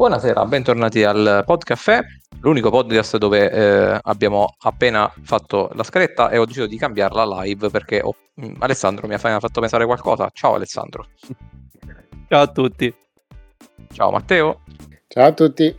Buonasera, 0.00 0.46
bentornati 0.46 1.04
al 1.04 1.42
Podcaffè, 1.44 2.00
l'unico 2.40 2.70
podcast 2.70 3.18
dove 3.18 3.50
eh, 3.50 3.98
abbiamo 4.00 4.54
appena 4.60 5.12
fatto 5.24 5.68
la 5.74 5.82
scaletta 5.82 6.30
e 6.30 6.38
ho 6.38 6.46
deciso 6.46 6.64
di 6.64 6.78
cambiarla 6.78 7.42
live 7.42 7.68
perché 7.68 8.00
oh, 8.02 8.16
Alessandro 8.60 9.06
mi 9.06 9.12
ha 9.12 9.18
fatto 9.18 9.60
pensare 9.60 9.84
qualcosa. 9.84 10.30
Ciao 10.32 10.54
Alessandro. 10.54 11.06
Ciao 12.28 12.40
a 12.40 12.46
tutti. 12.46 12.90
Ciao 13.92 14.10
Matteo. 14.10 14.62
Ciao 15.06 15.26
a 15.26 15.32
tutti. 15.32 15.78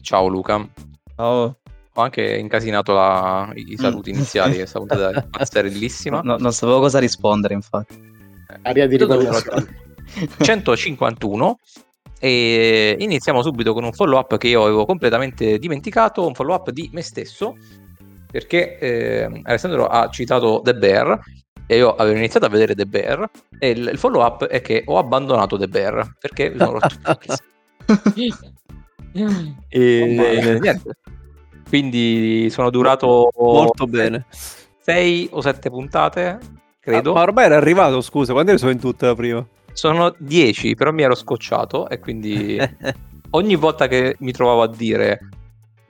Ciao 0.00 0.26
Luca. 0.28 0.66
Ciao. 1.14 1.58
Ho 1.92 2.00
anche 2.00 2.38
incasinato 2.38 2.94
la, 2.94 3.52
i 3.56 3.76
saluti 3.76 4.08
iniziali, 4.16 4.54
questa 4.54 4.78
puntata 4.78 5.28
è 5.38 5.44
sterilissima. 5.44 6.22
No, 6.22 6.38
non 6.38 6.54
sapevo 6.54 6.80
cosa 6.80 6.98
rispondere, 6.98 7.52
infatti. 7.52 7.94
Aria 8.62 8.86
di 8.86 8.96
ricognizione. 8.96 9.88
151 10.40 11.58
e 12.22 12.96
iniziamo 12.98 13.42
subito 13.42 13.72
con 13.72 13.82
un 13.82 13.92
follow 13.92 14.18
up 14.18 14.36
che 14.36 14.48
io 14.48 14.62
avevo 14.62 14.84
completamente 14.84 15.58
dimenticato, 15.58 16.26
un 16.26 16.34
follow 16.34 16.54
up 16.54 16.70
di 16.70 16.90
me 16.92 17.00
stesso, 17.00 17.56
perché 18.30 18.78
eh, 18.78 19.40
Alessandro 19.44 19.86
ha 19.86 20.08
citato 20.10 20.60
The 20.62 20.74
Bear 20.74 21.18
e 21.66 21.76
io 21.76 21.94
avevo 21.94 22.18
iniziato 22.18 22.44
a 22.44 22.50
vedere 22.50 22.74
The 22.74 22.84
Bear 22.84 23.30
e 23.58 23.70
il, 23.70 23.88
il 23.92 23.98
follow 23.98 24.22
up 24.22 24.44
è 24.44 24.60
che 24.60 24.82
ho 24.84 24.98
abbandonato 24.98 25.56
The 25.56 25.68
Bear 25.68 26.16
perché 26.18 26.50
mi 26.50 26.58
sono 26.58 26.72
rotto 26.72 27.18
e 29.68 30.58
niente. 30.60 30.96
Quindi 31.68 32.48
sono 32.50 32.68
durato 32.68 33.30
molto 33.38 33.86
bene. 33.86 34.26
6 34.80 35.28
o 35.32 35.40
7 35.40 35.70
puntate, 35.70 36.38
credo. 36.80 37.12
Ah, 37.12 37.14
ma 37.14 37.22
ormai 37.22 37.44
era 37.44 37.56
arrivato, 37.56 38.00
scusa, 38.00 38.32
quando 38.32 38.58
sono 38.58 38.72
in 38.72 38.80
tutta 38.80 39.06
la 39.06 39.14
prima? 39.14 39.46
Sono 39.72 40.14
10, 40.18 40.74
però 40.74 40.92
mi 40.92 41.02
ero 41.02 41.14
scocciato 41.14 41.88
e 41.88 41.98
quindi 41.98 42.58
ogni 43.30 43.54
volta 43.56 43.86
che 43.86 44.16
mi 44.20 44.32
trovavo 44.32 44.62
a 44.62 44.68
dire 44.68 45.28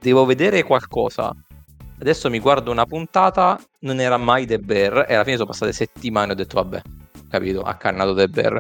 devo 0.01 0.25
vedere 0.25 0.63
qualcosa, 0.63 1.35
adesso 1.99 2.31
mi 2.31 2.39
guardo 2.39 2.71
una 2.71 2.87
puntata, 2.87 3.61
non 3.81 4.01
era 4.01 4.17
mai 4.17 4.47
The 4.47 4.59
Bear 4.59 5.07
e 5.09 5.15
alla 5.15 5.25
fine 5.25 5.37
sono 5.37 5.49
passate 5.49 5.73
settimane 5.73 6.31
e 6.31 6.33
ho 6.33 6.37
detto 6.37 6.57
vabbè, 6.63 6.83
capito, 7.29 7.63
ha 7.63 7.75
cannato 7.75 8.15
The 8.15 8.29
Bear. 8.29 8.59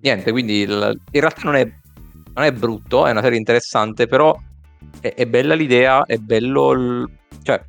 Niente, 0.00 0.30
quindi 0.30 0.60
il, 0.60 1.00
in 1.10 1.20
realtà 1.20 1.42
non 1.44 1.54
è, 1.54 1.64
non 2.34 2.44
è, 2.44 2.52
brutto, 2.52 3.06
è 3.06 3.10
una 3.10 3.22
serie 3.22 3.38
interessante, 3.38 4.06
però 4.06 4.36
è, 5.00 5.14
è 5.14 5.26
bella 5.26 5.54
l'idea, 5.54 6.04
è 6.04 6.16
bello 6.16 6.72
il, 6.72 7.10
cioè 7.42 7.62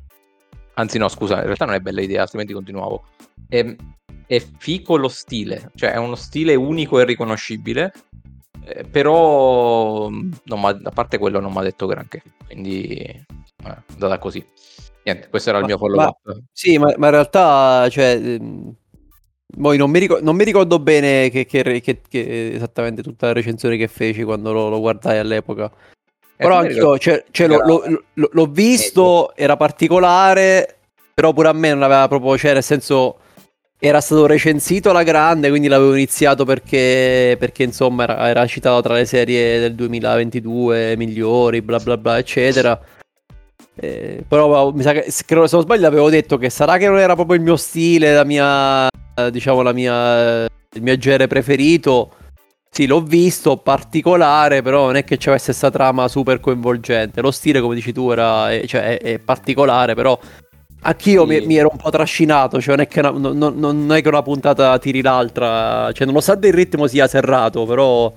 anzi 0.74 0.98
no 0.98 1.08
scusa, 1.08 1.36
in 1.36 1.44
realtà 1.44 1.64
non 1.64 1.74
è 1.74 1.80
bella 1.80 2.00
l'idea, 2.00 2.22
altrimenti 2.22 2.52
continuavo. 2.52 3.04
È, 3.48 3.76
è 4.26 4.46
fico 4.58 4.96
lo 4.96 5.08
stile, 5.08 5.70
cioè 5.74 5.92
è 5.92 5.96
uno 5.96 6.14
stile 6.14 6.54
unico 6.54 7.00
e 7.00 7.04
riconoscibile, 7.04 7.92
eh, 8.64 8.84
però 8.84 10.08
non 10.08 10.64
a 10.64 10.90
parte 10.90 11.18
quello 11.18 11.40
non 11.40 11.52
mi 11.52 11.58
ha 11.58 11.62
detto 11.62 11.86
granché, 11.86 12.22
quindi 12.46 12.86
eh, 12.96 13.24
è 13.64 13.76
andata 13.92 14.18
così. 14.18 14.44
Niente, 15.04 15.28
questo 15.30 15.48
era 15.48 15.58
il 15.58 15.64
mio 15.64 15.78
follow 15.78 16.06
up. 16.06 16.42
Sì, 16.52 16.76
ma, 16.76 16.92
ma, 16.98 17.06
in 17.06 17.12
realtà, 17.12 17.88
cioè, 17.88 18.20
ehm, 18.22 18.74
poi 19.58 19.78
non 19.78 19.90
mi, 19.90 19.98
ricordo, 19.98 20.22
non 20.22 20.36
mi 20.36 20.44
ricordo 20.44 20.78
bene 20.78 21.30
che, 21.30 21.46
che, 21.46 21.80
che, 21.80 22.02
che, 22.06 22.52
esattamente 22.52 23.02
tutta 23.02 23.28
la 23.28 23.32
recensione 23.32 23.78
che 23.78 23.88
feci 23.88 24.22
quando 24.22 24.52
lo, 24.52 24.68
lo 24.68 24.80
guardai 24.80 25.16
all'epoca. 25.16 25.64
Eh, 25.64 26.44
però 26.44 26.58
anch'io 26.58 26.98
cioè, 26.98 27.24
cioè, 27.30 27.46
lo, 27.46 27.62
lo, 27.64 28.28
l'ho 28.30 28.46
visto, 28.46 29.34
era 29.34 29.56
particolare, 29.56 30.76
però 31.14 31.32
pure 31.32 31.48
a 31.48 31.52
me 31.52 31.70
non 31.70 31.82
aveva 31.82 32.06
proprio, 32.06 32.36
cioè 32.36 32.52
nel 32.52 32.62
senso 32.62 33.20
era 33.80 34.00
stato 34.00 34.26
recensito 34.26 34.90
alla 34.90 35.04
grande, 35.04 35.50
quindi 35.50 35.68
l'avevo 35.68 35.94
iniziato 35.94 36.44
perché, 36.44 37.36
perché 37.38 37.62
insomma 37.62 38.02
era, 38.02 38.28
era, 38.28 38.46
citato 38.46 38.82
tra 38.82 38.94
le 38.94 39.04
serie 39.04 39.60
del 39.60 39.74
2022 39.74 40.96
migliori, 40.96 41.62
bla 41.62 41.78
bla 41.78 41.96
bla, 41.96 42.18
eccetera. 42.18 42.80
Eh, 43.80 44.24
però 44.26 44.72
mi 44.72 44.82
sa 44.82 44.92
che, 44.92 45.10
se 45.10 45.24
non 45.28 45.46
sbaglio, 45.46 45.86
avevo 45.86 46.10
detto 46.10 46.36
che 46.38 46.50
sarà 46.50 46.76
che 46.76 46.88
non 46.88 46.98
era 46.98 47.14
proprio 47.14 47.36
il 47.36 47.42
mio 47.42 47.56
stile, 47.56 48.12
la 48.12 48.24
mia, 48.24 48.88
diciamo, 49.30 49.62
la 49.62 49.72
mia, 49.72 50.44
il 50.44 50.82
mio 50.82 50.96
genere 50.98 51.28
preferito. 51.28 52.14
Sì, 52.70 52.86
l'ho 52.86 53.00
visto, 53.00 53.56
particolare, 53.56 54.60
però 54.60 54.86
non 54.86 54.96
è 54.96 55.04
che 55.04 55.14
avesse 55.14 55.46
questa 55.46 55.70
trama 55.70 56.08
super 56.08 56.40
coinvolgente. 56.40 57.20
Lo 57.20 57.30
stile, 57.30 57.60
come 57.60 57.76
dici 57.76 57.92
tu, 57.92 58.10
era, 58.10 58.48
cioè, 58.66 58.98
è, 58.98 59.14
è 59.14 59.18
particolare, 59.20 59.94
però 59.94 60.18
Anch'io 60.80 61.26
sì. 61.26 61.40
mi, 61.40 61.46
mi, 61.46 61.56
ero 61.56 61.70
un 61.72 61.78
po' 61.78 61.90
trascinato, 61.90 62.60
cioè 62.60 62.76
non 62.76 62.84
è, 62.84 62.88
che 62.88 63.00
una, 63.00 63.10
non, 63.10 63.54
non 63.56 63.92
è 63.92 64.00
che 64.00 64.08
una 64.08 64.22
puntata 64.22 64.78
tiri 64.78 65.02
l'altra, 65.02 65.90
cioè 65.92 66.06
nonostante 66.06 66.48
il 66.48 66.54
ritmo 66.54 66.86
sia 66.86 67.08
serrato, 67.08 67.66
però 67.66 68.12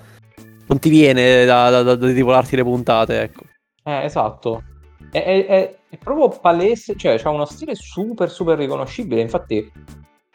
non 0.67 0.79
ti 0.79 0.89
viene 0.89 1.43
da, 1.45 1.69
da, 1.69 1.81
da, 1.81 1.95
da 1.95 2.07
rivolarti 2.07 2.55
le 2.55 2.63
puntate, 2.63 3.21
ecco. 3.21 3.41
Eh, 3.83 4.03
esatto. 4.03 4.63
È, 5.11 5.23
è, 5.23 5.45
è, 5.45 5.75
è 5.89 5.97
proprio 5.97 6.29
palese, 6.39 6.95
cioè 6.95 7.19
ha 7.21 7.29
uno 7.29 7.45
stile 7.45 7.75
super 7.75 8.29
super 8.29 8.57
riconoscibile, 8.57 9.21
infatti, 9.21 9.69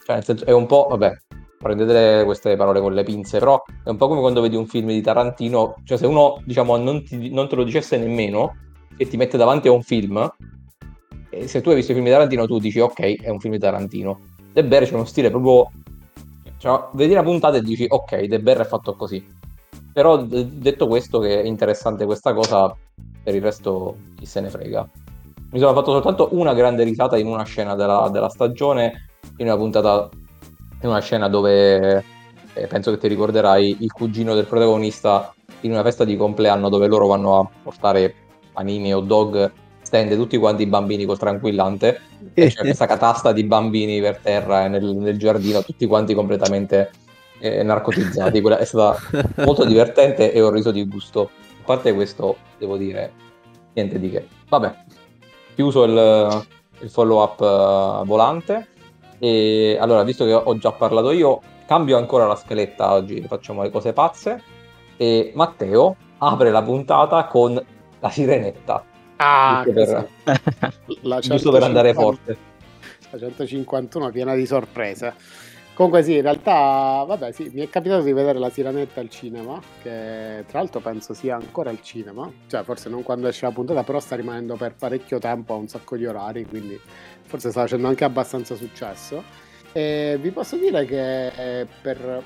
cioè 0.04 0.16
nel 0.16 0.24
senso, 0.24 0.44
è 0.44 0.52
un 0.52 0.66
po', 0.66 0.88
vabbè, 0.90 1.16
prendete 1.58 2.24
queste 2.24 2.56
parole 2.56 2.80
con 2.80 2.92
le 2.92 3.04
pinze, 3.04 3.38
però 3.38 3.62
è 3.84 3.88
un 3.88 3.96
po' 3.96 4.08
come 4.08 4.20
quando 4.20 4.40
vedi 4.40 4.56
un 4.56 4.66
film 4.66 4.88
di 4.88 5.00
Tarantino, 5.00 5.76
cioè 5.84 5.96
se 5.96 6.06
uno, 6.06 6.42
diciamo, 6.44 6.76
non, 6.76 7.04
ti, 7.04 7.30
non 7.30 7.48
te 7.48 7.56
lo 7.56 7.64
dicesse 7.64 7.96
nemmeno 7.96 8.56
e 8.96 9.06
ti 9.06 9.16
mette 9.16 9.36
davanti 9.36 9.68
a 9.68 9.72
un 9.72 9.82
film, 9.82 10.28
se 11.46 11.60
tu 11.60 11.70
hai 11.70 11.76
visto 11.76 11.92
i 11.92 11.94
film 11.94 12.06
di 12.06 12.12
Tarantino, 12.12 12.46
tu 12.46 12.58
dici 12.58 12.80
ok, 12.80 13.20
è 13.20 13.28
un 13.28 13.40
film 13.40 13.54
di 13.54 13.60
Tarantino. 13.60 14.20
De 14.52 14.64
Bear 14.64 14.84
c'è 14.84 14.94
uno 14.94 15.04
stile 15.04 15.30
proprio. 15.30 15.70
Cioè, 16.58 16.88
vedi 16.92 17.12
la 17.12 17.22
puntata 17.22 17.56
e 17.56 17.62
dici 17.62 17.86
ok, 17.88 18.24
De 18.24 18.40
Bear 18.40 18.60
è 18.60 18.64
fatto 18.64 18.94
così. 18.94 19.24
Però 19.92 20.16
detto 20.18 20.86
questo, 20.86 21.18
che 21.18 21.42
è 21.42 21.46
interessante 21.46 22.04
questa 22.04 22.34
cosa, 22.34 22.74
per 23.22 23.34
il 23.34 23.42
resto 23.42 23.96
chi 24.16 24.26
se 24.26 24.40
ne 24.40 24.50
frega. 24.50 24.88
Mi 25.50 25.58
sono 25.58 25.74
fatto 25.74 25.92
soltanto 25.92 26.28
una 26.32 26.54
grande 26.54 26.84
risata 26.84 27.16
in 27.16 27.26
una 27.26 27.44
scena 27.44 27.74
della, 27.74 28.08
della 28.10 28.28
stagione, 28.28 29.08
in 29.38 29.46
una 29.46 29.56
puntata, 29.56 30.08
in 30.82 30.88
una 30.88 31.00
scena 31.00 31.28
dove 31.28 32.04
eh, 32.52 32.66
penso 32.66 32.90
che 32.90 32.98
ti 32.98 33.08
ricorderai 33.08 33.76
il 33.80 33.92
cugino 33.92 34.34
del 34.34 34.46
protagonista 34.46 35.34
in 35.60 35.72
una 35.72 35.82
festa 35.82 36.04
di 36.04 36.16
compleanno 36.16 36.68
dove 36.68 36.86
loro 36.86 37.06
vanno 37.06 37.38
a 37.38 37.48
portare 37.62 38.14
panini 38.52 38.94
o 38.94 39.00
dog 39.00 39.52
stende 39.86 40.16
tutti 40.16 40.36
quanti 40.36 40.64
i 40.64 40.66
bambini 40.66 41.04
col 41.04 41.16
tranquillante 41.16 42.00
e 42.34 42.48
c'è 42.48 42.62
questa 42.62 42.86
catasta 42.86 43.30
di 43.30 43.44
bambini 43.44 44.00
per 44.00 44.18
terra 44.18 44.66
nel, 44.66 44.84
nel 44.84 45.16
giardino, 45.16 45.62
tutti 45.62 45.86
quanti 45.86 46.12
completamente 46.12 46.90
eh, 47.38 47.62
narcotizzati. 47.62 48.40
Quella 48.40 48.58
è 48.58 48.64
stata 48.64 48.98
molto 49.44 49.62
divertente 49.64 50.32
e 50.32 50.42
ho 50.42 50.50
riso 50.50 50.72
di 50.72 50.84
gusto. 50.88 51.30
A 51.60 51.64
parte 51.64 51.94
questo, 51.94 52.36
devo 52.58 52.76
dire, 52.76 53.12
niente 53.74 54.00
di 54.00 54.10
che. 54.10 54.26
Vabbè, 54.48 54.74
chiuso 55.54 55.84
il, 55.84 56.46
il 56.80 56.90
follow 56.90 57.22
up 57.22 57.38
uh, 57.38 58.04
volante. 58.04 58.66
E 59.20 59.78
allora, 59.80 60.02
visto 60.02 60.24
che 60.24 60.32
ho 60.32 60.58
già 60.58 60.72
parlato 60.72 61.12
io, 61.12 61.40
cambio 61.64 61.96
ancora 61.96 62.26
la 62.26 62.34
scaletta 62.34 62.92
oggi, 62.92 63.24
facciamo 63.28 63.62
le 63.62 63.70
cose 63.70 63.92
pazze. 63.92 64.42
E 64.96 65.30
Matteo 65.36 65.94
apre 66.18 66.50
la 66.50 66.62
puntata 66.62 67.26
con 67.26 67.64
la 68.00 68.10
sirenetta. 68.10 68.84
Ah, 69.16 69.64
giusto 69.64 70.08
per, 70.24 70.74
la 71.02 71.18
giusto 71.20 71.50
per 71.50 71.62
andare 71.62 71.94
forte. 71.94 72.36
La 73.10 73.18
151 73.18 74.10
piena 74.10 74.34
di 74.34 74.46
sorprese. 74.46 75.14
Comunque 75.74 76.02
sì, 76.02 76.14
in 76.14 76.22
realtà, 76.22 77.04
vabbè, 77.06 77.32
sì, 77.32 77.50
mi 77.52 77.60
è 77.60 77.68
capitato 77.68 78.02
di 78.02 78.12
vedere 78.12 78.38
la 78.38 78.48
Sirenetta 78.48 79.00
al 79.00 79.10
cinema, 79.10 79.60
che 79.82 80.42
tra 80.46 80.58
l'altro 80.58 80.80
penso 80.80 81.12
sia 81.12 81.36
ancora 81.36 81.68
al 81.68 81.82
cinema, 81.82 82.30
cioè 82.46 82.62
forse 82.62 82.88
non 82.88 83.02
quando 83.02 83.28
esce 83.28 83.44
la 83.44 83.52
puntata, 83.52 83.82
però 83.82 84.00
sta 84.00 84.16
rimanendo 84.16 84.56
per 84.56 84.74
parecchio 84.74 85.18
tempo 85.18 85.52
a 85.52 85.56
un 85.56 85.68
sacco 85.68 85.96
di 85.96 86.06
orari, 86.06 86.46
quindi 86.46 86.80
forse 87.24 87.50
sta 87.50 87.60
facendo 87.60 87.88
anche 87.88 88.04
abbastanza 88.04 88.54
successo. 88.54 89.22
E 89.72 90.16
vi 90.18 90.30
posso 90.30 90.56
dire 90.56 90.86
che 90.86 91.66
per 91.82 92.22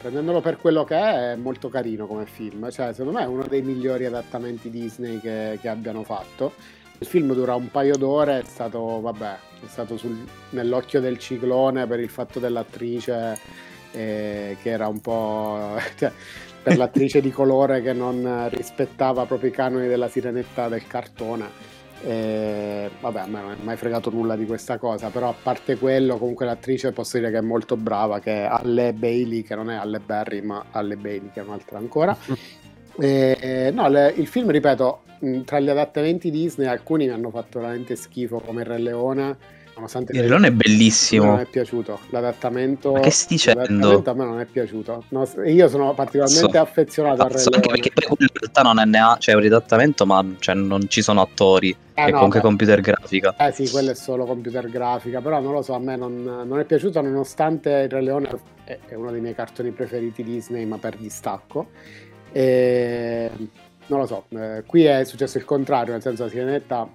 prendendolo 0.00 0.40
per 0.40 0.56
quello 0.56 0.84
che 0.84 0.96
è, 0.96 1.32
è 1.32 1.36
molto 1.36 1.68
carino 1.68 2.06
come 2.06 2.24
film. 2.24 2.70
Cioè, 2.70 2.92
secondo 2.92 3.18
me 3.18 3.24
è 3.24 3.28
uno 3.28 3.46
dei 3.46 3.60
migliori 3.60 4.06
adattamenti 4.06 4.70
Disney 4.70 5.20
che, 5.20 5.58
che 5.60 5.68
abbiano 5.68 6.02
fatto. 6.02 6.52
Il 6.98 7.06
film 7.06 7.32
dura 7.34 7.54
un 7.54 7.70
paio 7.70 7.96
d'ore, 7.96 8.40
è 8.40 8.44
stato, 8.44 9.00
vabbè, 9.00 9.32
è 9.62 9.66
stato 9.66 9.96
sul, 9.96 10.16
nell'occhio 10.50 11.00
del 11.00 11.18
ciclone 11.18 11.86
per 11.86 12.00
il 12.00 12.08
fatto 12.08 12.38
dell'attrice 12.38 13.38
eh, 13.92 14.56
che 14.60 14.70
era 14.70 14.88
un 14.88 15.00
po'... 15.00 15.78
Cioè, 15.96 16.12
per 16.62 16.76
l'attrice 16.76 17.22
di 17.22 17.30
colore 17.30 17.80
che 17.80 17.94
non 17.94 18.48
rispettava 18.50 19.24
proprio 19.24 19.48
i 19.48 19.52
canoni 19.52 19.88
della 19.88 20.08
sirenetta 20.08 20.68
del 20.68 20.86
cartone 20.86 21.69
e, 22.02 22.90
vabbè, 23.00 23.20
a 23.20 23.26
me 23.26 23.40
non 23.40 23.50
è 23.52 23.56
mai 23.62 23.76
fregato 23.76 24.10
nulla 24.10 24.36
di 24.36 24.46
questa 24.46 24.78
cosa, 24.78 25.08
però 25.08 25.28
a 25.28 25.34
parte 25.40 25.76
quello, 25.76 26.16
comunque 26.16 26.46
l'attrice 26.46 26.92
posso 26.92 27.18
dire 27.18 27.30
che 27.30 27.38
è 27.38 27.42
molto 27.42 27.76
brava, 27.76 28.20
che 28.20 28.42
è 28.42 28.48
Alle 28.50 28.92
Bailey, 28.92 29.42
che 29.42 29.54
non 29.54 29.70
è 29.70 29.76
Alle 29.76 30.00
Berry, 30.00 30.40
ma 30.40 30.66
Alle 30.70 30.96
Bailey, 30.96 31.30
che 31.32 31.40
è 31.40 31.42
un'altra 31.42 31.78
ancora. 31.78 32.16
e, 32.98 33.70
no, 33.72 33.88
le, 33.88 34.12
il 34.16 34.26
film, 34.26 34.50
ripeto, 34.50 35.02
tra 35.44 35.60
gli 35.60 35.68
adattamenti 35.68 36.30
Disney 36.30 36.66
alcuni 36.66 37.06
mi 37.06 37.12
hanno 37.12 37.30
fatto 37.30 37.60
veramente 37.60 37.96
schifo, 37.96 38.40
come 38.40 38.64
Re 38.64 38.78
Leone, 38.78 39.36
Nonostante 39.80 40.12
il 40.12 40.20
Re 40.20 40.28
Leone 40.28 40.48
è 40.48 40.50
bellissimo. 40.52 41.24
Non 41.24 41.40
è 41.40 41.46
piaciuto 41.46 42.00
l'adattamento. 42.10 42.92
Ma 42.92 43.00
che 43.00 43.10
stai 43.10 43.36
dicendo? 43.36 44.02
A 44.04 44.12
me 44.12 44.24
non 44.24 44.38
è 44.38 44.44
piaciuto. 44.44 45.04
No, 45.08 45.26
io 45.46 45.68
sono 45.68 45.94
particolarmente 45.94 46.46
Pazzo. 46.46 46.60
affezionato 46.60 47.16
Pazzo, 47.16 47.48
al 47.48 47.54
Re 47.54 47.60
Leone. 47.60 47.74
Anche 47.74 47.90
perché 47.94 48.14
in 48.18 48.28
realtà 48.32 48.62
non 48.62 48.78
è 48.78 48.84
neanche 48.84 49.20
cioè, 49.20 49.34
un 49.34 49.40
ridattamento, 49.40 50.04
ma 50.04 50.24
cioè, 50.38 50.54
non 50.54 50.86
ci 50.88 51.00
sono 51.00 51.22
attori. 51.22 51.70
Eh, 51.70 52.04
è 52.04 52.10
no, 52.10 52.12
comunque 52.12 52.40
beh. 52.40 52.46
computer 52.46 52.80
grafica. 52.80 53.34
Eh 53.38 53.52
sì, 53.52 53.68
quello 53.70 53.90
è 53.90 53.94
solo 53.94 54.26
computer 54.26 54.68
grafica. 54.68 55.20
Però 55.22 55.40
non 55.40 55.52
lo 55.52 55.62
so, 55.62 55.72
a 55.72 55.78
me 55.78 55.96
non, 55.96 56.22
non 56.22 56.58
è 56.58 56.64
piaciuto, 56.64 57.00
nonostante 57.00 57.70
il 57.70 57.88
Re 57.88 58.02
Leone 58.02 58.28
è, 58.64 58.78
è 58.86 58.94
uno 58.94 59.10
dei 59.10 59.20
miei 59.22 59.34
cartoni 59.34 59.70
preferiti 59.70 60.22
Disney, 60.22 60.66
ma 60.66 60.76
per 60.76 60.96
distacco. 60.96 61.68
E 62.32 63.30
non 63.86 63.98
lo 63.98 64.06
so, 64.06 64.26
eh, 64.28 64.62
qui 64.66 64.84
è 64.84 65.04
successo 65.04 65.38
il 65.38 65.44
contrario, 65.44 65.92
nel 65.92 66.02
senso 66.02 66.24
la 66.24 66.28
sirenetta 66.28 66.88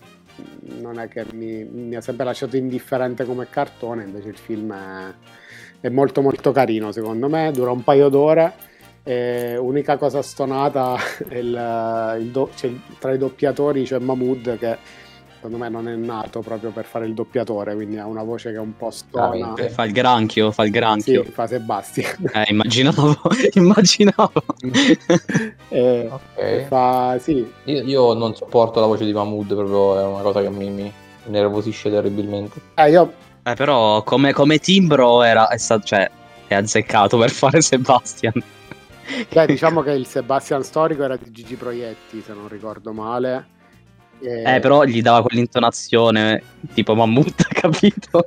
non 0.79 0.99
è 0.99 1.07
che 1.07 1.25
mi, 1.33 1.63
mi, 1.63 1.95
ha 1.95 2.01
sempre 2.01 2.25
lasciato 2.25 2.57
indifferente 2.57 3.25
come 3.25 3.47
cartone, 3.49 4.03
invece 4.03 4.29
il 4.29 4.37
film 4.37 4.73
è, 4.73 5.13
è 5.81 5.89
molto 5.89 6.21
molto 6.21 6.51
carino 6.51 6.91
secondo 6.91 7.29
me, 7.29 7.51
dura 7.51 7.71
un 7.71 7.83
paio 7.83 8.09
d'ore. 8.09 8.73
E 9.07 9.55
unica 9.55 9.97
cosa 9.97 10.23
stonata 10.23 10.97
il, 11.29 12.15
il 12.19 12.31
do, 12.31 12.49
cioè, 12.55 12.71
tra 12.97 13.13
i 13.13 13.19
doppiatori 13.19 13.83
c'è 13.83 13.99
Mahmood 13.99 14.57
che 14.57 14.77
secondo 15.45 15.57
me 15.57 15.69
non 15.69 15.87
è 15.87 15.95
nato 15.95 16.41
proprio 16.41 16.71
per 16.71 16.85
fare 16.85 17.05
il 17.05 17.13
doppiatore, 17.13 17.75
quindi 17.75 17.97
ha 17.99 18.07
una 18.07 18.23
voce 18.23 18.49
che 18.49 18.57
è 18.57 18.59
un 18.59 18.75
po' 18.75 18.89
stona. 18.89 19.53
Ah, 19.53 19.69
fa 19.69 19.83
il 19.83 19.91
granchio, 19.91 20.51
fa 20.51 20.63
il 20.63 20.71
granchio. 20.71 21.23
Sì, 21.23 21.31
fa 21.31 21.47
Sebastian. 21.47 22.13
Eh, 22.35 22.45
immaginavo, 22.49 23.17
immaginavo. 23.53 24.43
eh, 25.69 26.09
okay. 26.11 26.65
fa, 26.65 27.17
sì. 27.19 27.49
Io, 27.65 27.83
io, 27.83 28.13
non 28.13 28.35
sopporto 28.35 28.79
la 28.79 28.87
voce 28.87 29.05
di 29.05 29.13
Mahmood, 29.13 29.53
proprio 29.53 29.99
è 29.99 30.03
una 30.03 30.21
cosa 30.21 30.41
che 30.41 30.49
mi, 30.49 30.69
mi 30.69 30.91
nervosisce 31.25 31.89
terribilmente. 31.89 32.59
Eh, 32.73 32.89
io... 32.89 33.13
eh 33.43 33.53
però 33.53 34.03
come, 34.03 34.33
come 34.33 34.57
timbro 34.57 35.21
era, 35.21 35.47
è, 35.47 35.57
stato, 35.57 35.85
cioè, 35.85 36.09
è 36.47 36.55
azzeccato 36.55 37.17
per 37.17 37.29
fare 37.29 37.61
Sebastian. 37.61 38.33
Beh, 39.31 39.45
diciamo 39.45 39.81
che 39.81 39.91
il 39.91 40.07
Sebastian 40.07 40.63
storico 40.63 41.03
era 41.03 41.15
di 41.15 41.31
Gigi 41.31 41.55
Proietti, 41.55 42.21
se 42.21 42.33
non 42.33 42.47
ricordo 42.49 42.91
male. 42.91 43.53
Eh, 44.27 44.59
però 44.59 44.83
gli 44.83 45.01
dava 45.01 45.21
quell'intonazione 45.21 46.41
tipo 46.73 46.95
mammut, 46.95 47.43
capito? 47.53 48.25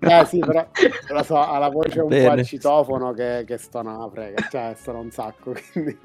eh 0.00 0.24
sì, 0.26 0.38
però 0.38 0.66
lo 1.08 1.22
so, 1.22 1.36
ha 1.36 1.58
la 1.58 1.68
voce 1.68 2.00
un 2.00 2.08
Bene. 2.08 2.26
po' 2.26 2.32
al 2.32 2.44
citofono 2.44 3.12
che, 3.12 3.44
che 3.46 3.58
stona 3.58 3.96
la 3.96 4.08
frega, 4.08 4.48
cioè 4.50 4.74
stona 4.76 4.98
un 4.98 5.10
sacco, 5.10 5.54
quindi... 5.72 5.98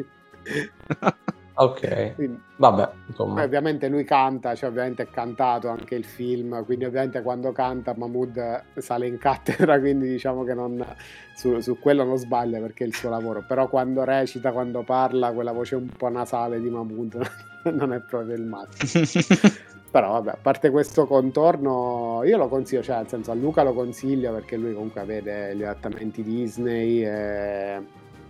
Ok, 1.61 2.15
quindi, 2.15 2.39
vabbè, 2.56 2.89
insomma. 3.07 3.44
Ovviamente 3.44 3.89
lui 3.89 4.06
canta, 4.06 4.56
cioè 4.56 4.69
ovviamente 4.69 5.03
è 5.03 5.09
cantato 5.09 5.67
anche 5.67 5.95
il 5.95 6.06
film, 6.06 6.63
quindi 6.63 6.85
ovviamente 6.85 7.21
quando 7.21 7.51
canta 7.51 7.94
Mahmood 7.97 8.63
sale 8.77 9.07
in 9.07 9.17
cattedra, 9.17 9.77
quindi 9.81 10.07
diciamo 10.07 10.45
che 10.45 10.53
non, 10.53 10.81
su, 11.35 11.59
su, 11.59 11.77
quello 11.77 12.06
non 12.06 12.15
sbaglia 12.15 12.61
perché 12.61 12.85
è 12.85 12.88
il 12.88 12.95
suo 12.95 13.09
lavoro, 13.09 13.44
però 13.45 13.67
quando 13.67 14.06
recita, 14.06 14.53
quando 14.53 14.83
parla, 14.83 15.33
quella 15.33 15.51
voce 15.51 15.75
un 15.75 15.89
po' 15.89 16.07
nasale 16.07 16.61
di 16.61 16.69
Mahmood 16.69 17.29
non 17.73 17.91
è 17.91 18.00
proprio 18.00 18.35
il 18.35 18.45
massimo. 18.45 19.03
però 19.91 20.13
vabbè, 20.13 20.29
a 20.29 20.38
parte 20.41 20.69
questo 20.69 21.07
contorno, 21.07 22.21
io 22.23 22.38
lo 22.38 22.47
consiglio, 22.47 22.83
cioè 22.83 22.95
nel 22.95 23.09
senso 23.09 23.31
a 23.31 23.35
Luca 23.35 23.63
lo 23.63 23.73
consiglio 23.73 24.31
perché 24.31 24.55
lui 24.55 24.71
comunque 24.71 25.03
vede 25.03 25.53
gli 25.57 25.63
adattamenti 25.63 26.23
Disney 26.23 27.03
e 27.03 27.81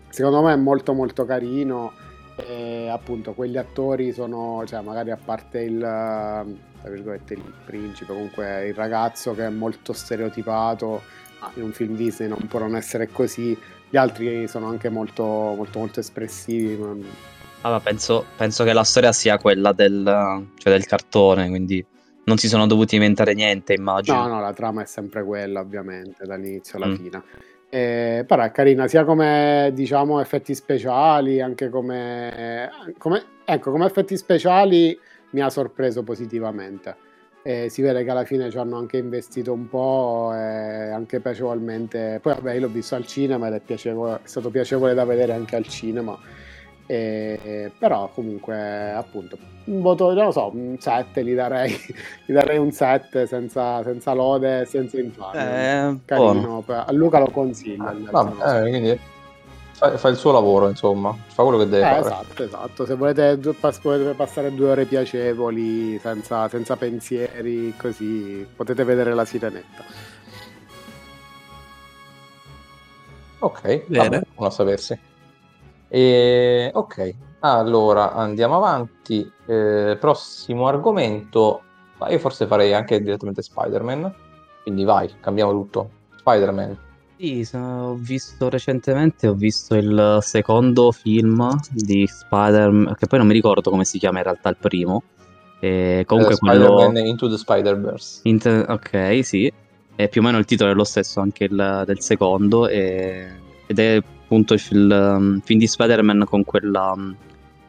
secondo 0.09 0.41
me 0.41 0.53
è 0.53 0.57
molto 0.57 0.93
molto 0.93 1.25
carino 1.25 2.07
e 2.45 2.87
appunto 2.89 3.33
quegli 3.33 3.57
attori 3.57 4.11
sono, 4.11 4.63
cioè 4.65 4.81
magari 4.81 5.11
a 5.11 5.17
parte 5.23 5.61
il, 5.61 5.79
tra 5.79 6.89
virgolette, 6.89 7.33
il 7.33 7.53
principe, 7.65 8.13
comunque 8.13 8.67
il 8.67 8.73
ragazzo 8.73 9.33
che 9.33 9.45
è 9.45 9.49
molto 9.49 9.93
stereotipato, 9.93 11.01
in 11.55 11.63
un 11.63 11.71
film 11.71 11.95
Disney 11.95 12.27
non 12.27 12.47
può 12.47 12.59
non 12.59 12.75
essere 12.75 13.07
così, 13.09 13.57
gli 13.89 13.97
altri 13.97 14.47
sono 14.47 14.67
anche 14.67 14.89
molto 14.89 15.23
molto 15.23 15.79
molto 15.79 15.99
espressivi. 15.99 16.75
Ma... 16.75 16.95
Allora, 17.61 17.79
penso, 17.79 18.25
penso, 18.37 18.63
che 18.63 18.73
la 18.73 18.83
storia 18.83 19.11
sia 19.11 19.37
quella 19.37 19.73
del, 19.73 20.03
cioè 20.55 20.73
del 20.73 20.85
cartone, 20.85 21.49
quindi 21.49 21.85
non 22.25 22.37
si 22.37 22.47
sono 22.47 22.67
dovuti 22.67 22.95
inventare 22.95 23.33
niente, 23.33 23.73
immagino. 23.73 24.21
No, 24.21 24.35
no, 24.35 24.41
la 24.41 24.53
trama 24.53 24.83
è 24.83 24.85
sempre 24.85 25.23
quella, 25.23 25.59
ovviamente, 25.59 26.25
dall'inizio 26.25 26.77
alla 26.77 26.87
mm. 26.87 26.95
fine. 26.95 27.23
Eh, 27.71 28.23
però 28.25 28.41
è 28.43 28.51
carina 28.51 28.87
sia 28.87 29.05
come 29.05 29.69
diciamo 29.73 30.19
effetti 30.19 30.55
speciali, 30.55 31.39
anche 31.39 31.69
come, 31.69 32.69
come, 32.97 33.23
ecco, 33.45 33.71
come 33.71 33.85
effetti 33.85 34.17
speciali 34.17 34.99
mi 35.31 35.41
ha 35.41 35.49
sorpreso 35.49 36.03
positivamente. 36.03 36.95
Eh, 37.43 37.69
si 37.69 37.81
vede 37.81 38.03
che 38.03 38.09
alla 38.09 38.25
fine 38.25 38.49
ci 38.49 38.57
hanno 38.57 38.77
anche 38.77 38.97
investito 38.97 39.53
un 39.53 39.69
po' 39.69 40.31
e 40.33 40.89
anche 40.89 41.19
piacevolmente. 41.19 42.19
Poi 42.21 42.33
vabbè, 42.33 42.53
io 42.53 42.61
l'ho 42.61 42.67
visto 42.69 42.95
al 42.95 43.05
cinema 43.05 43.47
ed 43.47 43.53
è, 43.53 43.59
piacevole, 43.59 44.15
è 44.15 44.27
stato 44.27 44.49
piacevole 44.49 44.93
da 44.93 45.05
vedere 45.05 45.33
anche 45.33 45.55
al 45.55 45.67
cinema 45.67 46.17
e, 46.91 47.71
però 47.77 48.09
comunque 48.11 48.91
appunto 48.91 49.37
un 49.65 49.79
voto 49.79 50.11
non 50.11 50.25
lo 50.25 50.31
so 50.31 50.49
un 50.51 50.75
7 50.79 51.23
gli 51.23 51.35
darei 51.35 51.69
gli 52.25 52.33
darei 52.33 52.57
un 52.57 52.71
7 52.71 53.27
senza, 53.27 53.83
senza 53.83 54.13
lode 54.13 54.65
senza 54.65 54.99
infarto. 54.99 55.37
Eh, 55.37 55.99
carino 56.05 56.63
a 56.65 56.91
Luca 56.91 57.19
lo 57.19 57.29
consiglio 57.29 58.09
ah, 58.11 58.57
eh, 58.57 58.69
quindi 58.69 58.99
fa, 59.73 59.95
fa, 59.99 60.07
il 60.07 60.15
suo 60.15 60.31
lavoro 60.31 60.67
insomma 60.67 61.15
fa 61.27 61.43
quello 61.43 61.59
che 61.59 61.69
deve 61.69 61.83
eh, 61.83 61.83
fare. 61.83 61.99
esatto 61.99 62.43
esatto. 62.43 62.85
Se 62.87 62.95
volete, 62.95 63.37
potete 63.37 64.13
passare 64.15 64.51
due 64.55 64.71
ore 64.71 64.85
piacevoli 64.85 65.99
senza, 65.99 66.49
senza 66.49 66.75
pensieri 66.75 67.71
così 67.77 68.47
potete 68.55 68.83
vedere 68.83 69.13
la 69.13 69.25
sirenetta. 69.25 69.83
Ok 73.41 73.83
bene. 73.85 74.09
vabbè, 74.09 74.21
non 74.37 74.47
a 74.47 74.49
sapersi 74.49 75.08
e, 75.89 76.71
ok, 76.73 77.15
allora 77.39 78.13
andiamo 78.13 78.55
avanti. 78.55 79.29
Eh, 79.45 79.97
prossimo 79.99 80.67
argomento. 80.67 81.61
Io 82.07 82.19
forse 82.19 82.47
farei 82.47 82.73
anche 82.73 83.01
direttamente 83.01 83.41
Spider-Man. 83.41 84.13
Quindi 84.63 84.83
vai, 84.83 85.09
cambiamo 85.19 85.51
tutto. 85.51 85.89
Spider-Man. 86.17 86.77
Sì, 87.17 87.49
ho 87.53 87.95
visto 87.95 88.47
recentemente, 88.47 89.27
ho 89.27 89.33
visto 89.33 89.75
il 89.75 90.19
secondo 90.21 90.91
film 90.93 91.53
di 91.69 92.07
Spider-Man, 92.07 92.95
che 92.97 93.07
poi 93.07 93.19
non 93.19 93.27
mi 93.27 93.33
ricordo 93.33 93.69
come 93.69 93.83
si 93.83 93.99
chiama 93.99 94.19
in 94.19 94.23
realtà 94.23 94.49
il 94.49 94.57
primo. 94.57 95.03
E 95.59 96.03
comunque 96.07 96.35
Spider-Man 96.35 96.91
quello... 96.91 97.07
Into 97.07 97.27
the 97.29 97.37
Spider-Verse. 97.37 98.21
Inter... 98.23 98.69
Ok, 98.69 99.19
sì. 99.23 99.51
E 99.95 100.07
più 100.07 100.21
o 100.21 100.23
meno 100.23 100.37
il 100.37 100.45
titolo 100.45 100.71
è 100.71 100.73
lo 100.73 100.85
stesso 100.85 101.19
anche 101.19 101.45
il, 101.45 101.83
del 101.85 101.99
secondo. 101.99 102.69
E... 102.69 103.27
Ed 103.65 103.79
è 103.79 104.01
appunto 104.29 104.53
il 104.53 105.15
um, 105.17 105.41
film 105.43 105.59
di 105.59 105.65
Spider-Man 105.65 106.25
con 106.29 106.43
quella, 106.43 106.91
um, 106.95 107.15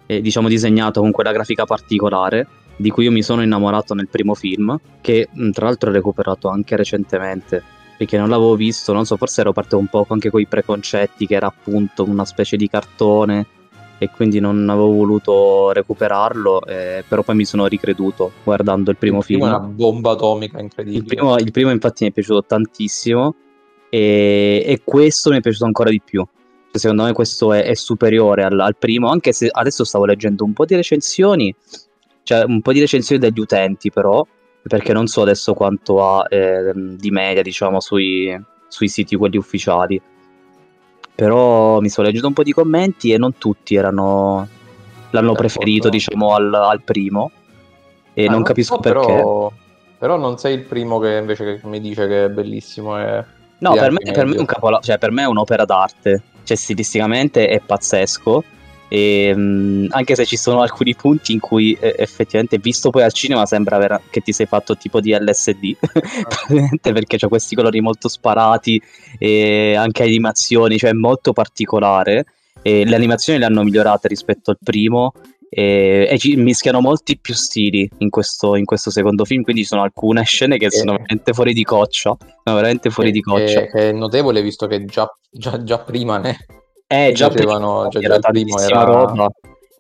eh, 0.04 0.20
diciamo 0.20 0.46
disegnato 0.46 1.00
con 1.00 1.10
quella 1.10 1.32
grafica 1.32 1.64
particolare 1.64 2.46
di 2.76 2.90
cui 2.90 3.04
io 3.04 3.10
mi 3.10 3.22
sono 3.22 3.42
innamorato 3.42 3.94
nel 3.94 4.08
primo 4.08 4.34
film, 4.34 4.78
che 5.00 5.28
mm, 5.34 5.50
tra 5.50 5.66
l'altro 5.66 5.88
ho 5.88 5.92
recuperato 5.92 6.48
anche 6.48 6.76
recentemente, 6.76 7.62
perché 7.96 8.18
non 8.18 8.28
l'avevo 8.28 8.56
visto, 8.56 8.92
non 8.92 9.06
so, 9.06 9.16
forse 9.16 9.40
ero 9.40 9.52
partito 9.52 9.78
un 9.78 9.86
po' 9.86 10.06
anche 10.08 10.30
con 10.30 10.40
i 10.40 10.46
preconcetti, 10.46 11.26
che 11.26 11.34
era 11.34 11.46
appunto 11.46 12.04
una 12.04 12.26
specie 12.26 12.56
di 12.56 12.68
cartone, 12.68 13.46
e 13.98 14.08
quindi 14.10 14.40
non 14.40 14.66
avevo 14.68 14.92
voluto 14.92 15.72
recuperarlo, 15.72 16.64
eh, 16.64 17.04
però 17.06 17.22
poi 17.22 17.36
mi 17.36 17.44
sono 17.44 17.66
ricreduto 17.66 18.32
guardando 18.42 18.90
il 18.90 18.96
primo 18.96 19.18
il 19.18 19.24
film. 19.24 19.44
È 19.44 19.48
una 19.48 19.58
bomba 19.60 20.12
atomica 20.12 20.58
incredibile. 20.58 21.02
Il 21.02 21.04
primo, 21.06 21.36
il 21.36 21.50
primo 21.50 21.70
infatti 21.70 22.04
mi 22.04 22.10
è 22.10 22.12
piaciuto 22.12 22.44
tantissimo, 22.44 23.34
e, 23.90 24.62
e 24.64 24.80
questo 24.84 25.30
mi 25.30 25.36
è 25.36 25.40
piaciuto 25.40 25.64
ancora 25.66 25.90
di 25.90 26.00
più 26.02 26.26
secondo 26.78 27.04
me 27.04 27.12
questo 27.12 27.52
è, 27.52 27.64
è 27.64 27.74
superiore 27.74 28.44
al, 28.44 28.58
al, 28.60 28.76
primo, 28.76 29.08
anche 29.08 29.32
se 29.32 29.48
adesso 29.50 29.84
stavo 29.84 30.04
leggendo 30.04 30.44
un 30.44 30.52
po' 30.52 30.64
di 30.64 30.76
recensioni, 30.76 31.54
cioè 32.22 32.44
un 32.44 32.60
po' 32.60 32.72
di 32.72 32.80
recensioni 32.80 33.20
degli 33.20 33.40
utenti 33.40 33.90
però, 33.90 34.24
perché 34.62 34.92
non 34.92 35.06
so 35.06 35.22
adesso 35.22 35.54
quanto 35.54 36.04
ha 36.04 36.26
eh, 36.28 36.72
di 36.74 37.10
media, 37.10 37.42
diciamo, 37.42 37.80
sui, 37.80 38.38
sui 38.68 38.88
siti 38.88 39.16
quelli 39.16 39.36
ufficiali. 39.36 40.00
Però 41.14 41.80
mi 41.80 41.88
sono 41.88 42.06
leggendo 42.06 42.28
un 42.28 42.34
po' 42.34 42.42
di 42.42 42.52
commenti 42.52 43.12
e 43.12 43.18
non 43.18 43.36
tutti 43.36 43.74
erano, 43.74 44.48
l'hanno 45.10 45.32
preferito, 45.32 45.88
diciamo, 45.88 46.34
al, 46.34 46.54
al, 46.54 46.82
primo. 46.82 47.30
E 48.14 48.26
ah, 48.26 48.30
non 48.30 48.42
capisco 48.42 48.76
so, 48.76 48.80
perché. 48.80 49.06
Però, 49.06 49.52
però, 49.98 50.16
non 50.16 50.38
sei 50.38 50.54
il 50.54 50.62
primo 50.62 50.98
che 50.98 51.16
invece 51.16 51.58
che 51.58 51.66
mi 51.66 51.80
dice 51.80 52.06
che 52.06 52.24
è 52.24 52.30
bellissimo. 52.30 52.98
E... 52.98 53.24
No, 53.58 53.74
per 53.74 53.90
me, 53.90 53.98
per 54.12 54.24
me, 54.24 54.36
è 54.36 54.38
un 54.38 54.46
capola- 54.46 54.80
cioè, 54.80 54.96
per 54.96 55.10
me 55.10 55.24
è 55.24 55.26
un'opera 55.26 55.66
d'arte 55.66 56.22
cioè 56.44 56.56
stilisticamente 56.56 57.48
è 57.48 57.60
pazzesco. 57.60 58.44
E, 58.92 59.32
mh, 59.32 59.86
anche 59.90 60.16
se 60.16 60.26
ci 60.26 60.36
sono 60.36 60.62
alcuni 60.62 60.96
punti 60.96 61.32
in 61.32 61.38
cui 61.38 61.76
eh, 61.78 61.94
effettivamente 61.96 62.58
visto 62.58 62.90
poi 62.90 63.04
al 63.04 63.12
cinema 63.12 63.46
sembra 63.46 63.78
vera- 63.78 64.00
che 64.10 64.20
ti 64.20 64.32
sei 64.32 64.46
fatto 64.46 64.76
tipo 64.76 65.00
di 65.00 65.12
LSD 65.16 65.76
perché 66.82 67.16
c'è 67.16 67.28
questi 67.28 67.54
colori 67.54 67.80
molto 67.80 68.08
sparati 68.08 68.82
e 69.16 69.76
anche 69.76 70.02
animazioni 70.02 70.76
cioè 70.76 70.92
molto 70.92 71.32
particolare 71.32 72.24
e 72.62 72.84
le 72.84 72.96
animazioni 72.96 73.38
le 73.38 73.44
hanno 73.44 73.62
migliorate 73.62 74.08
rispetto 74.08 74.50
al 74.50 74.58
primo 74.60 75.12
e, 75.52 76.06
e 76.08 76.16
ci 76.18 76.36
mischiano 76.36 76.80
molti 76.80 77.18
più 77.18 77.34
stili 77.34 77.90
in 77.98 78.08
questo, 78.08 78.54
in 78.54 78.64
questo, 78.64 78.90
secondo 78.90 79.24
film, 79.24 79.42
quindi 79.42 79.62
ci 79.62 79.68
sono 79.68 79.82
alcune 79.82 80.22
scene 80.22 80.56
che 80.58 80.70
sono 80.70 80.92
veramente 80.92 81.32
fuori 81.32 81.52
di 81.52 81.64
coccia, 81.64 82.16
sono 82.44 82.56
veramente 82.56 82.90
fuori 82.90 83.10
di 83.10 83.20
coccia. 83.20 83.62
È, 83.62 83.70
è 83.70 83.92
notevole 83.92 84.42
visto 84.42 84.68
che 84.68 84.84
già, 84.84 85.12
già, 85.28 85.62
già 85.62 85.80
prima 85.80 86.18
ne... 86.18 86.38
Eh, 86.86 87.12
già 87.14 87.28
prima 87.28 87.58
già, 87.88 88.00
già 88.00 88.14
il 88.14 88.20
primo 88.20 88.58
era... 88.58 88.82
roba. 88.84 89.28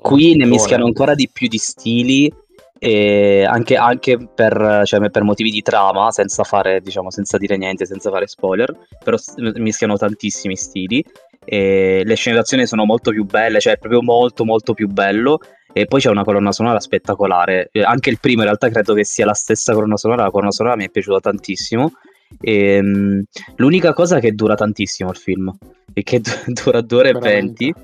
Qui 0.00 0.34
ne 0.34 0.46
mischiano 0.46 0.86
ancora 0.86 1.14
di 1.14 1.28
più 1.32 1.46
di 1.46 1.58
stili 1.58 2.32
e 2.78 3.44
anche, 3.44 3.76
anche 3.76 4.16
per, 4.34 4.82
cioè, 4.84 5.10
per, 5.10 5.22
motivi 5.22 5.50
di 5.50 5.60
trama, 5.60 6.10
senza 6.10 6.44
fare, 6.44 6.80
diciamo, 6.80 7.10
senza 7.10 7.36
dire 7.36 7.56
niente, 7.56 7.84
senza 7.84 8.10
fare 8.10 8.26
spoiler, 8.26 8.74
però 9.04 9.16
mischiano 9.36 9.96
tantissimi 9.96 10.56
stili. 10.56 11.04
Le 11.44 12.14
sceneggiazioni 12.14 12.66
sono 12.66 12.84
molto 12.84 13.10
più 13.10 13.24
belle, 13.24 13.60
cioè 13.60 13.74
è 13.74 13.78
proprio 13.78 14.02
molto 14.02 14.44
molto 14.44 14.72
più 14.72 14.88
bello. 14.88 15.38
E 15.72 15.86
poi 15.86 16.00
c'è 16.00 16.10
una 16.10 16.24
colonna 16.24 16.52
sonora 16.52 16.80
spettacolare. 16.80 17.70
Anche 17.84 18.10
il 18.10 18.18
primo 18.20 18.40
in 18.40 18.46
realtà 18.46 18.68
credo 18.68 18.94
che 18.94 19.04
sia 19.04 19.24
la 19.24 19.34
stessa 19.34 19.72
colonna 19.72 19.96
sonora, 19.96 20.24
la 20.24 20.30
colonna 20.30 20.50
sonora 20.50 20.76
mi 20.76 20.86
è 20.86 20.90
piaciuta 20.90 21.20
tantissimo. 21.20 21.92
E, 22.40 22.78
um, 22.78 23.22
l'unica 23.56 23.92
cosa 23.92 24.18
è 24.18 24.20
che 24.20 24.32
dura 24.32 24.54
tantissimo 24.54 25.10
il 25.10 25.16
film, 25.16 25.52
e 25.92 26.02
che 26.02 26.20
dura 26.46 26.80
2 26.80 26.98
ore 26.98 27.10
e 27.10 27.18
20 27.18 27.74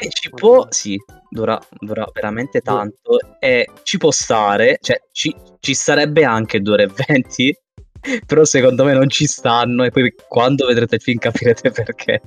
e 0.00 0.10
ci 0.10 0.30
può, 0.30 0.66
sì, 0.70 0.96
dura, 1.28 1.60
dura 1.80 2.08
veramente 2.12 2.60
tanto. 2.60 3.18
E 3.40 3.68
ci 3.82 3.98
può 3.98 4.10
stare, 4.10 4.78
cioè 4.80 5.00
ci, 5.10 5.34
ci 5.60 5.74
sarebbe 5.74 6.24
anche 6.24 6.60
2 6.60 6.72
ore 6.72 6.82
e 6.84 6.90
20, 7.06 7.58
però 8.26 8.44
secondo 8.44 8.84
me 8.84 8.92
non 8.92 9.08
ci 9.08 9.26
stanno. 9.26 9.84
E 9.84 9.90
poi 9.90 10.14
quando 10.28 10.66
vedrete 10.66 10.96
il 10.96 11.00
film 11.00 11.18
capirete 11.18 11.70
perché. 11.70 12.20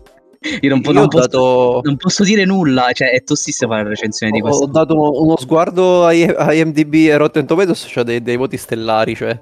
Io 0.62 0.70
non, 0.70 0.82
po- 0.82 0.92
Io 0.92 1.00
non, 1.00 1.08
posso, 1.08 1.28
dato... 1.28 1.82
non 1.84 1.98
posso, 1.98 2.24
dire 2.24 2.46
nulla, 2.46 2.92
cioè 2.94 3.12
è 3.12 3.24
tossissimo 3.24 3.72
fare 3.72 3.84
la 3.84 3.90
recensione 3.90 4.32
di 4.32 4.42
questo. 4.42 4.64
Ho 4.64 4.68
dato 4.68 4.96
uno, 4.96 5.22
uno 5.22 5.38
sguardo 5.38 6.06
a, 6.06 6.14
IMDb 6.14 6.94
e 6.94 7.18
Rotten 7.18 7.46
Tomatoes, 7.46 7.86
cioè 7.88 8.04
dei, 8.04 8.24
dei 8.24 8.38
voti 8.38 8.58
stellari, 8.58 9.16
cioè 9.16 9.40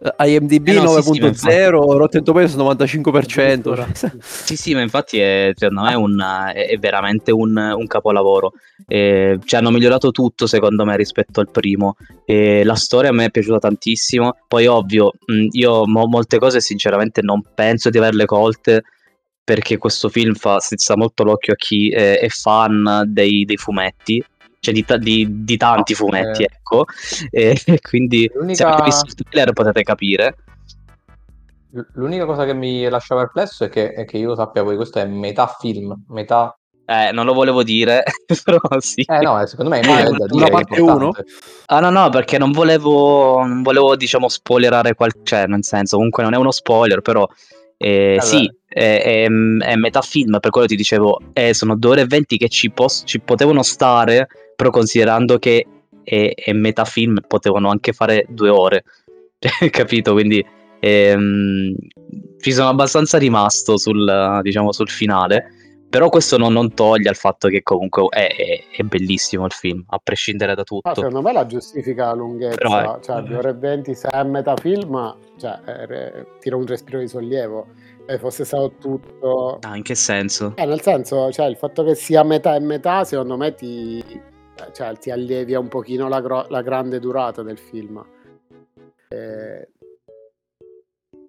IMDb 0.00 0.68
eh 0.68 0.72
no, 0.74 0.84
9.0, 0.84 1.32
sì, 1.32 1.34
sì, 1.34 1.48
Rotten 1.70 2.22
Tomatoes 2.22 2.56
95%. 2.56 4.16
Sì, 4.22 4.56
sì, 4.56 4.74
ma 4.74 4.80
infatti 4.80 5.18
è, 5.18 5.52
secondo 5.54 5.82
me 5.82 5.90
è, 5.90 5.94
un, 5.94 6.24
è 6.54 6.76
veramente 6.78 7.32
un, 7.32 7.56
un 7.56 7.86
capolavoro. 7.86 8.52
Eh, 8.86 9.38
cioè, 9.44 9.60
hanno 9.60 9.70
migliorato 9.70 10.12
tutto 10.12 10.46
secondo 10.46 10.84
me 10.84 10.96
rispetto 10.96 11.40
al 11.40 11.50
primo. 11.50 11.96
Eh, 12.24 12.62
la 12.64 12.76
storia 12.76 13.10
a 13.10 13.12
me 13.12 13.26
è 13.26 13.30
piaciuta 13.30 13.58
tantissimo. 13.58 14.36
Poi, 14.46 14.66
ovvio, 14.66 15.12
io 15.50 15.86
mo, 15.86 16.06
molte 16.06 16.38
cose 16.38 16.60
sinceramente 16.60 17.20
non 17.20 17.42
penso 17.54 17.90
di 17.90 17.98
averle 17.98 18.24
colte 18.24 18.84
perché 19.48 19.78
questo 19.78 20.10
film 20.10 20.34
fa, 20.34 20.60
strizza 20.60 20.94
molto 20.94 21.24
l'occhio 21.24 21.54
a 21.54 21.56
chi 21.56 21.88
è, 21.88 22.18
è 22.18 22.28
fan 22.28 23.04
dei, 23.06 23.46
dei 23.46 23.56
fumetti 23.56 24.22
cioè 24.60 24.74
di, 24.74 24.84
di, 24.98 25.44
di 25.44 25.56
tanti 25.56 25.94
fumetti, 25.94 26.42
eh. 26.42 26.50
ecco. 26.52 26.84
E 27.30 27.56
quindi 27.80 28.30
L'unica... 28.34 28.54
se 28.56 28.64
avete 28.64 28.82
visto 28.82 29.04
il 29.06 29.24
trailer 29.30 29.52
potete 29.54 29.82
capire. 29.84 30.36
L'unica 31.94 32.26
cosa 32.26 32.44
che 32.44 32.52
mi 32.52 32.86
lascia 32.90 33.14
perplesso 33.14 33.64
è 33.64 33.70
che, 33.70 33.94
è 33.94 34.04
che 34.04 34.18
io 34.18 34.34
sappia 34.34 34.62
poi 34.62 34.76
questo 34.76 34.98
è 34.98 35.06
metà 35.06 35.46
film, 35.58 35.94
metà 36.08 36.54
eh, 36.84 37.12
non 37.12 37.24
lo 37.26 37.34
volevo 37.34 37.62
dire, 37.62 38.02
però 38.44 38.58
sì. 38.78 39.02
Eh 39.06 39.20
no, 39.20 39.46
secondo 39.46 39.70
me 39.70 39.80
è 39.80 39.90
ah, 39.90 40.10
da 40.10 40.26
dire 40.26 40.50
parte 40.50 40.80
uno. 40.80 41.10
Ah 41.66 41.80
no, 41.80 41.90
no, 41.90 42.08
perché 42.08 42.38
non 42.38 42.50
volevo, 42.50 43.44
non 43.44 43.62
volevo 43.62 43.94
diciamo, 43.94 44.28
spoilerare 44.28 44.94
qual... 44.94 45.12
cioè, 45.22 45.46
nel 45.46 45.64
senso, 45.64 45.96
comunque 45.96 46.22
non 46.22 46.32
è 46.32 46.38
uno 46.38 46.50
spoiler, 46.50 47.02
però 47.02 47.28
eh, 47.78 48.18
sì, 48.20 48.50
è, 48.66 49.00
è, 49.02 49.24
è, 49.24 49.76
metà 49.76 50.02
film, 50.02 50.38
per 50.40 50.50
quello 50.50 50.66
ti 50.66 50.76
dicevo, 50.76 51.20
eh, 51.32 51.54
sono 51.54 51.76
2 51.76 51.90
ore 51.90 52.00
e 52.02 52.06
20 52.06 52.36
che 52.36 52.48
ci, 52.48 52.70
pos- 52.70 53.02
ci 53.06 53.20
potevano 53.20 53.62
stare, 53.62 54.26
però 54.54 54.70
considerando 54.70 55.38
che 55.38 55.64
è, 56.02 56.32
è 56.34 56.52
metà 56.52 56.84
film 56.84 57.20
potevano 57.26 57.70
anche 57.70 57.92
fare 57.92 58.26
due 58.28 58.48
ore, 58.48 58.84
capito? 59.70 60.12
Quindi 60.12 60.44
ehm, 60.80 61.74
ci 62.40 62.52
sono 62.52 62.68
abbastanza 62.68 63.16
rimasto 63.16 63.78
sul, 63.78 64.40
diciamo, 64.42 64.72
sul 64.72 64.90
finale. 64.90 65.52
Però 65.90 66.10
questo 66.10 66.36
non, 66.36 66.52
non, 66.52 66.74
toglie 66.74 67.08
al 67.08 67.16
fatto 67.16 67.48
che 67.48 67.62
comunque 67.62 68.08
è, 68.10 68.34
è, 68.34 68.64
è, 68.76 68.82
bellissimo 68.82 69.46
il 69.46 69.52
film, 69.52 69.82
a 69.88 69.98
prescindere 70.02 70.54
da 70.54 70.62
tutto. 70.62 70.90
Ah, 70.90 70.94
secondo 70.94 71.22
me 71.22 71.32
la 71.32 71.46
giustifica 71.46 72.06
la 72.06 72.12
lunghezza, 72.12 72.98
cioè 73.00 73.22
2 73.22 73.36
ore 73.36 73.50
e 73.50 73.54
20 73.54 73.94
se 73.94 74.08
è 74.08 74.22
metà 74.22 74.54
film, 74.56 75.16
cioè, 75.38 75.58
eh, 75.66 76.26
tira 76.40 76.56
un 76.56 76.66
respiro 76.66 76.98
di 76.98 77.08
sollievo. 77.08 77.68
Se 78.06 78.18
fosse 78.18 78.44
stato 78.44 78.74
tutto... 78.78 79.58
Ah, 79.62 79.76
in 79.76 79.82
che 79.82 79.94
senso? 79.94 80.52
Eh, 80.56 80.66
nel 80.66 80.82
senso, 80.82 81.30
cioè 81.32 81.46
il 81.46 81.56
fatto 81.56 81.82
che 81.84 81.94
sia 81.94 82.22
metà 82.22 82.54
e 82.54 82.60
metà, 82.60 83.04
secondo 83.04 83.38
me 83.38 83.54
ti, 83.54 84.02
cioè, 84.72 84.94
ti 84.98 85.10
allevia 85.10 85.58
un 85.58 85.68
pochino 85.68 86.08
la, 86.08 86.20
gro- 86.20 86.46
la 86.48 86.60
grande 86.60 86.98
durata 86.98 87.42
del 87.42 87.58
film. 87.58 88.04
Eh... 89.08 89.68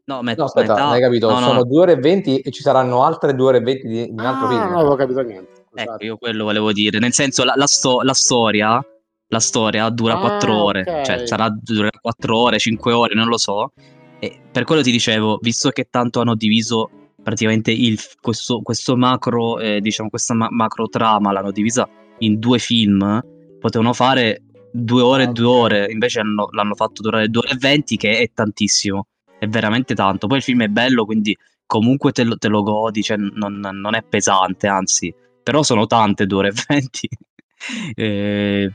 No, 0.09 0.23
met- 0.23 0.39
no, 0.39 0.45
aspetta, 0.45 0.73
metà... 0.73 0.87
hai 0.89 1.01
capito? 1.01 1.29
No, 1.29 1.37
Sono 1.39 1.53
no. 1.53 1.63
2 1.65 1.79
ore 1.79 1.91
e 1.91 1.95
20 1.97 2.39
e 2.39 2.49
ci 2.49 2.63
saranno 2.63 3.03
altre 3.03 3.35
2 3.35 3.47
ore 3.47 3.57
e 3.57 3.61
20 3.61 3.87
di 3.87 4.07
un 4.09 4.19
altro 4.21 4.47
ah, 4.47 4.49
film. 4.49 4.61
No, 4.61 4.69
non 4.69 4.75
avevo 4.77 4.95
capito 4.95 5.21
niente. 5.21 5.65
Ecco, 5.71 6.03
io 6.03 6.17
quello 6.17 6.45
volevo 6.45 6.73
dire. 6.73 6.97
Nel 6.97 7.13
senso, 7.13 7.43
la, 7.43 7.53
la, 7.55 7.67
sto- 7.67 8.01
la 8.01 8.15
storia, 8.15 8.83
la 9.27 9.39
storia 9.39 9.87
dura 9.89 10.15
ah, 10.15 10.19
4 10.19 10.63
ore. 10.63 10.81
Okay. 10.81 11.05
Cioè, 11.05 11.27
sarà 11.27 11.55
dura 11.55 11.89
4 12.01 12.37
ore, 12.37 12.57
5 12.57 12.91
ore, 12.91 13.13
non 13.13 13.27
lo 13.27 13.37
so. 13.37 13.71
E 14.17 14.39
per 14.51 14.63
quello 14.63 14.81
ti 14.81 14.89
dicevo, 14.89 15.37
visto 15.43 15.69
che 15.69 15.89
tanto 15.91 16.21
hanno 16.21 16.33
diviso 16.33 16.89
praticamente 17.21 17.71
il, 17.71 17.99
questo, 18.19 18.61
questo, 18.63 18.97
macro, 18.97 19.59
eh, 19.59 19.79
diciamo, 19.79 20.09
questa 20.09 20.33
ma- 20.33 20.49
macro 20.49 20.87
trama 20.87 21.31
l'hanno 21.31 21.51
divisa 21.51 21.87
in 22.19 22.39
due 22.39 22.57
film, 22.57 23.21
potevano 23.59 23.93
fare 23.93 24.41
due 24.71 25.03
ore 25.03 25.23
e 25.23 25.27
due 25.27 25.45
ore, 25.45 25.91
invece 25.91 26.19
hanno, 26.19 26.47
l'hanno 26.51 26.73
fatto 26.73 27.03
durare 27.03 27.27
due 27.27 27.43
ore 27.43 27.51
e 27.51 27.57
venti, 27.57 27.95
che 27.95 28.17
è 28.17 28.31
tantissimo, 28.33 29.05
è 29.39 29.47
veramente 29.47 29.95
tanto. 29.95 30.27
Poi 30.27 30.37
il 30.37 30.43
film 30.43 30.63
è 30.63 30.67
bello, 30.67 31.05
quindi 31.05 31.35
comunque 31.65 32.11
te 32.11 32.23
lo, 32.23 32.37
te 32.37 32.47
lo 32.47 32.61
godi, 32.61 33.01
cioè 33.01 33.17
non, 33.17 33.59
non, 33.59 33.95
è 33.95 34.03
pesante, 34.03 34.67
anzi, 34.67 35.13
però 35.41 35.63
sono 35.63 35.87
tante 35.87 36.25
due 36.25 36.39
ore 36.39 36.47
e 36.49 36.53
venti. 36.67 37.07
eh, 37.95 38.71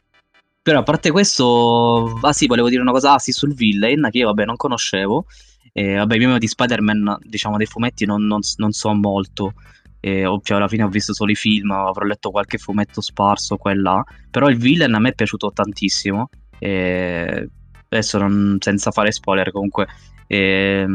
però 0.62 0.78
a 0.78 0.82
parte 0.82 1.10
questo, 1.10 2.18
ah 2.22 2.32
sì, 2.32 2.46
volevo 2.46 2.68
dire 2.68 2.80
una 2.80 2.92
cosa, 2.92 3.14
ah 3.14 3.18
sì, 3.18 3.32
sul 3.32 3.54
villain, 3.54 4.08
che 4.10 4.18
io 4.18 4.26
vabbè 4.28 4.46
non 4.46 4.56
conoscevo, 4.56 5.26
eh, 5.72 5.96
vabbè, 5.96 6.16
io 6.16 6.38
di 6.38 6.46
Spider-Man, 6.46 7.18
diciamo, 7.20 7.56
dei 7.58 7.66
fumetti 7.66 8.06
non, 8.06 8.24
non, 8.24 8.40
non 8.56 8.72
so 8.72 8.92
molto, 8.94 9.52
e 10.00 10.24
cioè, 10.42 10.56
alla 10.56 10.68
fine 10.68 10.84
ho 10.84 10.88
visto 10.88 11.12
solo 11.12 11.32
i 11.32 11.34
film, 11.34 11.70
avrò 11.72 12.06
letto 12.06 12.30
qualche 12.30 12.58
fumetto 12.58 13.00
sparso 13.00 13.56
qua 13.56 13.72
e 13.72 13.74
là, 13.74 14.02
però 14.30 14.48
il 14.48 14.56
villain 14.56 14.94
a 14.94 14.98
me 15.00 15.10
è 15.10 15.14
piaciuto 15.14 15.50
tantissimo, 15.52 16.30
e 16.58 17.48
adesso 17.88 18.18
non, 18.18 18.56
senza 18.60 18.90
fare 18.90 19.12
spoiler 19.12 19.50
comunque, 19.50 19.86
e, 20.26 20.86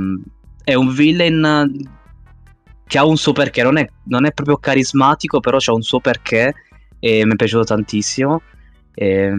è 0.63 0.73
un 0.73 0.93
villain 0.93 1.97
che 2.85 2.97
ha 2.97 3.05
un 3.05 3.17
suo 3.17 3.33
perché, 3.33 3.63
non 3.63 3.77
è, 3.77 3.87
non 4.05 4.25
è 4.25 4.31
proprio 4.31 4.57
carismatico, 4.57 5.39
però 5.39 5.57
c'ha 5.59 5.73
un 5.73 5.81
suo 5.81 5.99
perché 5.99 6.53
e 6.99 7.25
mi 7.25 7.33
è 7.33 7.35
piaciuto 7.35 7.63
tantissimo. 7.63 8.41
E, 8.93 9.31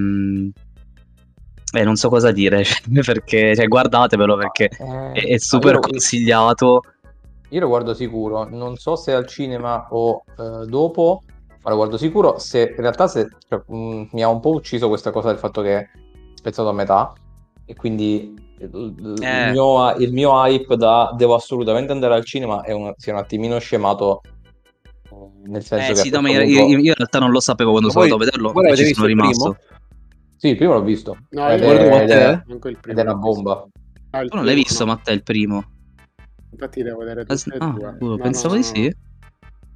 e 1.72 1.84
non 1.84 1.96
so 1.96 2.08
cosa 2.08 2.32
dire 2.32 2.64
perché 3.04 3.54
cioè, 3.54 3.66
guardatevelo 3.66 4.36
perché 4.36 4.68
eh, 4.68 5.12
è, 5.12 5.38
super 5.38 5.78
consigliato 5.78 6.82
io 7.50 7.60
lo 7.60 7.66
guardo 7.66 7.94
sicuro, 7.94 8.48
non 8.48 8.76
so 8.76 8.94
se 8.94 9.12
al 9.12 9.26
cinema 9.26 9.88
o 9.90 10.22
eh, 10.38 10.66
dopo, 10.66 11.22
ma 11.62 11.70
lo 11.70 11.76
guardo 11.76 11.96
sicuro. 11.96 12.38
Se 12.38 12.60
in 12.60 12.80
realtà 12.80 13.08
se, 13.08 13.28
cioè, 13.48 13.60
mh, 13.66 13.76
mm, 13.76 14.02
mi 14.12 14.22
ha 14.22 14.28
un 14.28 14.40
po' 14.40 14.50
ucciso 14.50 14.88
questa 14.88 15.10
cosa 15.10 15.28
del 15.28 15.38
fatto 15.38 15.60
che 15.60 15.78
è 15.78 15.88
spezzato 16.34 16.68
a 16.68 16.72
metà 16.72 17.12
e 17.64 17.74
quindi 17.74 18.34
il, 18.64 19.16
eh. 19.22 19.50
mio, 19.52 19.94
il 19.96 20.12
mio, 20.12 20.44
hype 20.44 20.76
da 20.76 21.14
devo 21.16 21.34
assolutamente 21.34 21.92
andare 21.92 22.14
al 22.14 22.24
cinema 22.24 22.62
è 22.62 22.72
un, 22.72 22.92
si 22.96 23.08
è 23.08 23.12
un 23.12 23.18
attimino 23.18 23.58
scemato. 23.58 24.20
Nel 25.44 25.64
senso 25.64 25.92
eh, 25.92 25.94
che 25.94 26.00
sì, 26.00 26.10
no, 26.10 26.20
io, 26.28 26.42
io, 26.42 26.66
in 26.66 26.94
realtà 26.94 27.18
non 27.18 27.30
lo 27.30 27.40
sapevo 27.40 27.70
quando 27.70 27.90
sono 27.90 28.04
andato 28.04 28.22
a 28.22 28.24
vederlo. 28.24 28.52
Voi 28.52 28.76
ci 28.76 28.94
sono 28.94 29.06
rimasto. 29.06 29.56
Sì, 30.36 30.48
il 30.48 30.56
primo 30.56 30.74
l'ho 30.74 30.82
visto. 30.82 31.16
No, 31.30 31.48
ed, 31.48 31.62
è, 31.62 32.02
ed, 32.02 32.10
è, 32.10 32.42
ed 32.86 32.98
è 32.98 33.02
una 33.02 33.14
bomba. 33.14 33.66
Ah, 34.10 34.24
tu 34.24 34.36
non 34.36 34.44
l'hai 34.44 34.54
visto, 34.54 34.84
no. 34.84 34.92
Matteo, 34.92 35.14
il 35.14 35.22
primo? 35.22 35.64
Infatti 36.52 36.82
devo 36.82 36.98
vedere 36.98 37.24
tutte 37.24 37.56
ah, 37.58 37.66
e 37.66 37.72
due. 37.72 37.96
Uh, 37.98 38.18
pensavo 38.18 38.54
no, 38.54 38.60
di 38.60 38.66
sì. 38.66 38.94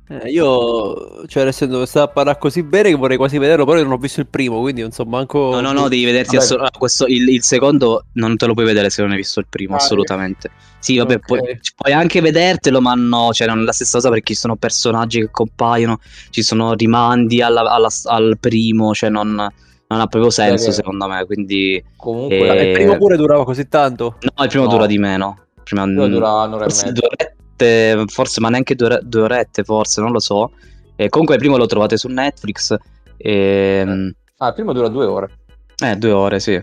Eh, 0.07 0.31
io, 0.31 1.27
cioè, 1.27 1.45
nel 1.45 1.55
senso, 1.55 1.87
stava 1.87 2.05
a 2.05 2.09
parlare 2.09 2.39
così 2.39 2.63
bene 2.63 2.91
che 2.91 2.95
vorrei 2.95 3.17
quasi 3.17 3.39
vederlo, 3.39 3.65
però 3.65 3.79
io 3.79 3.85
non 3.85 3.95
ho 3.95 3.97
visto 3.97 4.21
il 4.21 4.27
primo, 4.27 4.61
quindi 4.61 4.83
insomma, 4.83 5.17
manco. 5.17 5.51
No, 5.51 5.61
no, 5.61 5.73
no, 5.73 5.89
devi 5.89 6.05
vedersi 6.05 6.37
assolut- 6.37 6.67
ah, 6.67 6.79
questo, 6.79 7.07
il, 7.07 7.27
il, 7.31 7.43
secondo 7.43 8.05
non 8.13 8.37
te 8.37 8.45
lo 8.45 8.53
puoi 8.53 8.67
vedere 8.67 8.91
se 8.91 9.01
non 9.01 9.13
hai 9.13 9.17
visto 9.17 9.41
il 9.41 9.47
primo, 9.49 9.75
ah, 9.75 9.79
assolutamente. 9.79 10.51
Sì, 10.79 10.99
vabbè, 10.99 11.15
okay. 11.15 11.25
puoi, 11.25 11.61
puoi, 11.75 11.93
anche 11.95 12.21
vedertelo, 12.21 12.83
ma 12.83 12.93
no, 12.95 13.33
cioè, 13.33 13.47
non 13.47 13.61
è 13.61 13.63
la 13.63 13.73
stessa 13.73 13.97
cosa 13.97 14.11
perché 14.11 14.35
ci 14.35 14.41
sono 14.41 14.57
personaggi 14.57 15.21
che 15.21 15.31
compaiono, 15.31 15.99
ci 16.29 16.43
sono 16.43 16.75
rimandi 16.75 17.41
alla, 17.41 17.63
alla, 17.63 17.89
al 18.05 18.37
primo, 18.39 18.93
cioè, 18.93 19.09
non, 19.09 19.29
non 19.35 20.01
ha 20.01 20.07
proprio 20.07 20.31
senso, 20.31 20.71
secondo 20.71 21.09
me. 21.09 21.25
Quindi. 21.25 21.83
Comunque, 21.97 22.59
eh... 22.59 22.67
il 22.67 22.73
primo 22.75 22.99
pure 22.99 23.17
durava 23.17 23.45
così 23.45 23.69
tanto? 23.69 24.17
No, 24.21 24.45
il 24.45 24.51
primo 24.51 24.65
no. 24.65 24.71
dura 24.71 24.85
di 24.85 24.99
meno. 24.99 25.39
Prima 25.65 25.87
dura 25.87 26.07
un'ora 26.45 26.65
e 26.65 26.67
mezza. 26.67 26.93
Due 26.93 27.09
orette, 27.55 28.05
forse, 28.07 28.41
ma 28.41 28.49
neanche 28.49 28.75
due, 28.75 29.01
due, 29.03 29.23
orette, 29.23 29.65
forse, 29.65 30.01
non 30.01 30.13
lo 30.13 30.21
so. 30.21 30.53
E 30.97 31.09
comunque 31.09 31.37
il 31.37 31.41
primo 31.41 31.57
lo 31.57 31.67
trovate 31.67 31.97
su 31.97 32.09
Netflix. 32.09 32.77
E, 33.17 33.85
eh. 33.87 34.15
Ah, 34.39 34.49
il 34.49 34.55
primo 34.55 34.73
dura 34.73 34.89
due 34.89 35.05
ore. 35.07 35.31
Eh, 35.83 35.97
due 35.97 36.13
ore, 36.13 36.41
sì. 36.41 36.63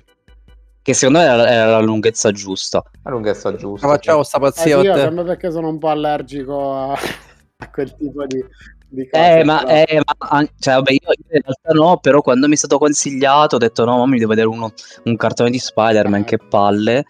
Che 0.84 0.94
secondo 0.94 1.20
me 1.20 1.26
era, 1.26 1.66
la 1.66 1.80
lunghezza 1.80 2.32
giusta. 2.32 2.84
La 3.04 3.12
lunghezza 3.12 3.56
giusta. 3.56 3.88
Ma 3.88 3.94
facciamo 3.94 4.24
sta 4.24 4.38
Eh, 4.38 4.42
pazzia 4.42 4.80
sì, 4.80 4.86
io 4.86 4.96
sempre 4.96 5.24
perché 5.24 5.52
sono 5.52 5.70
un 5.70 5.78
po' 5.78 5.90
allergico 5.90 6.74
a, 6.74 6.92
a 7.58 7.70
quel 7.70 7.96
tipo 7.96 8.26
di, 8.26 8.44
di 8.88 9.08
cose. 9.10 9.40
Eh, 9.40 9.44
ma, 9.44 9.64
eh, 9.66 10.02
ma 10.04 10.28
an- 10.30 10.50
cioè, 10.58 10.76
vabbè, 10.76 10.92
io 10.92 11.00
in 11.34 11.42
realtà 11.44 11.72
no, 11.74 11.98
però 12.00 12.22
quando 12.22 12.48
mi 12.48 12.54
è 12.54 12.58
stato 12.58 12.78
consigliato 12.80 13.56
ho 13.56 13.60
detto 13.60 13.86
no, 13.86 13.98
ma 13.98 14.08
mi 14.08 14.18
devo 14.18 14.30
vedere 14.30 14.48
uno- 14.48 14.74
un 15.04 15.16
cartone 15.18 15.52
di 15.52 15.60
Spider-Man, 15.60 16.22
Eh. 16.22 16.26
che 16.26 16.38
palle. 16.38 17.06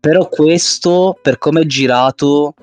Però 0.00 0.28
questo, 0.28 1.16
per 1.20 1.38
come 1.38 1.60
è 1.62 1.66
girato, 1.66 2.54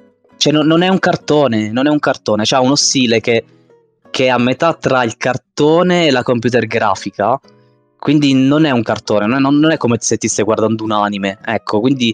cioè 0.43 0.51
non, 0.51 0.67
non 0.67 0.81
è 0.81 0.89
un 0.89 0.99
cartone, 0.99 1.71
non 1.71 1.87
è 1.87 1.89
un 1.89 1.99
cartone, 1.99 2.43
c'ha 2.45 2.59
uno 2.59 2.75
stile 2.75 3.21
che, 3.21 3.45
che 4.09 4.25
è 4.25 4.27
a 4.27 4.37
metà 4.37 4.73
tra 4.73 5.01
il 5.05 5.15
cartone 5.15 6.07
e 6.07 6.11
la 6.11 6.21
computer 6.21 6.67
grafica, 6.67 7.39
quindi 7.97 8.33
non 8.33 8.65
è 8.65 8.71
un 8.71 8.83
cartone, 8.83 9.25
non 9.25 9.37
è, 9.37 9.49
non 9.49 9.71
è 9.71 9.77
come 9.77 9.95
se 10.01 10.17
ti 10.17 10.27
stai 10.27 10.43
guardando 10.43 10.83
un 10.83 10.91
anime, 10.91 11.37
ecco, 11.45 11.79
quindi 11.79 12.13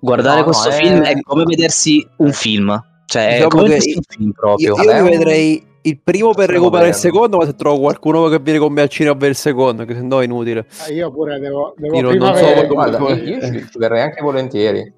guardare 0.00 0.40
No, 0.40 0.46
no, 0.46 0.52
questo 0.52 0.70
è- 0.70 0.72
film 0.72 1.02
è 1.02 1.20
come 1.20 1.44
vedersi 1.44 2.04
un 2.16 2.32
film, 2.32 2.84
cioè 3.06 3.26
è 3.28 3.32
Diciamo 3.34 3.48
come 3.50 3.62
che 3.62 3.68
vedersi 3.68 3.94
un 3.94 4.02
film 4.08 4.32
proprio. 4.32 4.74
Io, 4.76 4.82
io 4.82 5.04
un- 5.04 5.10
vedrei 5.10 5.66
il 5.82 6.00
primo 6.02 6.34
per 6.34 6.48
recuperare 6.50 6.88
il 6.88 6.94
secondo, 6.96 7.36
ma 7.36 7.44
se 7.44 7.54
trovo 7.54 7.78
qualcuno 7.78 8.26
che 8.28 8.40
viene 8.40 8.58
con 8.58 8.72
me 8.72 8.82
al 8.82 8.88
cinema 8.88 9.12
vedere 9.14 9.30
il 9.32 9.36
secondo, 9.38 9.84
che 9.84 9.94
se 9.94 10.00
no 10.02 10.20
è 10.20 10.24
inutile. 10.24 10.66
Eh, 10.88 10.94
Io 10.94 11.12
pure 11.12 11.38
devo, 11.38 11.74
devo 11.76 11.94
Io 11.94 12.02
non- 12.02 12.10
prima 12.10 12.26
non 12.30 12.36
so 12.36 12.44
come- 12.54 12.66
Guarda, 12.66 12.96
come- 12.98 13.14
io 13.20 13.40
ci, 13.40 13.66
ci 13.70 13.78
verrei 13.78 14.02
anche 14.02 14.20
volentieri. 14.20 14.92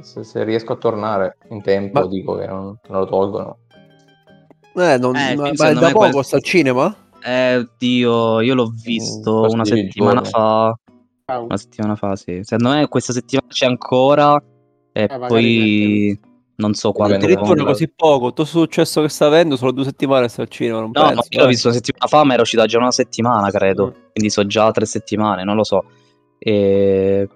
Se, 0.00 0.24
se 0.24 0.42
riesco 0.44 0.72
a 0.72 0.76
tornare 0.76 1.36
in 1.50 1.62
tempo, 1.62 2.00
Ma- 2.00 2.06
dico 2.06 2.36
che 2.36 2.46
non, 2.46 2.78
non 2.88 2.98
lo 3.00 3.06
tolgono. 3.06 3.58
Eh, 4.76 4.98
non, 4.98 5.14
Eh, 5.16 5.36
ma, 5.36 5.50
ma 5.54 5.68
è 5.68 5.74
da 5.74 5.90
poco 5.92 6.22
sta 6.22 6.36
al 6.36 6.42
cinema? 6.42 6.94
Eh, 7.24 7.68
Dio, 7.78 8.40
io 8.40 8.54
l'ho 8.54 8.72
visto 8.82 9.38
questi 9.40 9.54
una 9.54 9.64
settimana 9.64 10.20
giorni. 10.20 10.28
fa. 10.30 10.66
Ah, 11.26 11.38
un- 11.38 11.44
Una 11.44 11.56
settimana 11.56 11.94
fa, 11.96 12.16
sì. 12.16 12.40
Secondo 12.42 12.74
me 12.74 12.88
questa 12.88 13.12
settimana 13.12 13.46
c'è 13.48 13.66
ancora. 13.66 14.42
E 14.96 15.06
magari 15.08 15.28
poi 15.28 16.20
non 16.56 16.74
so 16.74 16.92
quanto. 16.92 17.14
Dipende 17.14 17.34
Addirittura 17.34 17.62
comunque- 17.64 17.72
così 17.72 17.92
poco. 17.94 18.26
Tutto 18.28 18.44
successo 18.44 19.00
che 19.00 19.08
sta 19.08 19.26
avendo, 19.26 19.56
solo 19.56 19.70
due 19.72 19.84
settimane 19.84 20.28
sta 20.28 20.42
al 20.42 20.48
cinema. 20.48 20.80
Non 20.80 20.90
No, 20.92 21.00
penso, 21.02 21.14
ma 21.16 21.22
io 21.30 21.38
l'ho 21.40 21.44
eh. 21.46 21.48
visto 21.48 21.68
una 21.68 21.76
settimana 21.76 22.06
fa, 22.08 22.24
ma 22.24 22.32
era 22.34 22.42
uscita 22.42 22.66
già 22.66 22.78
una 22.78 22.90
settimana, 22.90 23.50
credo. 23.50 23.86
Mm. 23.86 24.10
Quindi 24.12 24.30
so 24.30 24.44
già 24.46 24.70
tre 24.72 24.84
settimane, 24.86 25.44
non 25.44 25.54
lo 25.56 25.64
so. 25.64 25.84
E- 26.38 27.28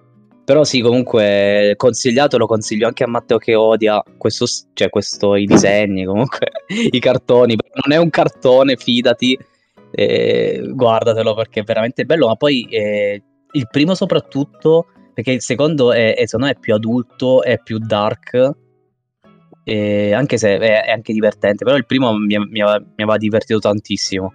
Però 0.49 0.63
sì, 0.63 0.81
comunque 0.81 1.75
consigliato, 1.77 2.39
lo 2.39 2.47
consiglio 2.47 2.87
anche 2.87 3.03
a 3.03 3.07
Matteo 3.07 3.37
che 3.37 3.53
odia 3.53 4.03
questo, 4.17 4.47
cioè 4.73 4.89
questo, 4.89 5.35
i 5.35 5.45
disegni, 5.45 6.05
comunque 6.05 6.47
i 6.89 6.97
cartoni. 6.97 7.55
Non 7.85 7.95
è 7.95 8.01
un 8.01 8.09
cartone, 8.09 8.75
fidati, 8.75 9.37
eh, 9.91 10.59
guardatelo 10.73 11.35
perché 11.35 11.59
è 11.59 11.63
veramente 11.63 12.03
bello. 12.03 12.25
Ma 12.25 12.35
poi 12.35 12.63
eh, 12.67 13.21
il 13.51 13.67
primo 13.69 13.93
soprattutto, 13.93 14.87
perché 15.13 15.33
il 15.33 15.41
secondo 15.43 15.93
è, 15.93 16.15
è, 16.15 16.25
secondo 16.25 16.47
me 16.47 16.53
è 16.53 16.59
più 16.59 16.73
adulto, 16.73 17.43
è 17.43 17.59
più 17.61 17.77
dark. 17.77 18.51
e 19.63 20.13
anche 20.13 20.37
se 20.39 20.57
è, 20.57 20.85
è 20.85 20.89
anche 20.89 21.13
divertente, 21.13 21.63
però 21.63 21.77
il 21.77 21.85
primo 21.85 22.11
mi, 22.13 22.39
mi 22.39 22.47
mi 22.47 22.61
aveva 22.63 23.17
divertito 23.17 23.59
tantissimo. 23.59 24.33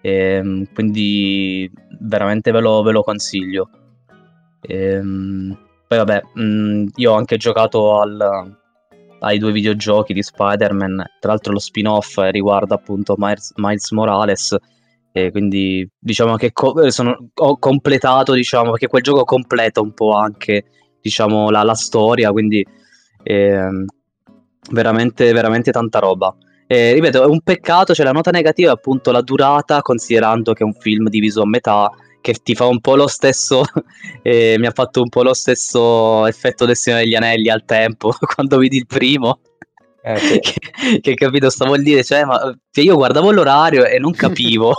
Ehm, 0.00 0.72
quindi 0.72 1.68
veramente 2.02 2.52
ve 2.52 2.60
lo, 2.60 2.82
ve 2.82 2.92
lo 2.92 3.02
consiglio. 3.02 3.68
Ehm, 4.66 5.56
poi 5.86 5.98
vabbè, 5.98 6.22
mh, 6.34 6.84
io 6.96 7.12
ho 7.12 7.16
anche 7.16 7.36
giocato 7.36 8.00
al- 8.00 8.56
ai 9.20 9.38
due 9.38 9.52
videogiochi 9.52 10.12
di 10.12 10.22
Spider-Man, 10.22 11.02
tra 11.20 11.30
l'altro 11.30 11.52
lo 11.52 11.58
spin-off 11.58 12.18
riguarda 12.30 12.74
appunto 12.74 13.14
Miles, 13.16 13.52
Miles 13.56 13.90
Morales, 13.92 14.56
e 15.12 15.30
quindi 15.30 15.88
diciamo 15.98 16.36
che 16.36 16.52
co- 16.52 16.90
sono- 16.90 17.28
ho 17.34 17.58
completato, 17.58 18.32
diciamo, 18.34 18.70
perché 18.72 18.86
quel 18.88 19.02
gioco 19.02 19.24
completa 19.24 19.80
un 19.80 19.92
po' 19.94 20.12
anche, 20.12 20.64
diciamo, 21.00 21.50
la, 21.50 21.62
la 21.62 21.74
storia, 21.74 22.30
quindi 22.32 22.66
ehm, 23.22 23.84
veramente, 24.70 25.32
veramente 25.32 25.70
tanta 25.70 25.98
roba. 25.98 26.34
E, 26.66 26.92
ripeto, 26.94 27.22
è 27.22 27.26
un 27.26 27.40
peccato, 27.42 27.94
cioè 27.94 28.04
la 28.04 28.12
nota 28.12 28.30
negativa 28.30 28.70
è 28.70 28.74
appunto 28.74 29.10
la 29.10 29.20
durata, 29.22 29.82
considerando 29.82 30.52
che 30.52 30.62
è 30.62 30.66
un 30.66 30.74
film 30.74 31.08
diviso 31.08 31.42
a 31.42 31.46
metà, 31.46 31.90
che 32.24 32.32
ti 32.42 32.54
fa 32.54 32.64
un 32.64 32.80
po' 32.80 32.96
lo 32.96 33.06
stesso, 33.06 33.64
eh, 34.22 34.56
mi 34.58 34.64
ha 34.64 34.70
fatto 34.70 35.02
un 35.02 35.10
po' 35.10 35.22
lo 35.22 35.34
stesso 35.34 36.24
effetto 36.24 36.64
del 36.64 36.74
Signore 36.74 37.02
degli 37.02 37.14
Anelli 37.14 37.50
al 37.50 37.66
tempo, 37.66 38.14
quando 38.34 38.56
vidi 38.56 38.78
il 38.78 38.86
primo. 38.86 39.40
Eh, 40.02 40.16
sì. 40.16 40.38
che, 40.40 41.00
che 41.00 41.14
capito, 41.14 41.50
stavo 41.50 41.74
a 41.74 41.78
dire, 41.78 42.02
cioè, 42.02 42.24
ma 42.24 42.38
cioè, 42.70 42.82
io 42.82 42.96
guardavo 42.96 43.30
l'orario 43.30 43.84
e 43.84 43.98
non 43.98 44.12
capivo 44.12 44.74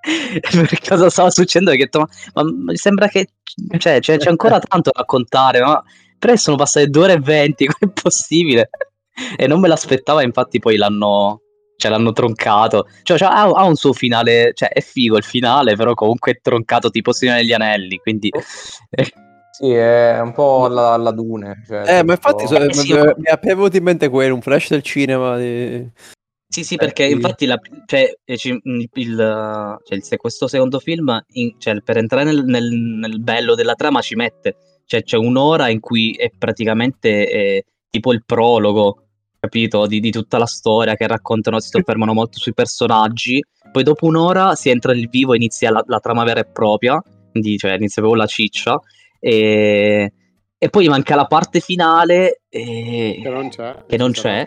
per 0.00 0.80
cosa 0.88 1.10
stava 1.10 1.30
succedendo. 1.30 1.76
Detto, 1.76 1.98
ma, 1.98 2.08
ma 2.32 2.42
mi 2.44 2.76
sembra 2.76 3.08
che 3.08 3.32
cioè, 3.76 4.00
c'è, 4.00 4.16
c'è 4.16 4.30
ancora 4.30 4.58
tanto 4.58 4.90
da 4.90 5.00
raccontare, 5.00 5.60
ma 5.60 5.82
però 6.18 6.34
sono 6.36 6.56
passate 6.56 6.86
due 6.86 7.02
ore 7.02 7.12
e 7.12 7.20
venti, 7.20 7.66
come 7.66 7.92
è 7.92 8.00
possibile? 8.00 8.70
E 9.36 9.46
non 9.46 9.60
me 9.60 9.68
l'aspettavo, 9.68 10.22
infatti 10.22 10.60
poi 10.60 10.78
l'hanno, 10.78 11.42
cioè, 11.82 11.90
l'hanno 11.90 12.12
troncato. 12.12 12.86
Cioè, 13.02 13.18
cioè, 13.18 13.28
ha, 13.28 13.42
ha 13.42 13.64
un 13.64 13.74
suo 13.74 13.92
finale, 13.92 14.52
cioè 14.54 14.68
è 14.68 14.80
figo 14.80 15.16
il 15.16 15.24
finale, 15.24 15.74
però 15.74 15.94
comunque 15.94 16.32
è 16.32 16.38
troncato 16.40 16.90
tipo 16.90 17.12
Signore 17.12 17.40
degli 17.40 17.52
Anelli, 17.52 17.96
quindi... 17.98 18.30
Sì, 19.52 19.70
è 19.70 20.18
un 20.18 20.32
po' 20.32 20.64
alla, 20.64 20.92
alla 20.94 21.10
Dune. 21.10 21.62
Cioè, 21.66 21.98
Eh, 21.98 22.02
ma 22.04 22.12
infatti 22.14 22.46
so- 22.46 22.56
Eh, 22.56 22.64
mi, 22.68 22.72
sì, 22.72 22.94
mi- 22.94 23.12
è 23.26 23.38
venuto 23.54 23.76
in 23.76 23.82
mente 23.82 24.08
quello, 24.08 24.34
un 24.34 24.40
flash 24.40 24.70
del 24.70 24.80
cinema. 24.82 25.36
di- 25.36 25.86
Sì, 26.48 26.64
sì, 26.64 26.76
perché 26.76 27.06
sì. 27.06 27.12
infatti 27.12 27.44
la- 27.44 27.58
cioè, 27.84 28.10
eh, 28.24 28.36
ci- 28.38 28.58
il, 28.62 28.88
il- 28.94 29.78
cioè, 29.84 30.16
questo 30.16 30.48
secondo 30.48 30.78
film, 30.78 31.22
in- 31.32 31.54
cioè, 31.58 31.78
per 31.82 31.98
entrare 31.98 32.24
nel, 32.24 32.44
nel- 32.46 32.70
nel 32.72 33.20
bello 33.20 33.54
della 33.54 33.74
trama 33.74 34.00
ci 34.00 34.14
mette, 34.14 34.56
cioè 34.86 35.02
c'è 35.02 35.18
un'ora 35.18 35.68
in 35.68 35.80
cui 35.80 36.12
è 36.12 36.30
praticamente 36.36 37.30
eh, 37.30 37.64
tipo 37.90 38.14
il 38.14 38.22
prologo, 38.24 39.01
capito, 39.42 39.86
di, 39.88 39.98
di 39.98 40.12
tutta 40.12 40.38
la 40.38 40.46
storia 40.46 40.94
che 40.94 41.04
raccontano, 41.08 41.58
si 41.58 41.68
soffermano 41.68 42.12
molto 42.12 42.38
sui 42.38 42.54
personaggi, 42.54 43.44
poi 43.72 43.82
dopo 43.82 44.06
un'ora 44.06 44.54
si 44.54 44.70
entra 44.70 44.92
nel 44.92 45.08
vivo 45.08 45.32
e 45.32 45.36
inizia 45.36 45.72
la, 45.72 45.82
la 45.84 45.98
trama 45.98 46.22
vera 46.22 46.38
e 46.38 46.44
propria, 46.44 47.02
quindi 47.32 47.58
cioè, 47.58 47.72
inizia 47.72 48.02
proprio 48.02 48.22
la 48.22 48.28
ciccia, 48.28 48.80
e, 49.18 50.12
e 50.56 50.68
poi 50.68 50.86
manca 50.86 51.16
la 51.16 51.26
parte 51.26 51.58
finale. 51.58 52.42
e- 52.48 53.18
che 53.20 53.28
non 53.28 53.48
c'è. 53.48 53.84
Che 53.84 53.96
non 53.96 54.12
c'è. 54.12 54.46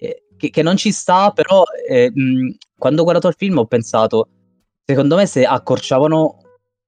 e 0.00 0.22
che, 0.36 0.50
che 0.50 0.62
non 0.62 0.76
ci 0.76 0.90
sta, 0.90 1.30
però 1.30 1.62
eh, 1.88 2.10
mh, 2.12 2.56
quando 2.76 3.02
ho 3.02 3.04
guardato 3.04 3.28
il 3.28 3.36
film 3.38 3.58
ho 3.58 3.66
pensato, 3.66 4.28
secondo 4.84 5.14
me 5.14 5.26
se 5.26 5.44
accorciavano, 5.44 6.38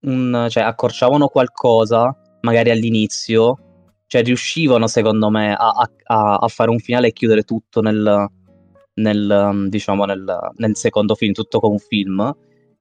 un, 0.00 0.46
cioè, 0.50 0.64
accorciavano 0.64 1.28
qualcosa, 1.28 2.12
magari 2.40 2.70
all'inizio, 2.70 3.67
cioè 4.08 4.22
riuscivano 4.22 4.86
secondo 4.86 5.28
me 5.28 5.54
a, 5.54 5.68
a- 5.68 6.34
a- 6.36 6.48
fare 6.48 6.70
un 6.70 6.78
finale 6.78 7.08
e 7.08 7.12
chiudere 7.12 7.42
tutto 7.42 7.82
nel, 7.82 8.26
nel, 8.94 9.48
um, 9.50 9.68
diciamo, 9.68 10.06
nel, 10.06 10.50
nel 10.56 10.76
secondo 10.76 11.14
film, 11.14 11.32
tutto 11.34 11.60
con 11.60 11.72
un 11.72 11.78
film. 11.78 12.34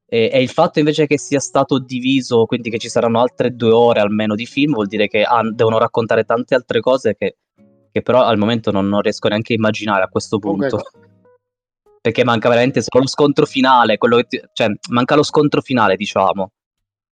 E, 0.06 0.30
e 0.32 0.42
il 0.42 0.48
fatto 0.48 0.80
invece 0.80 1.06
che 1.06 1.20
sia 1.20 1.42
stato 1.42 1.80
diviso, 1.80 2.46
quindi 2.46 2.70
che 2.70 2.78
ci 2.78 2.88
saranno 2.88 3.20
altre 3.20 3.54
due 3.54 3.72
ore 3.72 4.00
almeno 4.00 4.36
di 4.36 4.46
film, 4.46 4.72
vuol 4.74 4.88
dire 4.88 5.08
che 5.10 5.22
ah, 5.24 5.42
devono 5.52 5.78
raccontare 5.78 6.24
tante 6.24 6.56
altre 6.56 6.80
cose 6.80 7.14
che, 7.18 7.36
che 7.92 8.02
però 8.02 8.24
al 8.24 8.38
momento 8.38 8.72
non, 8.72 8.88
non 8.88 9.02
riesco 9.02 9.28
neanche 9.28 9.52
a 9.52 9.58
immaginare 9.58 10.04
a 10.04 10.08
questo 10.08 10.40
punto. 10.40 10.82
Perché 12.00 12.24
manca 12.24 12.48
veramente 12.48 12.82
solo 12.82 13.04
lo 13.04 13.10
scontro 13.10 13.46
finale, 13.46 13.98
ti- 14.30 14.42
cioè 14.54 14.70
manca 14.92 15.16
lo 15.16 15.24
scontro 15.24 15.60
finale, 15.60 15.98
diciamo. 15.98 16.52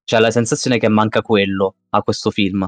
C'è 0.03 0.19
la 0.19 0.31
sensazione 0.31 0.79
che 0.79 0.89
manca 0.89 1.21
quello 1.21 1.75
a 1.91 2.01
questo 2.01 2.29
film. 2.29 2.67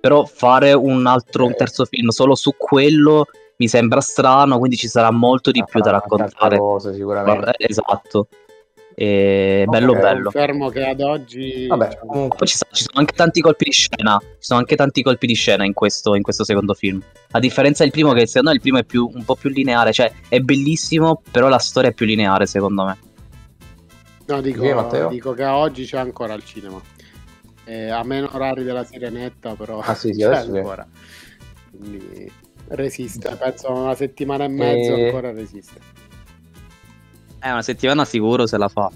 Però 0.00 0.24
fare 0.24 0.72
un 0.72 1.06
altro, 1.06 1.44
un 1.46 1.54
terzo 1.54 1.84
film 1.84 2.08
solo 2.08 2.34
su 2.34 2.54
quello 2.56 3.26
mi 3.56 3.68
sembra 3.68 4.00
strano, 4.00 4.58
quindi 4.58 4.76
ci 4.76 4.88
sarà 4.88 5.10
molto 5.10 5.50
di 5.50 5.60
Ah, 5.60 5.64
più 5.64 5.80
da 5.80 5.90
raccontare. 5.90 6.56
cose, 6.56 6.94
sicuramente. 6.94 7.54
Esatto. 7.58 8.28
E 8.94 9.64
bello 9.68 9.92
Ok, 9.92 10.00
bello. 10.00 10.22
Confermo 10.30 10.68
che 10.68 10.84
ad 10.84 11.00
oggi 11.00 11.66
Vabbè, 11.66 11.88
diciamo, 11.88 12.06
comunque, 12.10 12.38
Poi 12.38 12.46
ci, 12.48 12.56
sta- 12.56 12.66
ci 12.72 12.82
sono 12.84 12.98
anche 12.98 13.14
tanti 13.14 13.40
colpi 13.40 13.64
di 13.64 13.72
scena. 13.72 14.18
Ci 14.18 14.26
sono 14.40 14.58
anche 14.60 14.76
tanti 14.76 15.02
colpi 15.02 15.26
di 15.26 15.34
scena 15.34 15.64
in 15.64 15.72
questo, 15.74 16.14
in 16.14 16.22
questo 16.22 16.44
secondo 16.44 16.74
film. 16.74 17.02
A 17.32 17.38
differenza 17.38 17.82
del 17.82 17.92
primo, 17.92 18.12
che 18.12 18.26
secondo 18.26 18.48
me 18.50 18.56
il 18.56 18.60
primo 18.62 18.78
è 18.78 18.84
più, 18.84 19.10
un 19.12 19.24
po' 19.24 19.36
più 19.36 19.48
lineare. 19.50 19.92
Cioè, 19.92 20.10
è 20.28 20.40
bellissimo, 20.40 21.22
però 21.30 21.48
la 21.48 21.58
storia 21.58 21.90
è 21.90 21.92
più 21.94 22.06
lineare, 22.06 22.46
secondo 22.46 22.84
me. 22.84 22.98
no, 24.26 24.40
dico, 24.40 24.88
Sì, 24.90 25.06
dico 25.08 25.32
che 25.34 25.42
a 25.44 25.56
oggi 25.56 25.84
c'è 25.84 25.98
ancora 25.98 26.32
al 26.34 26.44
cinema. 26.44 26.80
Eh, 27.70 27.88
a 27.88 28.02
meno 28.02 28.28
orari 28.32 28.64
della 28.64 28.82
sirenetta, 28.82 29.54
però 29.54 29.78
Ah, 29.78 29.94
sì, 29.94 30.12
sì, 30.12 30.18
c'è 30.18 30.34
ancora. 30.38 30.84
Quindi 31.70 32.28
resiste, 32.66 33.36
penso 33.36 33.70
una 33.70 33.94
settimana 33.94 34.42
e 34.42 34.48
mezzo 34.48 34.92
E- 34.92 35.04
ancora 35.04 35.30
resiste. 35.30 35.78
Eh, 37.38 37.48
una 37.48 37.62
settimana 37.62 38.04
sicuro 38.04 38.48
se 38.48 38.56
la 38.58 38.66
fa. 38.66 38.90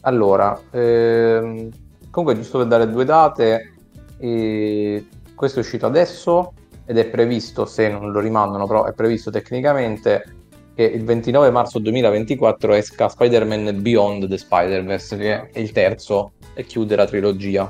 Allora, 0.00 0.58
ehm, 0.70 1.68
comunque 2.10 2.40
giusto 2.40 2.56
per 2.58 2.66
dare 2.66 2.90
due 2.90 3.04
date, 3.04 3.74
eh, 4.16 5.06
questo 5.34 5.58
è 5.58 5.62
uscito 5.62 5.84
adesso 5.84 6.54
ed 6.86 6.96
è 6.96 7.04
previsto, 7.10 7.66
se 7.66 7.90
non 7.90 8.10
lo 8.10 8.20
rimandano, 8.20 8.66
però 8.66 8.86
è 8.86 8.94
previsto 8.94 9.30
tecnicamente 9.30 10.37
che 10.78 10.84
il 10.84 11.02
29 11.02 11.50
marzo 11.50 11.80
2024 11.80 12.72
esca 12.72 13.08
Spider-Man 13.08 13.82
Beyond 13.82 14.28
the 14.28 14.38
Spider-Verse, 14.38 15.16
che 15.16 15.50
è 15.50 15.58
il 15.58 15.72
terzo 15.72 16.34
e 16.54 16.62
chiude 16.66 16.94
la 16.94 17.04
trilogia. 17.04 17.68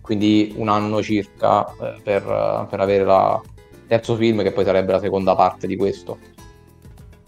Quindi 0.00 0.52
un 0.56 0.68
anno 0.68 1.00
circa 1.00 1.64
eh, 1.64 2.00
per, 2.02 2.66
per 2.68 2.80
avere 2.80 3.04
il 3.04 3.40
terzo 3.86 4.16
film, 4.16 4.42
che 4.42 4.50
poi 4.50 4.64
sarebbe 4.64 4.90
la 4.90 4.98
seconda 4.98 5.36
parte 5.36 5.68
di 5.68 5.76
questo. 5.76 6.18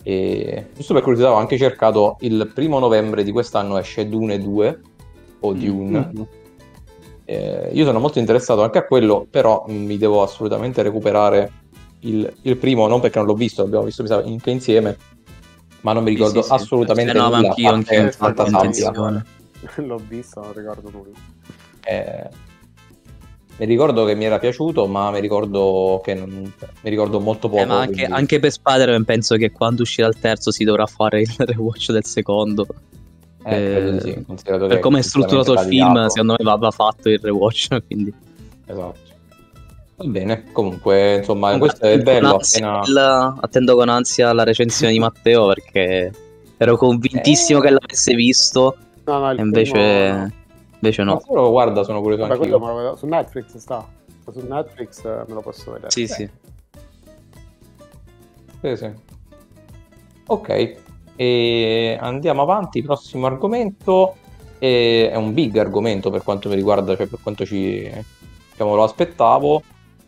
E 0.02 0.70
giusto 0.74 0.92
per 0.92 1.04
curiosità 1.04 1.30
ho 1.30 1.36
anche 1.36 1.56
cercato 1.56 2.16
il 2.22 2.50
primo 2.52 2.80
novembre 2.80 3.22
di 3.22 3.30
quest'anno 3.30 3.78
esce 3.78 4.08
Dune 4.08 4.40
2 4.40 4.80
o 5.38 5.52
Dune. 5.52 6.10
Mm-hmm. 6.12 6.22
Eh, 7.26 7.70
io 7.72 7.84
sono 7.84 8.00
molto 8.00 8.18
interessato 8.18 8.64
anche 8.64 8.78
a 8.78 8.86
quello, 8.86 9.24
però 9.30 9.66
mi 9.68 9.98
devo 9.98 10.20
assolutamente 10.20 10.82
recuperare 10.82 11.52
il, 12.00 12.32
il 12.42 12.56
primo, 12.56 12.88
non 12.88 12.98
perché 12.98 13.18
non 13.18 13.26
l'ho 13.28 13.34
visto, 13.34 13.62
l'abbiamo 13.62 13.84
visto 13.84 14.04
anche 14.12 14.50
insieme, 14.50 14.96
ma 15.82 15.92
non 15.92 16.02
mi 16.02 16.10
ricordo 16.10 16.42
sì, 16.42 16.48
sì, 16.48 16.54
assolutamente 16.54 17.12
sì. 17.12 17.18
no, 17.18 17.24
nulla. 17.24 17.36
Anch'io, 17.48 17.70
anch'io 17.70 18.10
L'ho 19.76 20.00
visto, 20.08 20.40
non 20.40 20.52
ricordo 20.52 20.90
nulla. 20.90 21.16
Eh, 21.84 22.28
mi 23.58 23.66
ricordo 23.66 24.04
che 24.04 24.14
mi 24.14 24.24
era 24.24 24.38
piaciuto, 24.38 24.86
ma 24.86 25.10
mi 25.10 25.20
ricordo 25.20 26.00
che 26.02 26.14
non, 26.14 26.28
mi 26.30 26.90
ricordo 26.90 27.20
molto 27.20 27.48
poco. 27.48 27.62
Eh, 27.62 27.66
ma 27.66 27.80
anche, 27.80 27.92
quindi... 27.92 28.12
anche, 28.12 28.40
per 28.40 28.50
Spider-Man 28.50 29.04
penso 29.04 29.36
che 29.36 29.52
quando 29.52 29.82
uscirà 29.82 30.08
il 30.08 30.18
terzo 30.18 30.50
si 30.50 30.64
dovrà 30.64 30.86
fare 30.86 31.20
il 31.20 31.34
rewatch 31.36 31.92
del 31.92 32.04
secondo. 32.04 32.66
Eh, 33.44 33.96
eh, 33.96 34.00
sì, 34.00 34.24
per 34.44 34.78
come 34.78 35.00
è 35.00 35.02
strutturato 35.02 35.52
il 35.52 35.60
film, 35.60 36.06
secondo 36.06 36.36
me 36.38 36.44
va, 36.44 36.56
va 36.56 36.70
fatto 36.70 37.08
il 37.08 37.18
rewatch. 37.18 37.82
Quindi. 37.86 38.12
Esatto. 38.66 39.11
Va 40.02 40.08
bene, 40.08 40.44
comunque, 40.50 41.18
insomma, 41.18 41.56
questo 41.58 41.86
è 41.86 41.96
bello. 41.98 42.40
Appena... 42.40 43.36
Attendo 43.40 43.76
con 43.76 43.88
ansia 43.88 44.32
la 44.32 44.42
recensione 44.42 44.92
di 44.92 44.98
Matteo 44.98 45.46
perché 45.46 46.10
ero 46.56 46.76
convintissimo 46.76 47.60
eh... 47.60 47.62
che 47.62 47.70
l'avesse 47.70 48.14
visto. 48.14 48.76
No, 49.04 49.18
no, 49.18 49.32
invece, 49.32 49.72
primo... 49.72 50.30
invece 50.74 51.02
no. 51.04 51.22
Ma 51.28 51.48
guarda, 51.48 51.84
sono 51.84 52.00
curioso 52.00 52.24
anche 52.24 52.48
io. 52.48 52.96
Su 52.96 53.06
Netflix 53.06 53.56
sta. 53.58 53.86
Su 54.28 54.44
Netflix 54.44 55.04
eh, 55.04 55.24
me 55.28 55.34
lo 55.34 55.40
posso 55.40 55.70
vedere. 55.70 55.90
Sì, 55.92 56.08
sì. 56.08 56.28
Sì, 58.60 58.76
sì. 58.76 58.90
Ok, 60.26 60.76
e 61.14 61.98
andiamo 62.00 62.42
avanti. 62.42 62.82
Prossimo 62.82 63.26
argomento 63.26 64.16
e 64.58 65.10
è 65.10 65.16
un 65.16 65.32
big 65.32 65.56
argomento 65.58 66.10
per 66.10 66.24
quanto 66.24 66.48
mi 66.48 66.56
riguarda, 66.56 66.96
cioè 66.96 67.06
per 67.06 67.18
quanto 67.22 67.44
ci 67.44 67.88
diciamo, 68.50 68.74
lo 68.74 68.82
aspettavo, 68.84 69.62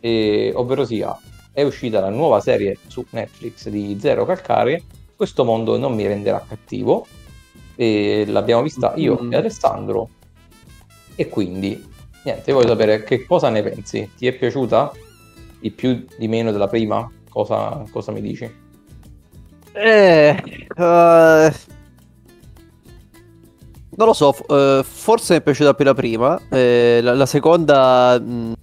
e, 0.05 0.51
ovvero 0.53 0.85
sia 0.85 1.17
è 1.51 1.63
uscita 1.63 1.99
la 1.99 2.09
nuova 2.09 2.39
serie 2.39 2.77
su 2.85 3.03
Netflix 3.09 3.69
di 3.69 3.97
Zero 3.99 4.23
Calcare. 4.23 4.83
Questo 5.15 5.43
mondo 5.43 5.79
non 5.79 5.95
mi 5.95 6.05
renderà 6.05 6.45
cattivo. 6.47 7.07
E 7.75 8.23
l'abbiamo 8.27 8.61
vista 8.61 8.93
io 8.97 9.17
mm. 9.19 9.33
e 9.33 9.35
Alessandro. 9.37 10.09
E 11.15 11.27
quindi, 11.27 11.83
niente, 12.23 12.51
voglio 12.51 12.67
sapere 12.67 13.03
che 13.03 13.25
cosa 13.25 13.49
ne 13.49 13.63
pensi. 13.63 14.11
Ti 14.15 14.27
è 14.27 14.33
piaciuta? 14.33 14.91
Di 15.59 15.71
più, 15.71 16.05
di 16.17 16.27
meno 16.27 16.51
della 16.51 16.67
prima? 16.67 17.09
Cosa, 17.27 17.83
cosa 17.89 18.11
mi 18.11 18.21
dici? 18.21 18.63
Eh, 19.71 20.43
uh, 20.75 21.53
non 23.97 24.07
lo 24.07 24.13
so, 24.13 24.35
uh, 24.47 24.83
forse 24.83 25.33
mi 25.33 25.39
è 25.39 25.41
piaciuta 25.41 25.73
più 25.73 25.85
la 25.85 25.93
prima. 25.95 26.39
Eh, 26.49 26.99
la, 27.01 27.15
la, 27.15 27.25
seconda. 27.25 28.19
Mh, 28.19 28.31
mm, 28.31 28.53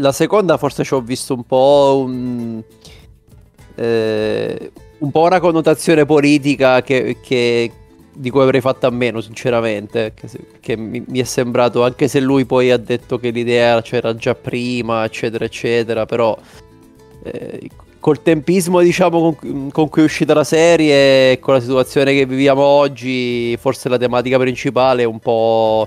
la 0.00 0.12
seconda 0.12 0.56
forse 0.56 0.82
ci 0.82 0.94
ho 0.94 1.00
visto 1.00 1.34
un 1.34 1.44
po' 1.44 2.02
un, 2.04 2.62
eh, 3.76 4.72
un 4.98 5.10
po' 5.10 5.22
una 5.22 5.40
connotazione 5.40 6.04
politica 6.04 6.82
che, 6.82 7.18
che, 7.22 7.70
di 8.12 8.30
cui 8.30 8.42
avrei 8.42 8.60
fatto 8.60 8.86
a 8.86 8.90
meno, 8.90 9.20
sinceramente. 9.20 10.12
Che, 10.14 10.28
che 10.60 10.76
mi, 10.76 11.04
mi, 11.06 11.20
è 11.20 11.24
sembrato, 11.24 11.84
anche 11.84 12.08
se 12.08 12.20
lui 12.20 12.44
poi 12.44 12.70
ha 12.70 12.76
detto 12.78 13.18
che 13.18 13.30
l'idea 13.30 13.80
c'era 13.82 14.14
già 14.16 14.34
prima, 14.34 15.04
eccetera, 15.04 15.44
eccetera, 15.44 16.06
però. 16.06 16.36
Eh, 17.22 17.68
col 18.00 18.22
tempismo 18.22 18.80
diciamo 18.80 19.36
con, 19.36 19.70
con, 19.70 19.88
cui 19.90 20.00
è 20.00 20.04
uscita 20.06 20.32
la 20.32 20.42
serie 20.42 21.32
e 21.32 21.38
con 21.38 21.52
la 21.52 21.60
situazione 21.60 22.14
che 22.14 22.24
viviamo 22.24 22.62
oggi 22.62 23.54
forse 23.58 23.90
la 23.90 23.98
tematica 23.98 24.38
principale 24.38 25.02
è 25.02 25.04
un 25.04 25.18
po' 25.18 25.86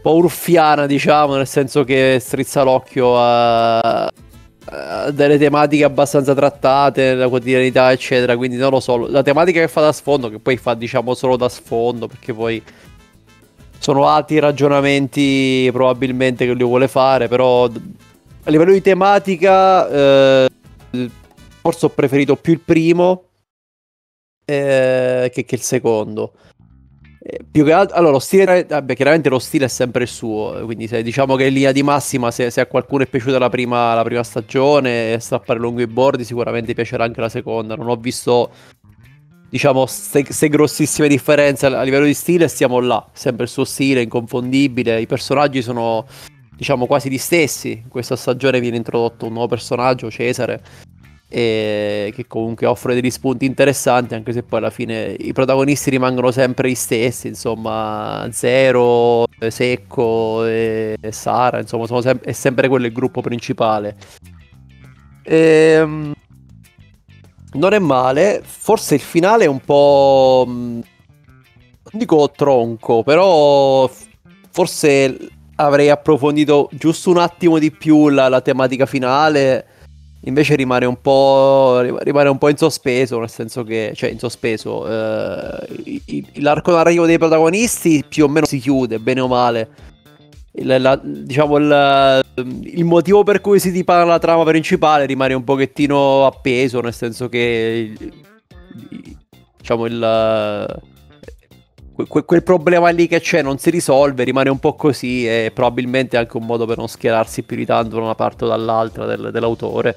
po' 0.00 0.14
urfiana 0.14 0.86
diciamo 0.86 1.34
nel 1.34 1.46
senso 1.46 1.84
che 1.84 2.18
strizza 2.20 2.62
l'occhio 2.62 3.18
a, 3.18 4.04
a 4.04 5.10
delle 5.10 5.38
tematiche 5.38 5.84
abbastanza 5.84 6.34
trattate 6.34 7.02
nella 7.02 7.28
quotidianità 7.28 7.90
eccetera 7.92 8.36
quindi 8.36 8.56
non 8.56 8.70
lo 8.70 8.80
so 8.80 9.08
la 9.08 9.22
tematica 9.22 9.60
che 9.60 9.68
fa 9.68 9.80
da 9.80 9.92
sfondo 9.92 10.28
che 10.30 10.38
poi 10.38 10.56
fa 10.56 10.74
diciamo 10.74 11.14
solo 11.14 11.36
da 11.36 11.48
sfondo 11.48 12.06
perché 12.06 12.34
poi 12.34 12.62
sono 13.78 14.06
altri 14.06 14.38
ragionamenti 14.38 15.68
probabilmente 15.72 16.44
che 16.46 16.52
lui 16.52 16.64
vuole 16.64 16.88
fare 16.88 17.28
però 17.28 17.64
a 17.64 18.50
livello 18.50 18.72
di 18.72 18.82
tematica 18.82 19.88
eh, 19.88 20.48
forse 21.60 21.86
ho 21.86 21.90
preferito 21.90 22.36
più 22.36 22.54
il 22.54 22.60
primo 22.60 23.24
eh, 24.44 25.30
che, 25.32 25.44
che, 25.44 25.54
il 25.54 25.60
secondo. 25.60 26.32
Più 27.50 27.62
che 27.62 27.72
altro, 27.72 27.96
allora, 27.96 28.12
lo 28.12 28.18
stile, 28.20 28.64
vabbè, 28.64 28.94
chiaramente 28.94 29.28
lo 29.28 29.38
stile 29.38 29.66
è 29.66 29.68
sempre 29.68 30.04
il 30.04 30.08
suo. 30.08 30.62
Quindi, 30.64 30.86
se 30.86 31.02
diciamo 31.02 31.36
che 31.36 31.46
in 31.46 31.52
linea 31.52 31.72
di 31.72 31.82
massima, 31.82 32.30
se, 32.30 32.50
se 32.50 32.62
a 32.62 32.66
qualcuno 32.66 33.02
è 33.02 33.06
piaciuta 33.06 33.38
la 33.38 33.50
prima, 33.50 33.92
la 33.92 34.02
prima 34.02 34.22
stagione 34.22 35.18
strappare 35.20 35.58
lungo 35.58 35.82
i 35.82 35.86
bordi, 35.86 36.24
sicuramente 36.24 36.72
piacerà 36.72 37.04
anche 37.04 37.20
la 37.20 37.28
seconda. 37.28 37.74
Non 37.74 37.88
ho 37.88 37.96
visto, 37.96 38.50
diciamo, 39.50 39.84
se 39.86 40.48
grossissime 40.48 41.06
differenze 41.06 41.66
a 41.66 41.82
livello 41.82 42.06
di 42.06 42.14
stile. 42.14 42.48
Stiamo 42.48 42.80
là, 42.80 43.06
sempre 43.12 43.44
il 43.44 43.50
suo 43.50 43.64
stile, 43.64 44.00
inconfondibile. 44.00 44.98
I 44.98 45.06
personaggi 45.06 45.60
sono 45.60 46.06
diciamo 46.56 46.86
quasi 46.86 47.10
gli 47.10 47.18
stessi. 47.18 47.80
In 47.82 47.88
questa 47.88 48.16
stagione 48.16 48.58
viene 48.58 48.78
introdotto 48.78 49.26
un 49.26 49.32
nuovo 49.32 49.48
personaggio, 49.48 50.10
Cesare, 50.10 50.62
che 51.30 52.24
comunque 52.26 52.66
offre 52.66 52.94
degli 52.94 53.10
spunti 53.10 53.44
interessanti, 53.44 54.14
anche 54.14 54.32
se 54.32 54.42
poi 54.42 54.60
alla 54.60 54.70
fine 54.70 55.14
i 55.18 55.32
protagonisti 55.32 55.90
rimangono 55.90 56.30
sempre 56.30 56.70
gli 56.70 56.74
stessi, 56.74 57.28
insomma, 57.28 58.26
Zero, 58.32 59.26
Secco 59.48 60.46
e 60.46 60.96
Sara, 61.10 61.60
insomma, 61.60 61.86
sem- 62.00 62.20
è 62.20 62.32
sempre 62.32 62.68
quello 62.68 62.86
il 62.86 62.92
gruppo 62.92 63.20
principale. 63.20 63.96
Ehm, 65.24 66.14
non 67.52 67.72
è 67.74 67.78
male, 67.78 68.40
forse 68.42 68.94
il 68.94 69.00
finale 69.00 69.44
è 69.44 69.48
un 69.48 69.60
po'... 69.60 70.44
non 70.46 70.82
dico 71.92 72.30
tronco, 72.30 73.02
però 73.02 73.90
forse 74.50 75.28
avrei 75.56 75.90
approfondito 75.90 76.68
giusto 76.72 77.10
un 77.10 77.18
attimo 77.18 77.58
di 77.58 77.70
più 77.70 78.08
la, 78.08 78.28
la 78.28 78.40
tematica 78.40 78.86
finale. 78.86 79.67
Invece 80.28 80.56
rimane 80.56 80.84
un 80.84 81.00
po'. 81.00 81.80
rimane 81.80 82.28
un 82.28 82.36
po' 82.36 82.50
in 82.50 82.56
sospeso, 82.58 83.18
nel 83.18 83.30
senso 83.30 83.64
che. 83.64 83.92
cioè, 83.94 84.10
in 84.10 84.18
sospeso. 84.18 84.86
Eh, 84.86 86.22
l'arco 86.34 86.70
narrativo 86.70 87.06
dei 87.06 87.18
protagonisti 87.18 88.04
più 88.06 88.24
o 88.24 88.28
meno 88.28 88.44
si 88.44 88.58
chiude, 88.58 88.98
bene 88.98 89.20
o 89.20 89.26
male. 89.26 89.68
Il, 90.52 90.76
la, 90.80 91.00
diciamo 91.02 91.56
il, 91.56 92.24
il, 92.62 92.84
motivo 92.84 93.22
per 93.22 93.40
cui 93.40 93.58
si 93.58 93.70
dipana 93.70 94.04
la 94.04 94.18
trama 94.18 94.44
principale 94.44 95.06
rimane 95.06 95.32
un 95.32 95.44
pochettino 95.44 96.26
appeso, 96.26 96.80
nel 96.80 96.94
senso 96.94 97.28
che. 97.28 97.94
Diciamo 99.56 99.86
il 99.86 100.80
que- 102.06 102.24
quel 102.24 102.42
problema 102.42 102.90
lì 102.90 103.08
che 103.08 103.20
c'è 103.20 103.42
non 103.42 103.58
si 103.58 103.70
risolve, 103.70 104.24
rimane 104.24 104.50
un 104.50 104.58
po' 104.58 104.74
così 104.74 105.26
e 105.26 105.50
probabilmente 105.52 106.16
anche 106.16 106.36
un 106.36 106.46
modo 106.46 106.66
per 106.66 106.76
non 106.76 106.88
schierarsi 106.88 107.42
più 107.42 107.56
di 107.56 107.66
tanto 107.66 107.96
da 107.96 108.02
una 108.02 108.14
parte 108.14 108.44
o 108.44 108.48
dall'altra 108.48 109.06
del, 109.06 109.30
dell'autore. 109.32 109.96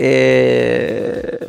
E... 0.00 1.48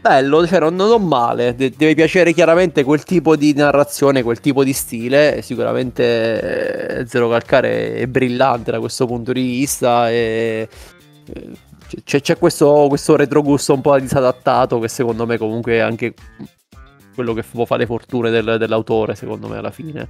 Bello, 0.00 0.46
cioè 0.46 0.60
non, 0.60 0.74
non 0.74 1.06
male, 1.06 1.54
De- 1.54 1.72
deve 1.76 1.94
piacere 1.94 2.32
chiaramente 2.32 2.84
quel 2.84 3.02
tipo 3.02 3.34
di 3.34 3.54
narrazione, 3.54 4.22
quel 4.22 4.40
tipo 4.40 4.62
di 4.62 4.72
stile, 4.72 5.40
sicuramente 5.42 6.98
eh, 7.00 7.06
Zero 7.06 7.28
Calcare 7.30 7.94
è 7.94 8.06
brillante 8.06 8.72
da 8.72 8.78
questo 8.78 9.06
punto 9.06 9.32
di 9.32 9.40
vista. 9.40 10.10
E 10.10 10.68
eh, 11.32 11.50
c'è, 12.04 12.20
c'è 12.20 12.36
questo, 12.36 12.86
questo 12.88 13.16
retrogusto 13.16 13.72
un 13.72 13.80
po' 13.80 13.98
disadattato 13.98 14.78
che 14.78 14.88
secondo 14.88 15.24
me 15.24 15.38
comunque 15.38 15.74
è 15.74 15.78
anche 15.78 16.14
quello 17.14 17.32
che 17.32 17.42
può 17.42 17.64
fare 17.64 17.86
fortune 17.86 18.30
del, 18.30 18.56
dell'autore, 18.58 19.14
secondo 19.14 19.48
me, 19.48 19.56
alla 19.56 19.70
fine. 19.70 20.08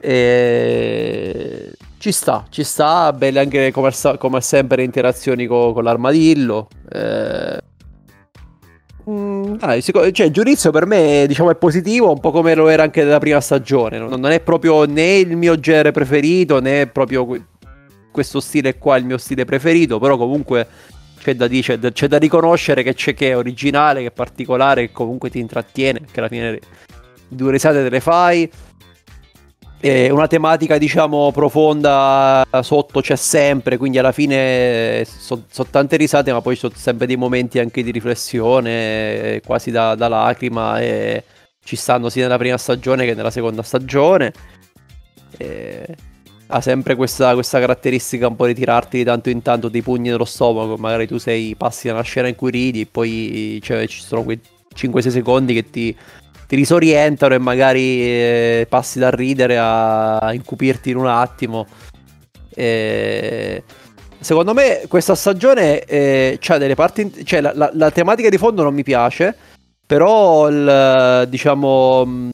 E... 0.00 1.72
Ci 2.04 2.12
sta, 2.12 2.44
ci 2.50 2.64
sta, 2.64 3.14
belle 3.14 3.40
anche 3.40 3.72
come, 3.72 3.90
come 4.18 4.42
sempre 4.42 4.82
interazioni 4.82 5.46
con, 5.46 5.72
con 5.72 5.84
l'armadillo. 5.84 6.68
Eh... 6.92 7.58
Mm, 9.08 9.54
dai, 9.54 9.82
cioè, 9.82 10.26
il 10.26 10.30
giudizio 10.30 10.70
per 10.70 10.84
me 10.84 11.24
diciamo, 11.26 11.50
è 11.50 11.54
positivo, 11.54 12.10
un 12.10 12.20
po' 12.20 12.30
come 12.30 12.54
lo 12.54 12.68
era 12.68 12.82
anche 12.82 13.04
nella 13.04 13.20
prima 13.20 13.40
stagione. 13.40 13.96
Non, 13.96 14.20
non 14.20 14.32
è 14.32 14.40
proprio 14.40 14.84
né 14.84 15.16
il 15.16 15.34
mio 15.34 15.58
genere 15.58 15.92
preferito, 15.92 16.60
né 16.60 16.86
proprio 16.88 17.26
questo 18.10 18.38
stile 18.38 18.76
qua 18.76 18.98
il 18.98 19.06
mio 19.06 19.16
stile 19.16 19.46
preferito, 19.46 19.98
però 19.98 20.18
comunque 20.18 20.66
c'è 21.18 21.34
da, 21.34 21.48
da, 21.48 21.90
c'è 21.90 22.06
da 22.06 22.18
riconoscere 22.18 22.82
che 22.82 22.92
c'è 22.92 23.14
che 23.14 23.30
è 23.30 23.36
originale, 23.38 24.02
che 24.02 24.08
è 24.08 24.12
particolare, 24.12 24.88
che 24.88 24.92
comunque 24.92 25.30
ti 25.30 25.38
intrattiene, 25.38 26.00
perché 26.00 26.20
alla 26.20 26.28
fine 26.28 26.60
due 27.28 27.50
risate 27.50 27.82
te 27.82 27.88
le 27.88 28.00
fai. 28.00 28.50
E 29.86 30.08
una 30.08 30.26
tematica, 30.26 30.78
diciamo, 30.78 31.30
profonda 31.30 32.42
sotto 32.62 33.02
c'è 33.02 33.16
sempre, 33.16 33.76
quindi 33.76 33.98
alla 33.98 34.12
fine 34.12 35.04
sono 35.04 35.44
so 35.50 35.66
tante 35.66 35.98
risate, 35.98 36.32
ma 36.32 36.40
poi 36.40 36.56
sono 36.56 36.72
sempre 36.74 37.06
dei 37.06 37.16
momenti 37.16 37.58
anche 37.58 37.82
di 37.82 37.90
riflessione, 37.90 39.42
quasi 39.44 39.70
da, 39.70 39.94
da 39.94 40.08
lacrima, 40.08 40.80
e 40.80 41.24
ci 41.62 41.76
stanno 41.76 42.08
sia 42.08 42.22
nella 42.22 42.38
prima 42.38 42.56
stagione 42.56 43.04
che 43.04 43.12
nella 43.12 43.30
seconda 43.30 43.62
stagione. 43.62 44.32
E 45.36 45.86
ha 46.46 46.62
sempre 46.62 46.94
questa, 46.94 47.34
questa, 47.34 47.60
caratteristica 47.60 48.26
un 48.26 48.36
po' 48.36 48.46
di 48.46 48.54
tirarti 48.54 48.96
di 48.96 49.04
tanto 49.04 49.28
in 49.28 49.42
tanto 49.42 49.68
dei 49.68 49.82
pugni 49.82 50.08
nello 50.08 50.24
stomaco. 50.24 50.78
Magari 50.78 51.06
tu 51.06 51.18
sei, 51.18 51.56
passi 51.56 51.88
da 51.88 51.92
una 51.92 52.02
scena 52.02 52.28
in 52.28 52.36
cui 52.36 52.50
ridi, 52.50 52.80
e 52.80 52.86
poi 52.86 53.60
cioè, 53.62 53.86
ci 53.86 54.00
sono 54.00 54.22
quei 54.22 54.40
5-6 54.74 55.08
secondi 55.08 55.52
che 55.52 55.68
ti, 55.68 55.94
ti 56.54 56.56
disorientano 56.56 57.34
e 57.34 57.38
magari 57.38 58.02
eh, 58.02 58.66
passi 58.68 58.98
dal 58.98 59.10
ridere 59.10 59.58
a, 59.58 60.30
incupirti 60.32 60.90
in 60.90 60.96
un 60.96 61.06
attimo. 61.06 61.66
E... 62.54 63.62
Secondo 64.20 64.54
me 64.54 64.84
questa 64.88 65.14
stagione 65.14 65.80
eh, 65.80 66.38
c'ha 66.40 66.56
delle 66.56 66.74
parti, 66.74 67.24
cioè 67.24 67.42
la, 67.42 67.52
la, 67.54 67.70
la, 67.74 67.90
tematica 67.90 68.30
di 68.30 68.38
fondo 68.38 68.62
non 68.62 68.72
mi 68.72 68.82
piace, 68.82 69.36
però 69.84 70.48
il, 70.48 71.26
diciamo 71.28 72.30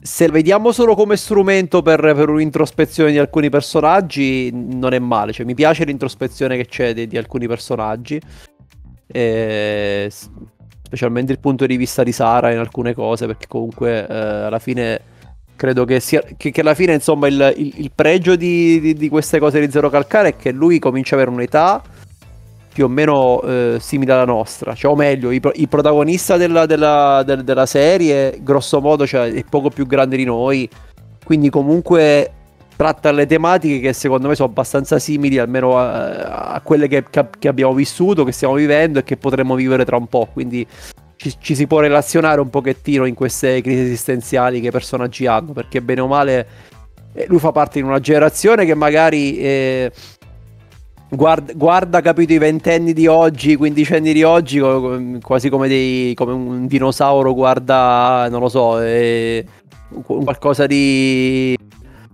se 0.00 0.28
vediamo 0.28 0.72
solo 0.72 0.94
come 0.94 1.18
strumento 1.18 1.82
per, 1.82 2.00
per, 2.00 2.30
un'introspezione 2.30 3.10
di 3.10 3.18
alcuni 3.18 3.50
personaggi, 3.50 4.50
non 4.52 4.94
è 4.94 4.98
male. 4.98 5.32
Cioè, 5.32 5.44
mi 5.44 5.54
piace 5.54 5.84
l'introspezione 5.84 6.56
che 6.56 6.64
c'è 6.64 6.94
di, 6.94 7.06
di 7.06 7.18
alcuni 7.18 7.46
personaggi. 7.46 8.18
E, 9.06 10.10
specialmente 10.88 11.32
il 11.32 11.38
punto 11.38 11.66
di 11.66 11.76
vista 11.76 12.02
di 12.02 12.12
Sara 12.12 12.50
in 12.50 12.58
alcune 12.58 12.94
cose, 12.94 13.26
perché 13.26 13.46
comunque 13.46 14.06
eh, 14.06 14.14
alla 14.14 14.58
fine 14.58 15.00
credo 15.54 15.84
che 15.84 16.00
sia 16.00 16.22
che, 16.36 16.50
che 16.50 16.60
alla 16.60 16.74
fine 16.74 16.94
insomma 16.94 17.26
il, 17.26 17.54
il, 17.56 17.72
il 17.76 17.90
pregio 17.94 18.36
di, 18.36 18.80
di, 18.80 18.94
di, 18.94 19.08
queste 19.08 19.38
cose 19.38 19.60
di 19.60 19.70
Zero 19.70 19.90
Calcare 19.90 20.28
è 20.28 20.36
che 20.36 20.50
lui 20.50 20.78
comincia 20.78 21.14
ad 21.14 21.20
avere 21.20 21.36
un'età 21.36 21.82
più 22.72 22.84
o 22.84 22.88
meno 22.88 23.42
eh, 23.42 23.76
simile 23.80 24.12
alla 24.12 24.24
nostra, 24.24 24.74
cioè, 24.74 24.92
o 24.92 24.94
meglio, 24.94 25.32
il, 25.32 25.40
il 25.56 25.68
protagonista 25.68 26.36
della, 26.36 26.64
della, 26.64 27.22
del, 27.26 27.42
della, 27.42 27.66
serie, 27.66 28.38
grosso 28.40 28.80
modo, 28.80 29.04
cioè, 29.04 29.32
è 29.32 29.44
poco 29.44 29.68
più 29.68 29.84
grande 29.84 30.16
di 30.16 30.24
noi, 30.24 30.68
quindi 31.24 31.50
comunque 31.50 32.34
tratta 32.78 33.10
le 33.10 33.26
tematiche 33.26 33.80
che 33.80 33.92
secondo 33.92 34.28
me 34.28 34.36
sono 34.36 34.48
abbastanza 34.48 35.00
simili 35.00 35.36
almeno 35.38 35.76
a, 35.76 36.52
a 36.52 36.60
quelle 36.60 36.86
che, 36.86 37.02
che, 37.10 37.48
abbiamo 37.48 37.74
vissuto, 37.74 38.22
che 38.22 38.30
stiamo 38.30 38.54
vivendo 38.54 39.00
e 39.00 39.02
che 39.02 39.16
potremo 39.16 39.56
vivere 39.56 39.84
tra 39.84 39.96
un 39.96 40.06
po', 40.06 40.28
quindi 40.32 40.64
ci, 41.16 41.34
ci, 41.40 41.56
si 41.56 41.66
può 41.66 41.80
relazionare 41.80 42.40
un 42.40 42.50
pochettino 42.50 43.04
in 43.04 43.14
queste 43.14 43.60
crisi 43.62 43.80
esistenziali 43.80 44.60
che 44.60 44.68
i 44.68 44.70
personaggi 44.70 45.26
hanno, 45.26 45.52
perché 45.52 45.82
bene 45.82 46.02
o 46.02 46.06
male 46.06 46.46
eh, 47.14 47.26
lui 47.26 47.40
fa 47.40 47.50
parte 47.50 47.80
di 47.80 47.84
una 47.84 47.98
generazione 47.98 48.64
che 48.64 48.74
magari... 48.74 49.38
Eh, 49.38 49.92
Guarda, 51.10 51.54
guarda, 51.54 52.02
capito, 52.02 52.34
i 52.34 52.38
ventenni 52.38 52.92
di 52.92 53.06
oggi, 53.06 53.52
i 53.52 53.56
quindicenni 53.56 54.12
di 54.12 54.22
oggi, 54.24 54.60
quasi 55.22 55.48
come, 55.48 55.66
dei, 55.66 56.12
come 56.12 56.32
un 56.32 56.66
dinosauro 56.66 57.32
guarda, 57.32 58.28
non 58.28 58.40
lo 58.40 58.50
so, 58.50 58.78
eh, 58.82 59.42
qualcosa 60.04 60.66
di... 60.66 61.56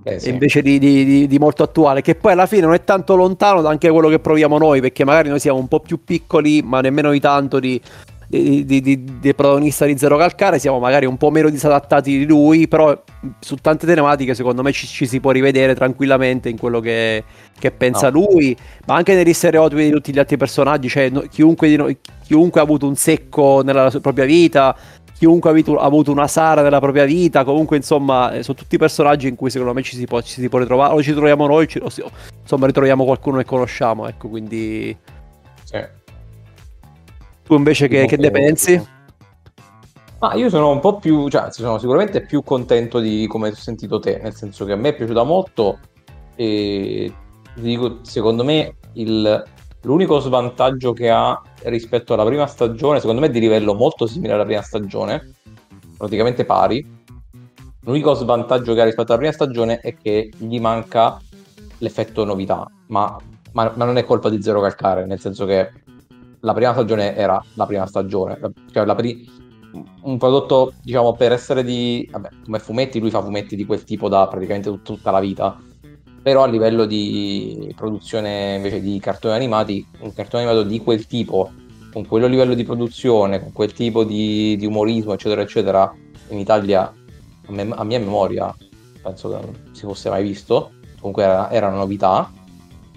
Eh 0.07 0.21
sì. 0.21 0.29
invece 0.29 0.61
di, 0.61 0.79
di, 0.79 1.27
di, 1.27 1.39
molto 1.39 1.63
attuale, 1.63 2.03
che 2.03 2.15
poi 2.15 2.33
alla 2.33 2.45
fine 2.45 2.63
non 2.63 2.75
è 2.75 2.85
tanto 2.85 3.17
lontano 3.17 3.63
da 3.63 3.71
anche 3.71 3.89
quello 3.89 4.09
che 4.09 4.19
proviamo 4.19 4.59
noi, 4.59 4.81
perché 4.81 5.03
magari 5.03 5.31
noi 5.31 5.41
siamo 5.41 5.59
un 5.59 5.67
po' 5.67 5.81
più 5.81 6.05
piccoli, 6.05 6.61
ma 6.63 6.83
nemmeno 6.83 7.11
di 7.11 7.21
tanto 7.21 7.59
di, 7.59 7.81
di, 8.29 8.65
di, 8.65 8.81
di, 8.81 9.05
di, 9.21 9.35
protagonista 9.35 9.87
di 9.87 9.97
Zero 9.97 10.17
Calcare 10.17 10.59
siamo 10.59 10.79
magari 10.79 11.07
un 11.07 11.17
po' 11.17 11.31
meno 11.31 11.49
disadattati 11.49 12.19
di 12.19 12.27
lui, 12.27 12.69
però 12.69 13.03
su 13.39 13.57
tante 13.57 13.87
tematiche 13.87 14.35
secondo 14.35 14.63
me 14.63 14.73
ci, 14.73 14.87
ci 14.87 15.07
si 15.07 15.21
può 15.21 15.31
rivedere 15.31 15.75
tranquillamente 15.75 16.49
in 16.49 16.59
quello 16.59 16.81
che, 16.81 17.25
che 17.59 17.71
pensa 17.71 18.11
no. 18.11 18.21
lui, 18.21 18.57
ma 18.87 18.97
anche 18.97 19.15
negli 19.15 19.33
stereotipi 19.33 19.85
di 19.85 19.91
tutti 19.91 20.13
gli 20.13 20.19
altri 20.19 20.37
personaggi, 20.37 20.89
cioè 20.89 21.09
no, 21.11 21.21
chiunque, 21.31 21.75
noi, 21.77 21.97
chiunque, 22.25 22.61
ha 22.61 22.65
avuto 22.65 22.87
un 22.87 22.97
secco 22.97 23.63
nella 23.65 23.91
propria 24.03 24.25
vita, 24.25 24.77
chiunque 25.17 25.51
ha 25.51 25.85
avuto, 25.85 26.11
una 26.11 26.27
Sara 26.27 26.63
nella 26.63 26.81
propria 26.81 27.05
vita, 27.05 27.45
comunque 27.45 27.77
insomma 27.77 28.33
eh, 28.33 28.43
sono 28.43 28.57
tutti 28.57 28.77
personaggi 28.77 29.29
in 29.29 29.37
cui 29.37 29.51
secondo 29.51 29.73
me 29.73 29.83
ci 29.83 29.97
si 29.97 30.07
può, 30.07 30.21
ci 30.21 30.41
si 30.41 30.49
può 30.49 30.59
ritrovare, 30.59 30.95
o 30.95 31.03
ci 31.03 31.13
troviamo 31.13 31.47
noi, 31.47 31.69
ci, 31.69 31.79
o, 31.79 31.89
insomma 32.41 32.67
ritroviamo 32.67 33.05
qualcuno 33.05 33.39
che 33.39 33.45
conosciamo, 33.45 34.07
ecco, 34.09 34.29
quindi... 34.29 34.97
Sì. 35.65 36.03
Tu 37.45 37.55
invece 37.55 37.89
che, 37.89 38.07
che 38.07 38.17
ne 38.17 38.31
pensi? 38.31 38.87
Ma 40.19 40.33
io 40.35 40.49
sono 40.49 40.71
un 40.71 40.81
po' 40.81 40.97
più, 40.97 41.29
cioè 41.29 41.53
sono 41.53 41.79
sicuramente 41.79 42.23
più 42.23 42.43
contento 42.43 42.99
di 42.99 43.27
come 43.27 43.51
ho 43.51 43.55
sentito 43.55 43.99
te, 44.01 44.19
nel 44.23 44.35
senso 44.35 44.65
che 44.65 44.73
a 44.73 44.77
me 44.77 44.91
è 44.91 44.95
piaciuta 44.95 45.23
molto 45.23 45.79
e 46.35 47.13
dico, 47.57 47.99
secondo 48.03 48.43
me 48.43 48.77
il, 48.95 49.45
l'unico 49.85 50.19
svantaggio 50.19 50.93
che 50.93 51.11
ha 51.11 51.41
rispetto 51.65 52.15
alla 52.15 52.25
prima 52.25 52.47
stagione, 52.47 53.01
secondo 53.01 53.21
me 53.21 53.29
è 53.29 53.31
di 53.31 53.41
livello 53.41 53.75
molto 53.75 54.07
simile 54.07 54.33
alla 54.33 54.45
prima 54.45 54.63
stagione, 54.63 55.35
praticamente 55.97 56.45
pari. 56.45 57.03
L'unico 57.81 58.15
svantaggio 58.15 58.75
che 58.75 58.81
ha 58.81 58.85
rispetto 58.85 59.13
alla 59.13 59.21
prima 59.21 59.33
stagione 59.33 59.79
è 59.79 59.95
che 59.97 60.31
gli 60.37 60.59
manca 60.59 61.21
l'effetto 61.79 62.25
novità, 62.25 62.67
ma, 62.87 63.17
ma, 63.53 63.73
ma 63.75 63.85
non 63.85 63.99
è 63.99 64.05
colpa 64.05 64.31
di 64.31 64.43
Zero 64.43 64.61
Calcare, 64.61 65.07
nel 65.07 65.21
senso 65.21 65.45
che 65.45 65.71
la 66.41 66.55
prima 66.55 66.73
stagione 66.73 67.15
era 67.15 67.43
la 67.55 67.67
prima 67.67 67.87
stagione, 67.87 68.39
cioè 68.73 68.85
la 68.85 68.95
pri- 68.95 69.29
un 70.03 70.19
prodotto, 70.19 70.75
diciamo, 70.83 71.15
per 71.15 71.33
essere 71.33 71.65
di... 71.65 72.09
Vabbè, 72.11 72.29
come 72.45 72.59
fumetti, 72.59 73.01
lui 73.01 73.11
fa 73.11 73.23
fumetti 73.23 73.57
di 73.57 73.67
quel 73.67 73.83
tipo 73.85 74.09
da 74.09 74.29
praticamente 74.29 74.71
tut- 74.71 74.83
tutta 74.83 75.11
la 75.11 75.21
vita, 75.21 75.59
però 76.25 76.43
a 76.43 76.47
livello 76.47 76.87
di 76.87 77.71
produzione 77.77 78.55
invece 78.55 78.81
di 78.81 78.99
cartoni 78.99 79.35
animati, 79.35 79.87
un 79.99 80.15
cartone 80.15 80.45
animato 80.45 80.67
di 80.67 80.81
quel 80.81 81.07
tipo, 81.07 81.53
con 81.93 82.07
quello 82.07 82.27
livello 82.27 82.55
di 82.55 82.65
produzione, 82.65 83.41
con 83.41 83.53
quel 83.53 83.75
tipo 83.75 84.05
di, 84.05 84.57
di 84.57 84.65
umorismo, 84.65 85.13
eccetera, 85.13 85.43
eccetera, 85.43 85.95
in 86.31 86.39
Italia, 86.39 86.81
a, 86.81 87.53
me- 87.53 87.75
a, 87.75 87.85
mia 87.85 87.99
memoria, 87.99 88.57
penso 89.03 89.29
che 89.29 89.35
non 89.35 89.55
si 89.73 89.83
fosse 89.83 90.09
mai 90.09 90.23
visto, 90.23 90.73
comunque 90.99 91.25
era, 91.25 91.51
era 91.51 91.69
una 91.69 91.77
novità, 91.77 92.33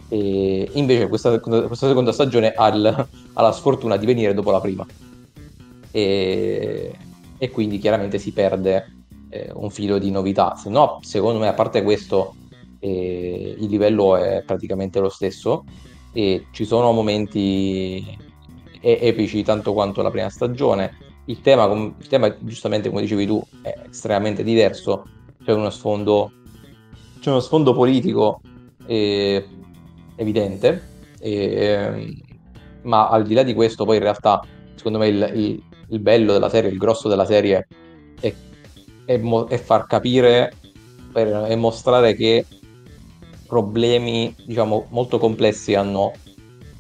e 0.08 0.70
invece 0.76 1.10
questa, 1.10 1.38
questa 1.38 1.88
seconda 1.88 2.14
stagione 2.14 2.54
ha, 2.54 2.70
il, 2.70 3.08
ha, 3.34 3.42
la 3.42 3.52
sfortuna 3.52 3.98
di 3.98 4.06
venire 4.06 4.34
dopo 4.34 4.52
la 4.52 4.62
prima. 4.62 4.86
E, 5.92 6.96
e 7.38 7.52
quindi 7.52 7.78
chiaramente 7.78 8.20
si 8.20 8.32
perde 8.32 8.90
eh, 9.28 9.52
un 9.54 9.70
filo 9.70 9.98
di 9.98 10.12
novità. 10.12 10.56
Se 10.56 10.70
no, 10.70 11.00
secondo 11.02 11.40
me, 11.40 11.50
a 11.50 11.54
parte 11.54 11.84
questo, 11.84 12.34
eh, 12.80 13.56
il 13.58 13.70
livello 13.70 14.18
è 14.18 14.44
praticamente 14.46 15.00
lo 15.00 15.10
stesso 15.10 15.64
e 16.14 16.48
ci 16.52 16.66
sono 16.66 16.92
momenti 16.92 18.26
epici 18.82 19.44
tanto 19.44 19.74
quanto 19.74 20.02
la 20.02 20.12
prima 20.12 20.30
stagione. 20.30 20.98
Il 21.26 21.42
tema, 21.42 21.66
il 21.66 22.08
tema, 22.08 22.34
giustamente 22.40 22.90
come 22.90 23.02
dicevi 23.02 23.26
tu, 23.26 23.44
è 23.62 23.74
estremamente 23.90 24.44
diverso. 24.44 25.06
C'è 25.44 25.54
uno 25.54 25.70
sfondo, 25.70 26.32
c'è 27.20 27.30
uno 27.30 27.40
sfondo 27.40 27.74
politico 27.74 28.42
eh, 28.86 29.46
evidente, 30.16 30.82
e, 31.20 32.24
ma 32.84 33.10
al 33.10 33.26
di 33.26 33.34
là 33.34 33.44
di 33.44 33.54
questo 33.54 33.86
poi 33.86 33.98
in 33.98 34.04
realtà 34.04 34.42
secondo 34.76 35.00
me 35.00 35.08
il, 35.08 35.32
il, 35.36 35.64
il 35.90 36.00
bello 36.00 36.34
della 36.34 36.50
serie, 36.50 36.70
il 36.70 36.78
grosso 36.78 37.10
della 37.10 37.26
serie 37.26 37.68
è, 38.20 38.34
è, 39.06 39.20
è 39.20 39.58
far 39.58 39.86
capire 39.86 40.54
e 41.14 41.56
mostrare 41.56 42.14
che 42.14 42.46
problemi 43.48 44.36
diciamo 44.46 44.88
molto 44.90 45.18
complessi 45.18 45.74
hanno 45.74 46.14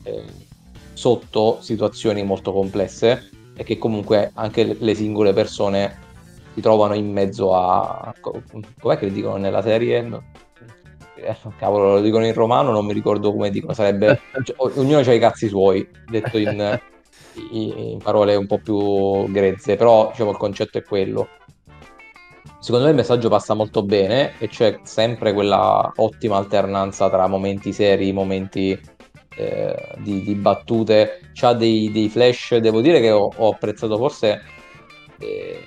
eh, 0.03 0.23
sotto 0.93 1.59
situazioni 1.61 2.23
molto 2.23 2.51
complesse 2.51 3.29
e 3.55 3.63
che 3.63 3.77
comunque 3.77 4.31
anche 4.33 4.63
le, 4.63 4.75
le 4.77 4.95
singole 4.95 5.33
persone 5.33 6.05
si 6.53 6.61
trovano 6.61 6.93
in 6.95 7.11
mezzo 7.11 7.55
a 7.55 8.13
com'è 8.19 8.97
che 8.97 9.11
dicono 9.11 9.37
nella 9.37 9.61
serie 9.61 10.05
eh, 11.17 11.35
cavolo, 11.57 11.95
lo 11.95 12.01
dicono 12.01 12.25
in 12.25 12.33
romano, 12.33 12.71
non 12.71 12.85
mi 12.85 12.93
ricordo 12.93 13.31
come 13.31 13.49
dicono, 13.49 13.73
sarebbe 13.73 14.19
cioè, 14.43 14.55
ognuno 14.57 14.99
ha 14.99 15.13
i 15.13 15.19
cazzi 15.19 15.47
suoi, 15.47 15.87
detto 16.05 16.37
in, 16.37 16.79
in, 17.51 17.97
parole 18.01 18.35
un 18.35 18.45
po' 18.45 18.59
più 18.59 19.31
grezze, 19.31 19.75
però 19.75 20.09
diciamo 20.11 20.31
il 20.31 20.37
concetto 20.37 20.77
è 20.77 20.83
quello. 20.83 21.27
Secondo 22.59 22.85
me 22.85 22.91
il 22.91 22.97
messaggio 22.97 23.29
passa 23.29 23.53
molto 23.53 23.83
bene 23.83 24.33
e 24.39 24.47
c'è 24.47 24.79
sempre 24.83 25.33
quella 25.33 25.91
ottima 25.95 26.37
alternanza 26.37 27.09
tra 27.09 27.27
momenti 27.27 27.71
seri, 27.71 28.11
momenti 28.11 28.79
eh, 29.35 29.95
di, 29.99 30.23
di, 30.23 30.35
battute, 30.35 31.19
c'ha 31.33 31.53
dei, 31.53 31.91
dei, 31.91 32.09
flash, 32.09 32.57
devo 32.57 32.81
dire 32.81 32.99
che 32.99 33.11
ho, 33.11 33.31
ho 33.35 33.49
apprezzato 33.49 33.97
forse... 33.97 34.41
Eh, 35.19 35.61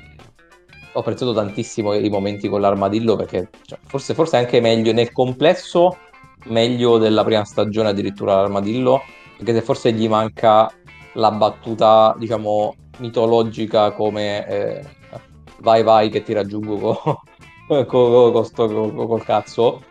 ho 0.92 1.00
apprezzato 1.00 1.33
tantissimo 1.33 1.94
i 1.94 2.09
momenti 2.09 2.48
con 2.48 2.61
l'armadillo 2.61 3.14
perché 3.14 3.48
cioè, 3.64 3.79
forse, 3.87 4.12
forse 4.12 4.38
anche 4.38 4.61
meglio 4.61 4.92
nel 4.92 5.12
complesso 5.12 5.96
meglio 6.46 6.98
della 6.98 7.22
prima 7.22 7.44
stagione 7.44 7.90
addirittura 7.90 8.35
l'armadillo 8.35 9.00
anche 9.38 9.55
se 9.55 9.62
forse 9.62 9.92
gli 9.92 10.09
manca 10.09 10.68
la 11.14 11.31
battuta, 11.31 12.14
diciamo, 12.18 12.74
mitologica 12.98 13.92
come 13.92 14.46
eh, 14.46 14.85
vai 15.61 15.83
vai 15.83 16.09
che 16.09 16.23
ti 16.23 16.33
raggiungo 16.33 16.77
co, 16.77 17.23
co, 17.85 17.85
co, 17.85 18.51
co, 18.53 19.07
col 19.07 19.25
cazzo. 19.25 19.83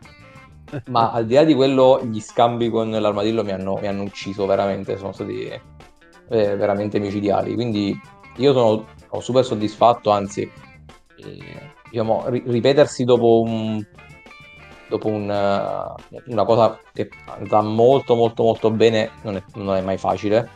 Ma 0.85 1.11
al 1.11 1.25
di 1.25 1.33
là 1.33 1.43
di 1.43 1.55
quello, 1.55 1.99
gli 2.03 2.19
scambi 2.19 2.69
con 2.69 2.91
l'armadillo 2.91 3.43
mi 3.43 3.51
hanno, 3.51 3.77
mi 3.81 3.87
hanno 3.87 4.03
ucciso 4.03 4.45
veramente, 4.45 4.97
sono 4.97 5.11
stati 5.13 5.45
eh, 5.45 5.61
veramente 6.27 6.99
micidiali. 6.99 7.55
Quindi 7.55 7.99
io 8.37 8.53
sono, 8.53 8.85
sono 9.07 9.21
super 9.21 9.43
soddisfatto, 9.43 10.11
anzi, 10.11 10.41
eh, 10.41 11.71
diciamo, 11.89 12.25
ri- 12.27 12.43
ripetersi 12.45 13.03
dopo 13.03 13.41
un, 13.41 13.83
dopo 14.89 15.07
un, 15.07 15.23
una 16.25 16.45
cosa 16.45 16.77
che 16.93 17.09
va 17.47 17.61
molto 17.61 18.15
molto 18.15 18.43
molto 18.43 18.71
bene 18.71 19.11
non 19.23 19.35
è, 19.35 19.43
non 19.55 19.75
è 19.75 19.81
mai 19.81 19.97
facile 19.97 20.49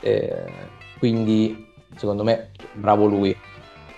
eh, 0.00 0.44
quindi 0.98 1.66
secondo 1.94 2.24
me 2.24 2.50
bravo 2.72 3.06
lui 3.06 3.36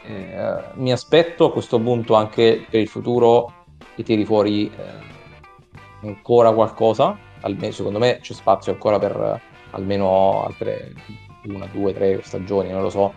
eh, 0.09 0.61
mi 0.75 0.93
aspetto 0.93 1.47
a 1.47 1.53
questo 1.53 1.79
punto 1.79 2.15
anche 2.15 2.67
per 2.69 2.81
il 2.81 2.89
futuro 2.89 3.67
che 3.95 4.03
tiri 4.03 4.25
fuori 4.25 4.71
eh, 4.71 6.07
ancora 6.07 6.53
qualcosa 6.53 7.17
almeno, 7.41 7.73
secondo 7.73 7.99
me 7.99 8.19
c'è 8.21 8.33
spazio 8.33 8.73
ancora 8.73 8.99
per 8.99 9.41
almeno 9.71 10.45
altre 10.45 10.95
una, 11.45 11.67
due, 11.67 11.93
tre 11.93 12.21
stagioni 12.23 12.71
non 12.71 12.83
lo 12.83 12.91
so 12.91 13.13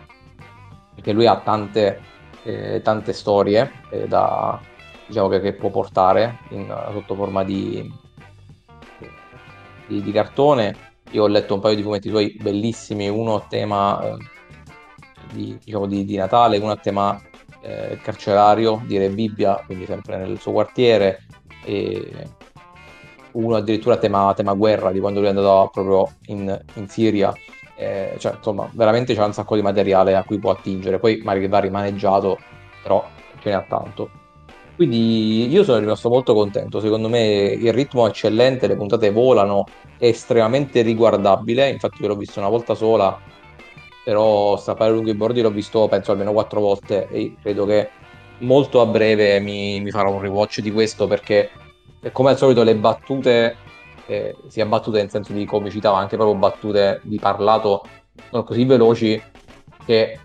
perché 0.94 1.14
lui 1.14 1.28
ha 1.28 1.40
tante 1.40 2.00
eh, 2.44 2.82
tante 2.82 3.14
storie 3.14 3.72
eh, 3.90 4.08
da, 4.08 4.60
diciamo 5.08 5.28
che, 5.28 5.40
che, 5.40 5.54
può 5.54 5.70
portare 5.70 6.40
in, 6.50 6.74
sotto 6.92 7.16
forma 7.16 7.44
di, 7.44 7.92
di, 9.88 10.02
di, 10.02 10.12
cartone. 10.12 10.90
Io 11.12 11.24
ho 11.24 11.28
letto 11.28 11.54
un 11.54 11.60
paio 11.60 11.76
di 11.76 11.84
fumetti 11.84 12.10
suoi 12.10 12.38
bellissimi, 12.42 13.10
uno 13.10 13.46
tema 13.48 14.02
eh, 14.02 14.18
di, 15.32 15.58
diciamo, 15.64 15.88
di, 15.88 16.06
di, 16.06 16.16
Natale, 16.16 16.58
uno 16.58 16.72
a 16.72 16.78
tema 16.78 17.20
eh, 17.62 18.00
carcerario 18.02 18.82
di 18.86 18.98
Re 18.98 19.10
Bibbia, 19.10 19.62
quindi 19.66 19.86
sempre 19.86 20.18
nel 20.18 20.40
suo 20.40 20.52
quartiere, 20.52 21.26
e 21.64 22.30
uno 23.34 23.56
addirittura 23.56 23.96
a 23.96 23.98
tema, 23.98 24.34
tema 24.36 24.54
guerra, 24.54 24.92
di 24.92 25.00
quando 25.00 25.20
lui 25.20 25.28
è 25.28 25.32
andato 25.32 25.70
proprio 25.72 26.16
in, 26.28 26.60
in 26.76 26.88
Siria. 26.88 27.34
Eh, 27.76 28.16
cioè, 28.20 28.36
insomma, 28.36 28.70
veramente 28.74 29.16
c'è 29.16 29.24
un 29.24 29.34
sacco 29.34 29.56
di 29.56 29.62
materiale 29.62 30.16
a 30.16 30.24
cui 30.24 30.40
può 30.40 30.52
attingere, 30.52 31.00
poi 31.00 31.22
magari 31.24 31.48
va 31.48 31.60
rimaneggiato, 31.60 32.38
però 32.84 33.08
ce 33.42 33.52
n'è 33.52 33.66
tanto. 33.68 34.10
Quindi 34.76 35.48
io 35.50 35.64
sono 35.64 35.80
rimasto 35.80 36.10
molto 36.10 36.34
contento, 36.34 36.80
secondo 36.80 37.08
me 37.08 37.22
il 37.22 37.72
ritmo 37.74 38.06
è 38.06 38.10
eccellente, 38.10 38.68
le 38.68 38.76
puntate 38.76 39.12
volano, 39.12 39.66
è 39.98 40.08
estremamente 40.08 40.82
riguardabile, 40.82 41.70
infatti 41.70 42.02
io 42.02 42.08
l'ho 42.08 42.16
visto 42.16 42.40
una 42.40 42.50
volta 42.50 42.74
sola, 42.74 43.20
però 44.04 44.58
strappare 44.58 44.92
lungo 44.92 45.10
i 45.10 45.16
bordi 45.16 45.42
l'ho 45.42 45.52
visto 45.52 45.88
penso 45.88 46.12
almeno 46.12 46.32
quattro 46.34 46.60
volte 46.60 47.08
e 47.10 47.36
credo 47.42 47.66
che 47.66 47.90
molto 48.40 48.82
a 48.82 48.86
breve 48.86 49.40
mi, 49.40 49.80
mi 49.82 49.92
farò 49.92 50.12
un 50.12 50.22
rewatch 50.22 50.62
di 50.62 50.72
questo 50.72 51.08
perché 51.08 51.50
come 52.12 52.32
al 52.32 52.38
solito 52.38 52.64
le 52.64 52.76
battute 52.76 53.56
eh, 54.12 54.36
sia 54.48 54.66
battute 54.66 55.00
nel 55.00 55.10
senso 55.10 55.32
di 55.32 55.46
comicità, 55.46 55.92
ma 55.92 56.00
anche 56.00 56.18
proprio 56.18 56.38
battute 56.38 57.00
di 57.04 57.18
parlato 57.18 57.84
sono 58.30 58.44
così 58.44 58.66
veloci 58.66 59.22
che 59.86 60.20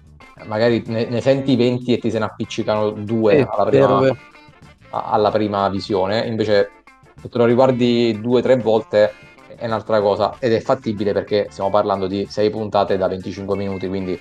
magari 0.44 0.82
ne, 0.86 1.06
ne 1.06 1.20
senti 1.20 1.54
20 1.54 1.92
e 1.92 1.98
ti 1.98 2.10
se 2.10 2.18
ne 2.18 2.24
appiccicano 2.24 2.90
due 2.90 3.36
eh, 3.36 3.46
alla, 3.48 3.64
prima, 3.64 4.16
alla 4.90 5.30
prima 5.30 5.68
visione. 5.68 6.26
Invece, 6.26 6.70
se 7.20 7.28
te 7.28 7.38
lo 7.38 7.44
riguardi 7.44 8.18
due 8.20 8.40
o 8.40 8.42
tre 8.42 8.56
volte 8.56 9.12
è 9.56 9.66
un'altra 9.66 10.00
cosa 10.00 10.36
ed 10.38 10.52
è 10.52 10.60
fattibile 10.60 11.12
perché 11.12 11.46
stiamo 11.50 11.70
parlando 11.70 12.06
di 12.06 12.26
6 12.28 12.50
puntate 12.50 12.96
da 12.96 13.08
25 13.08 13.56
minuti, 13.56 13.88
quindi 13.88 14.20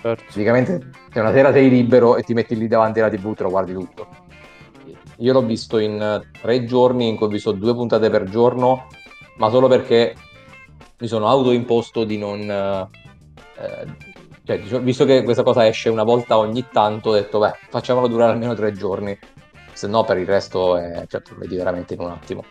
certo. 0.00 0.22
praticamente 0.24 0.90
se 1.12 1.20
una 1.20 1.32
sera 1.32 1.52
sei 1.52 1.68
libero 1.68 2.16
e 2.16 2.22
ti 2.22 2.34
metti 2.34 2.56
lì 2.56 2.68
davanti 2.68 3.00
alla 3.00 3.10
TV 3.10 3.34
te 3.34 3.42
lo 3.42 3.50
guardi 3.50 3.72
tutto. 3.72 4.06
Io 5.18 5.32
l'ho 5.32 5.42
visto 5.42 5.78
in 5.78 6.22
tre 6.40 6.64
giorni 6.64 7.08
in 7.08 7.16
cui 7.16 7.26
ho 7.26 7.30
visto 7.30 7.52
due 7.52 7.74
puntate 7.74 8.10
per 8.10 8.24
giorno, 8.24 8.86
ma 9.38 9.48
solo 9.48 9.66
perché 9.66 10.14
mi 10.98 11.06
sono 11.06 11.26
autoimposto 11.28 12.04
di 12.04 12.18
non... 12.18 12.40
Eh, 13.58 14.14
cioè, 14.44 14.60
visto 14.80 15.04
che 15.04 15.24
questa 15.24 15.42
cosa 15.42 15.66
esce 15.66 15.88
una 15.88 16.04
volta 16.04 16.38
ogni 16.38 16.66
tanto, 16.70 17.10
ho 17.10 17.12
detto, 17.14 17.38
beh, 17.38 17.54
facciamolo 17.68 18.06
durare 18.06 18.32
almeno 18.32 18.54
tre 18.54 18.72
giorni, 18.72 19.18
se 19.72 19.88
no 19.88 20.04
per 20.04 20.18
il 20.18 20.26
resto 20.26 20.76
è, 20.76 21.04
cioè, 21.08 21.22
lo 21.30 21.36
vedi 21.38 21.56
veramente 21.56 21.94
in 21.94 22.00
un 22.00 22.10
attimo. 22.10 22.44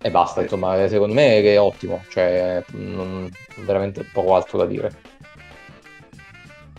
E 0.00 0.10
basta, 0.10 0.42
insomma, 0.42 0.86
secondo 0.88 1.14
me 1.14 1.40
è 1.42 1.60
ottimo, 1.60 2.04
cioè, 2.08 2.62
non, 2.72 3.28
veramente 3.64 4.04
poco 4.12 4.36
altro 4.36 4.58
da 4.58 4.66
dire. 4.66 4.92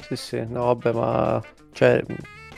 Sì, 0.01 0.15
sì, 0.15 0.45
no, 0.47 0.65
vabbè, 0.65 0.91
ma... 0.93 1.41
Cioè, 1.71 2.01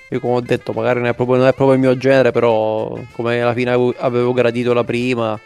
io 0.10 0.19
come 0.19 0.34
ho 0.34 0.41
detto, 0.41 0.74
magari 0.74 1.00
non 1.00 1.08
è 1.08 1.13
proprio, 1.13 1.38
non 1.38 1.47
è 1.47 1.54
proprio 1.54 1.76
il 1.76 1.82
mio 1.82 1.97
genere, 1.97 2.32
però 2.32 2.97
come 3.13 3.41
alla 3.41 3.54
fine 3.54 3.71
avevo, 3.71 3.93
avevo 3.97 4.34
gradito 4.34 4.74
la 4.74 4.84
prima, 4.84 5.39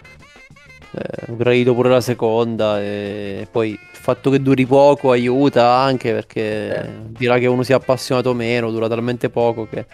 eh, 0.91 1.32
ho 1.32 1.36
gradito 1.36 1.73
pure 1.73 1.89
la 1.89 2.01
seconda 2.01 2.82
e 2.82 3.47
poi 3.49 3.71
il 3.71 3.80
fatto 3.91 4.30
che 4.30 4.41
duri 4.41 4.65
poco 4.65 5.12
aiuta 5.12 5.71
anche 5.71 6.13
perché 6.13 6.84
eh. 6.84 6.89
dirà 7.10 7.38
che 7.38 7.47
uno 7.47 7.63
si 7.63 7.73
è 7.73 7.75
appassionato 7.75 8.34
meno, 8.34 8.71
dura 8.71 8.88
talmente 8.88 9.30
poco 9.30 9.67
che... 9.67 9.86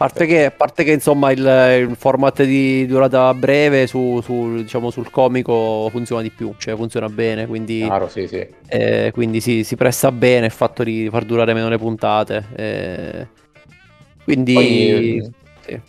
A 0.00 0.04
parte 0.06 0.24
che, 0.24 0.46
a 0.46 0.50
parte 0.50 0.82
che 0.82 0.92
insomma 0.92 1.30
il, 1.30 1.86
il, 1.86 1.94
format 1.94 2.42
di 2.42 2.86
durata 2.86 3.34
breve 3.34 3.86
su, 3.86 4.18
su, 4.22 4.54
diciamo, 4.54 4.88
sul 4.88 5.10
comico 5.10 5.90
funziona 5.90 6.22
di 6.22 6.30
più, 6.30 6.54
cioè 6.56 6.74
funziona 6.74 7.10
bene, 7.10 7.46
quindi, 7.46 7.84
Claro, 7.84 8.08
sì, 8.08 8.26
sì. 8.26 8.48
Eh, 8.66 9.10
quindi 9.12 9.42
sì, 9.42 9.62
si 9.62 9.76
presta 9.76 10.10
bene 10.10 10.46
il 10.46 10.52
fatto 10.52 10.84
di 10.84 11.10
far 11.10 11.26
durare 11.26 11.52
meno 11.52 11.68
le 11.68 11.76
puntate. 11.76 12.46
Eh, 12.56 13.28
quindi... 14.24 14.54
Poi, 14.54 15.32
sì. 15.66 15.80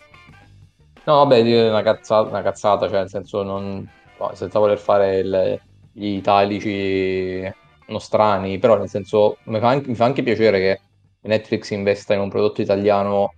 No, 1.06 1.26
vabbè, 1.26 1.70
una 1.70 1.82
cazzata, 1.82 2.28
una 2.28 2.42
cazzata, 2.42 2.90
cioè 2.90 3.00
nel 3.00 3.10
senso 3.10 3.44
non... 3.44 3.90
No, 4.20 4.32
senza 4.34 4.60
voler 4.60 4.78
fare 4.78 5.20
il, 5.20 5.60
gli 5.94 6.08
italici 6.08 7.50
nostrani, 7.88 8.60
però 8.60 8.78
nel 8.78 8.90
senso 8.90 9.38
mi 9.44 9.60
fa, 9.62 9.70
anche, 9.70 9.88
mi 9.88 9.96
fa 9.96 10.04
anche 10.04 10.22
piacere 10.22 10.60
che 10.60 10.82
Netflix 11.22 11.70
investa 11.70 12.14
in 12.14 12.20
un 12.20 12.30
prodotto 12.30 12.62
italiano 12.62 13.36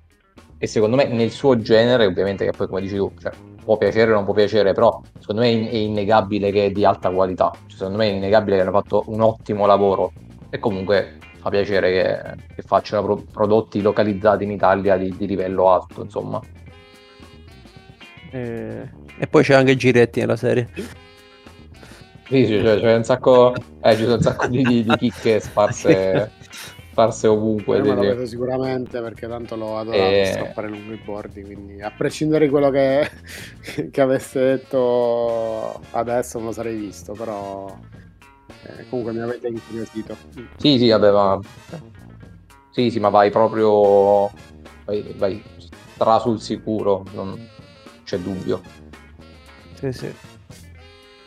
e 0.63 0.67
secondo 0.67 0.95
me 0.95 1.03
nel 1.07 1.29
suo 1.29 1.59
genere, 1.59 2.05
ovviamente 2.05 2.45
che 2.45 2.51
poi 2.55 2.67
come 2.67 2.79
dici 2.79 2.95
tu, 2.95 3.11
cioè, 3.19 3.33
può 3.65 3.75
piacere 3.75 4.11
o 4.11 4.13
non 4.13 4.23
può 4.23 4.33
piacere, 4.33 4.71
però 4.71 5.01
secondo 5.19 5.41
me 5.41 5.49
è 5.49 5.75
innegabile 5.75 6.53
che 6.53 6.67
è 6.67 6.71
di 6.71 6.85
alta 6.85 7.09
qualità, 7.09 7.51
cioè, 7.67 7.79
secondo 7.79 7.97
me 7.97 8.05
è 8.05 8.13
innegabile 8.13 8.55
che 8.55 8.61
hanno 8.61 8.71
fatto 8.71 9.03
un 9.07 9.19
ottimo 9.19 9.65
lavoro. 9.65 10.13
E 10.49 10.59
comunque 10.59 11.17
fa 11.41 11.49
piacere 11.49 11.91
che, 11.91 12.45
che 12.55 12.61
facciano 12.61 13.03
pro- 13.03 13.25
prodotti 13.29 13.81
localizzati 13.81 14.45
in 14.45 14.51
Italia 14.51 14.95
di, 14.95 15.13
di 15.17 15.27
livello 15.27 15.69
alto, 15.69 16.01
insomma. 16.01 16.39
E... 18.31 18.89
e 19.17 19.27
poi 19.27 19.43
c'è 19.43 19.55
anche 19.55 19.75
Giretti 19.75 20.21
nella 20.21 20.37
serie. 20.37 20.69
Sì, 22.33 22.45
sì, 22.45 22.61
cioè, 22.61 22.79
c'è 22.79 22.95
un 22.95 23.03
sacco, 23.03 23.53
eh, 23.81 23.95
ci 23.97 24.03
sono 24.03 24.15
un 24.15 24.21
sacco 24.21 24.47
di, 24.47 24.63
di, 24.63 24.83
di 24.85 24.95
chicche 24.95 25.41
sparse, 25.41 26.31
sparse 26.93 27.27
ovunque. 27.27 27.77
Io 27.77 27.83
me 27.83 27.95
lo 27.95 28.01
vedo 28.01 28.25
sicuramente 28.27 29.01
perché 29.01 29.27
tanto 29.27 29.55
l'ho 29.55 29.77
adorato 29.77 30.11
e... 30.11 30.25
strappare 30.25 30.69
lungo 30.69 30.93
i 30.93 31.01
bordi, 31.03 31.41
quindi 31.41 31.81
a 31.81 31.91
prescindere 31.91 32.45
da 32.45 32.51
quello 32.51 32.69
che, 32.69 33.09
che 33.91 34.01
avesse 34.01 34.39
detto 34.39 35.81
adesso 35.91 36.37
non 36.37 36.47
lo 36.47 36.53
sarei 36.53 36.77
visto, 36.77 37.13
però 37.13 37.75
eh, 38.47 38.87
comunque 38.89 39.13
mi 39.13 39.21
avete 39.21 39.47
incuriosito. 39.47 40.15
Sì, 40.57 40.77
sì, 40.77 40.89
vabbè, 40.89 41.11
ma... 41.11 41.39
Sì, 42.69 42.89
sì, 42.89 42.99
ma 42.99 43.09
vai 43.09 43.31
proprio... 43.31 44.31
Vai, 44.85 45.13
vai 45.17 45.41
stra 45.93 46.19
sul 46.19 46.39
sicuro, 46.39 47.05
non 47.13 47.49
c'è 48.03 48.19
dubbio. 48.19 48.61
Sì, 49.75 49.91
sì. 49.91 50.13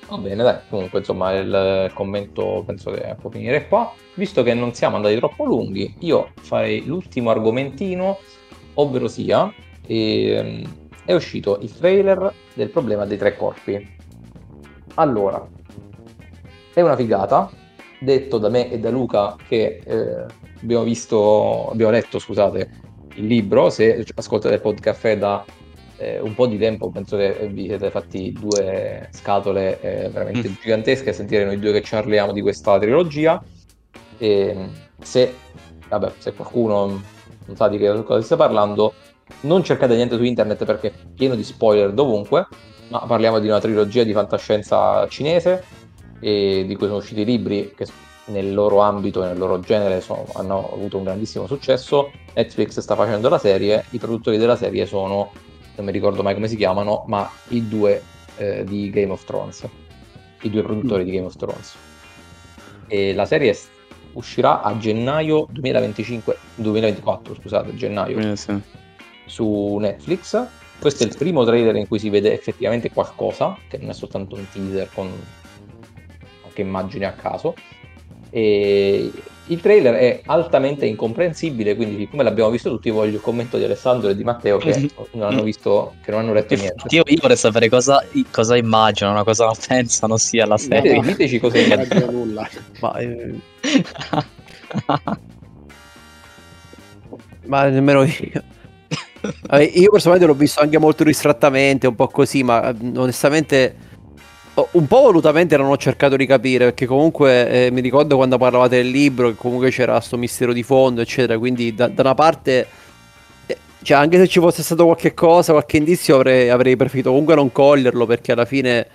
Va 0.09 0.19
bene, 0.19 0.43
dai, 0.43 0.59
comunque 0.69 1.01
insomma 1.01 1.33
il 1.33 1.91
commento 1.93 2.63
penso 2.65 2.93
che 2.93 3.17
può 3.21 3.29
finire 3.29 3.67
qua. 3.67 3.93
Visto 4.15 4.45
che 4.45 4.55
non 4.55 4.73
siamo 4.73 4.97
andati 4.97 5.17
troppo 5.17 5.45
lunghi, 5.45 5.97
io 6.01 6.31
farei 6.41 6.87
l'ultimo 6.87 7.31
argomentino, 7.31 8.19
ovvero 8.75 9.09
sia, 9.09 9.53
e, 9.85 10.65
è 11.05 11.13
uscito 11.13 11.59
il 11.61 11.77
trailer 11.77 12.33
del 12.55 12.71
problema 12.71 13.05
dei 13.05 13.19
tre 13.19 13.37
corpi. 13.37 13.95
Allora, 14.95 15.45
è 16.73 16.81
una 16.81 16.97
figata, 16.97 17.51
detto 17.99 18.39
da 18.39 18.49
me 18.49 18.71
e 18.71 18.79
da 18.79 18.91
Luca 18.91 19.37
che 19.49 19.81
eh, 19.85 20.25
abbiamo 20.63 20.85
visto, 20.85 21.69
abbiamo 21.71 21.91
letto, 21.91 22.21
scusate, 22.21 22.71
il 23.15 23.27
libro, 23.27 23.71
se 23.71 24.05
ascoltate 24.15 24.55
il 24.55 24.61
podcast 24.61 25.13
da 25.15 25.45
eh, 25.99 26.21
un 26.21 26.35
po' 26.35 26.47
di 26.47 26.59
tempo, 26.59 26.91
penso 26.91 27.17
che 27.17 27.49
vi 27.51 27.67
siete 27.67 27.91
fatti 27.91 28.33
due 28.33 29.09
scatole 29.13 29.81
eh, 29.81 30.09
veramente 30.09 30.49
mm. 30.49 30.55
gigantesche 30.61 31.11
a 31.11 31.13
sentire 31.13 31.45
noi 31.45 31.59
due 31.59 31.73
che 31.73 31.85
parliamo 31.89 32.33
di 32.33 32.41
questa 32.41 32.79
trilogia. 32.79 33.43
E 34.19 34.69
se, 35.01 35.35
vabbè, 35.89 36.13
se 36.19 36.33
qualcuno 36.33 37.03
non 37.47 37.57
sa 37.57 37.69
di 37.69 37.79
che 37.79 38.03
cosa 38.03 38.21
si 38.21 38.27
sta 38.27 38.37
parlando, 38.37 38.95
non 39.43 39.63
cercate 39.63 39.95
niente 39.97 40.17
su 40.17 40.23
internet 40.23 40.65
perché 40.65 40.89
è 40.89 40.93
pieno 41.15 41.35
di 41.35 41.45
spoiler 41.45 41.93
dovunque, 41.93 42.47
ma 42.89 43.01
parliamo 43.01 43.39
di 43.39 43.49
una 43.49 43.61
trilogia 43.61 44.05
di 44.05 44.13
fantascienza 44.13 45.07
cinese 45.09 45.65
e 46.21 46.65
di 46.67 46.75
cui 46.77 46.87
sono 46.87 46.99
usciti 46.99 47.25
libri 47.25 47.73
che 47.77 47.87
nel 48.27 48.55
loro 48.55 48.81
ambito 48.81 49.23
e 49.23 49.29
nel 49.29 49.39
loro 49.39 49.61
genere 49.61 50.01
sono, 50.01 50.27
hanno 50.35 50.73
avuto 50.73 50.97
un 50.97 51.05
grandissimo 51.05 51.47
successo. 51.47 52.11
Netflix 52.35 52.79
sta 52.81 52.95
facendo 52.95 53.29
la 53.29 53.39
serie, 53.39 53.85
i 53.91 53.99
produttori 53.99 54.37
della 54.37 54.57
serie 54.57 54.87
sono, 54.87 55.31
non 55.77 55.87
mi 55.87 55.93
ricordo 55.93 56.23
mai 56.23 56.35
come 56.35 56.49
si 56.49 56.57
chiamano, 56.57 57.05
ma 57.07 57.31
i 57.49 57.69
due 57.69 58.03
eh, 58.37 58.65
di 58.65 58.91
Game 58.91 59.13
of 59.13 59.25
Thrones, 59.25 59.67
i 60.43 60.51
due 60.51 60.63
produttori 60.63 61.05
di 61.05 61.11
Game 61.11 61.27
of 61.27 61.37
Thrones. 61.37 61.77
E 62.89 63.15
la 63.15 63.25
serie 63.25 63.57
uscirà 64.13 64.63
a 64.63 64.77
gennaio 64.79 65.47
2025, 65.51 66.37
2024, 66.57 67.35
scusate, 67.35 67.75
gennaio, 67.75 68.19
eh, 68.19 68.37
sì. 68.37 68.59
su 69.27 69.77
Netflix. 69.79 70.47
Questo 70.79 71.05
è 71.05 71.07
il 71.07 71.17
primo 71.17 71.45
trailer 71.45 71.77
in 71.77 71.87
cui 71.89 71.99
si 71.99 72.11
vede 72.11 72.33
effettivamente 72.33 72.91
qualcosa, 72.91 73.57
che 73.69 73.79
non 73.79 73.91
è 73.91 73.95
soltanto 73.95 74.35
un 74.35 74.47
teaser 74.51 74.89
con 74.93 75.11
qualche 76.41 76.63
immagine 76.63 77.07
a 77.07 77.13
caso. 77.13 77.55
E 78.37 79.11
il 79.47 79.61
trailer 79.63 79.95
è 79.95 80.21
altamente 80.27 80.85
incomprensibile, 80.85 81.75
quindi 81.75 81.97
siccome 81.97 82.23
l'abbiamo 82.23 82.51
visto 82.51 82.69
tutti, 82.69 82.91
voglio 82.91 83.15
il 83.15 83.23
commento 83.23 83.57
di 83.57 83.65
Alessandro 83.65 84.11
e 84.11 84.15
di 84.15 84.25
Matteo 84.25 84.59
che 84.59 84.77
mhm. 84.77 84.91
non 85.13 85.33
hanno 85.33 85.43
visto, 85.43 85.95
che 86.05 86.11
non 86.11 86.21
hanno 86.21 86.35
letto 86.35 86.55
niente. 86.55 86.85
Io, 86.91 87.03
io 87.07 87.17
vorrei 87.19 87.39
sapere 87.39 87.71
cosa, 87.71 88.05
cosa 88.31 88.55
immaginano, 88.55 89.25
cosa 89.25 89.51
pensano 89.67 90.19
sia 90.19 90.45
la 90.45 90.59
serie. 90.59 90.97
No, 90.97 91.01
diteci 91.01 91.41
cosa 91.41 91.57
immaginano. 91.57 92.11
nulla. 92.11 92.47
Ma, 92.81 92.99
eh... 92.99 93.35
ma 97.47 97.69
nemmeno 97.69 98.03
io. 98.03 98.43
io 99.73 99.91
personalmente 99.91 100.27
l'ho 100.27 100.35
visto 100.35 100.61
anche 100.61 100.77
molto 100.77 101.05
distrattamente, 101.05 101.87
un 101.87 101.95
po' 101.95 102.09
così, 102.09 102.43
ma 102.43 102.75
onestamente 102.97 103.86
un 104.73 104.87
po' 104.87 105.03
volutamente 105.03 105.57
non 105.57 105.69
ho 105.69 105.77
cercato 105.77 106.17
di 106.17 106.25
capire, 106.25 106.67
perché 106.67 106.87
comunque 106.87 107.67
eh, 107.67 107.71
mi 107.71 107.83
ricordo 107.83 108.17
quando 108.17 108.39
parlavate 108.39 108.77
del 108.77 108.89
libro, 108.89 109.29
che 109.29 109.35
comunque 109.37 109.71
c'era 109.71 109.93
questo 109.95 110.17
mistero 110.17 110.53
di 110.53 110.63
fondo, 110.63 111.03
eccetera, 111.03 111.39
quindi 111.39 111.75
da, 111.75 111.89
da 111.89 112.03
una 112.03 112.15
parte... 112.15 112.67
Eh, 113.47 113.57
cioè, 113.83 113.99
anche 113.99 114.17
se 114.17 114.27
ci 114.27 114.41
fosse 114.41 114.63
stato 114.63 114.85
qualche 114.87 115.13
cosa, 115.13 115.53
qualche 115.53 115.77
indizio, 115.77 116.17
avrei, 116.17 116.49
avrei 116.49 116.75
preferito 116.77 117.11
comunque 117.11 117.35
non 117.35 117.53
coglierlo, 117.53 118.07
perché 118.07 118.33
alla 118.33 118.47
fine... 118.47 118.87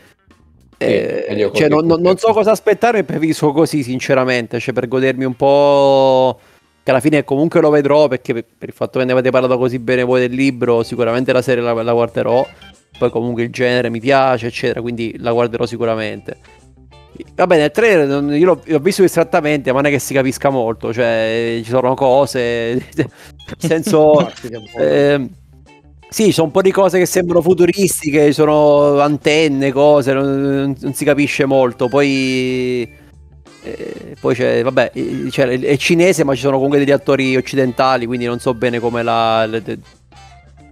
Eh, 0.78 1.52
cioè, 1.54 1.70
non, 1.70 1.86
non, 1.86 2.18
so 2.18 2.34
cosa 2.34 2.50
aspettare 2.50 3.04
preferisco 3.04 3.52
così, 3.52 3.84
sinceramente, 3.84 4.60
cioè 4.60 4.74
per 4.74 4.88
godermi 4.88 5.26
un 5.26 5.36
po' 5.36 6.40
che 6.84 6.90
alla 6.90 7.00
fine 7.00 7.24
comunque 7.24 7.62
lo 7.62 7.70
vedrò 7.70 8.08
perché 8.08 8.34
per, 8.34 8.46
per 8.58 8.70
il 8.70 8.74
fatto 8.74 8.98
che 8.98 9.06
ne 9.06 9.12
avete 9.12 9.30
parlato 9.30 9.60
così 9.60 9.78
bene 9.78 10.02
voi 10.02 10.22
del 10.22 10.32
libro, 10.32 10.82
sicuramente 10.82 11.32
la 11.32 11.44
serie 11.44 11.62
la, 11.62 11.74
la 11.84 11.94
guarderò 11.94 12.44
poi 13.02 13.10
comunque 13.10 13.42
il 13.42 13.50
genere 13.50 13.90
mi 13.90 14.00
piace, 14.00 14.46
eccetera, 14.46 14.80
quindi 14.80 15.16
la 15.18 15.32
guarderò 15.32 15.66
sicuramente. 15.66 16.38
Vabbè, 17.34 17.58
nel 17.58 17.72
trailer 17.72 18.32
io 18.36 18.46
l'ho, 18.46 18.62
l'ho, 18.64 18.80
visto 18.80 19.02
distrattamente, 19.02 19.72
ma 19.72 19.82
non 19.82 19.90
è 19.90 19.94
che 19.94 19.98
si 19.98 20.14
capisca 20.14 20.52
molto, 20.52 20.94
cioè 20.94 21.60
ci 21.64 21.70
sono 21.70 21.96
cose, 21.96 22.74
nel 22.94 23.08
senso... 23.58 24.30
eh, 24.78 25.28
sì, 26.10 26.26
ci 26.26 26.32
sono 26.32 26.48
un 26.48 26.54
po' 26.54 26.62
di 26.62 26.72
cose 26.72 27.00
che 27.00 27.08
sembrano 27.08 27.42
futuristiche, 27.42 28.34
sono 28.34 29.00
antenne, 29.00 29.72
cose, 29.72 30.14
non, 30.14 30.76
non 30.80 30.94
si 30.94 31.06
capisce 31.06 31.46
molto. 31.46 31.88
Poi, 31.88 32.88
eh, 33.64 34.16
poi 34.20 34.36
c'è, 34.36 34.62
vabbè, 34.62 34.92
cioè, 35.32 35.48
è 35.60 35.78
cinese, 35.78 36.24
ma 36.26 36.36
ci 36.36 36.42
sono 36.42 36.58
comunque 36.58 36.80
degli 36.80 36.92
attori 36.92 37.36
occidentali, 37.36 38.06
quindi 38.06 38.26
non 38.26 38.40
so 38.40 38.54
bene 38.54 38.80
come 38.80 39.02
la... 39.02 39.46
Le, 39.46 39.64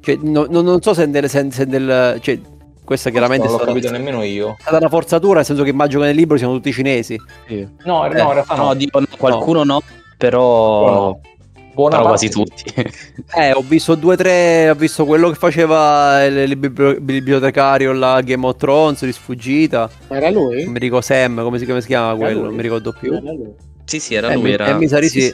cioè, 0.01 0.17
no, 0.21 0.45
no, 0.49 0.61
non 0.61 0.81
so 0.81 0.93
se 0.93 1.05
nel, 1.05 1.29
se, 1.29 1.47
se 1.51 1.65
nel 1.65 2.17
cioè, 2.21 2.39
questa 2.83 3.09
chiaramente 3.09 3.47
non 3.47 3.57
l'ho 3.57 3.65
capito 3.65 3.91
nemmeno 3.91 4.23
io. 4.23 4.55
È 4.57 4.61
stata 4.61 4.77
una 4.77 4.89
forzatura, 4.89 5.35
nel 5.35 5.45
senso 5.45 5.63
che 5.63 5.69
immagino 5.69 6.01
che 6.01 6.07
nel 6.07 6.15
libro 6.15 6.37
siano 6.37 6.53
tutti 6.53 6.71
cinesi. 6.71 7.19
Sì. 7.47 7.67
No, 7.85 8.05
eh, 8.05 8.09
no, 8.09 8.27
in 8.27 8.33
realtà 8.33 8.55
no. 8.55 8.63
no, 8.63 8.73
dico, 8.73 9.01
qualcuno 9.17 9.63
no, 9.63 9.81
però 10.17 11.17
Buona 11.79 11.97
però 11.97 12.07
quasi 12.09 12.29
tutti. 12.29 12.63
eh, 13.37 13.53
ho 13.53 13.63
visto 13.65 13.95
due 13.95 14.15
o 14.15 14.17
tre, 14.17 14.69
ho 14.69 14.75
visto 14.75 15.05
quello 15.05 15.29
che 15.29 15.35
faceva 15.35 16.25
il, 16.25 16.51
il 16.51 16.57
bibliotecario 16.57 17.93
la 17.93 18.19
Game 18.21 18.45
of 18.45 18.57
Thrones 18.57 19.05
di 19.05 19.13
sfuggita. 19.13 19.89
Era 20.09 20.29
lui? 20.29 20.63
Non 20.63 20.73
mi 20.73 20.79
ricordo 20.79 21.05
Sam, 21.05 21.41
come 21.41 21.57
si, 21.57 21.65
come 21.65 21.79
si 21.79 21.87
chiama 21.87 22.15
quello, 22.15 22.43
non 22.43 22.55
mi 22.55 22.61
ricordo 22.61 22.91
più. 22.91 23.13
Era 23.13 23.31
lui. 23.31 23.53
Sì, 23.85 23.99
sì, 23.99 24.15
era 24.15 24.29
eh, 24.31 24.35
lui. 24.35 24.51
Era... 24.51 24.67
Eh, 24.67 24.73
mi 24.73 24.87
sa 24.87 25.01
sì. 25.01 25.21
sì. 25.21 25.33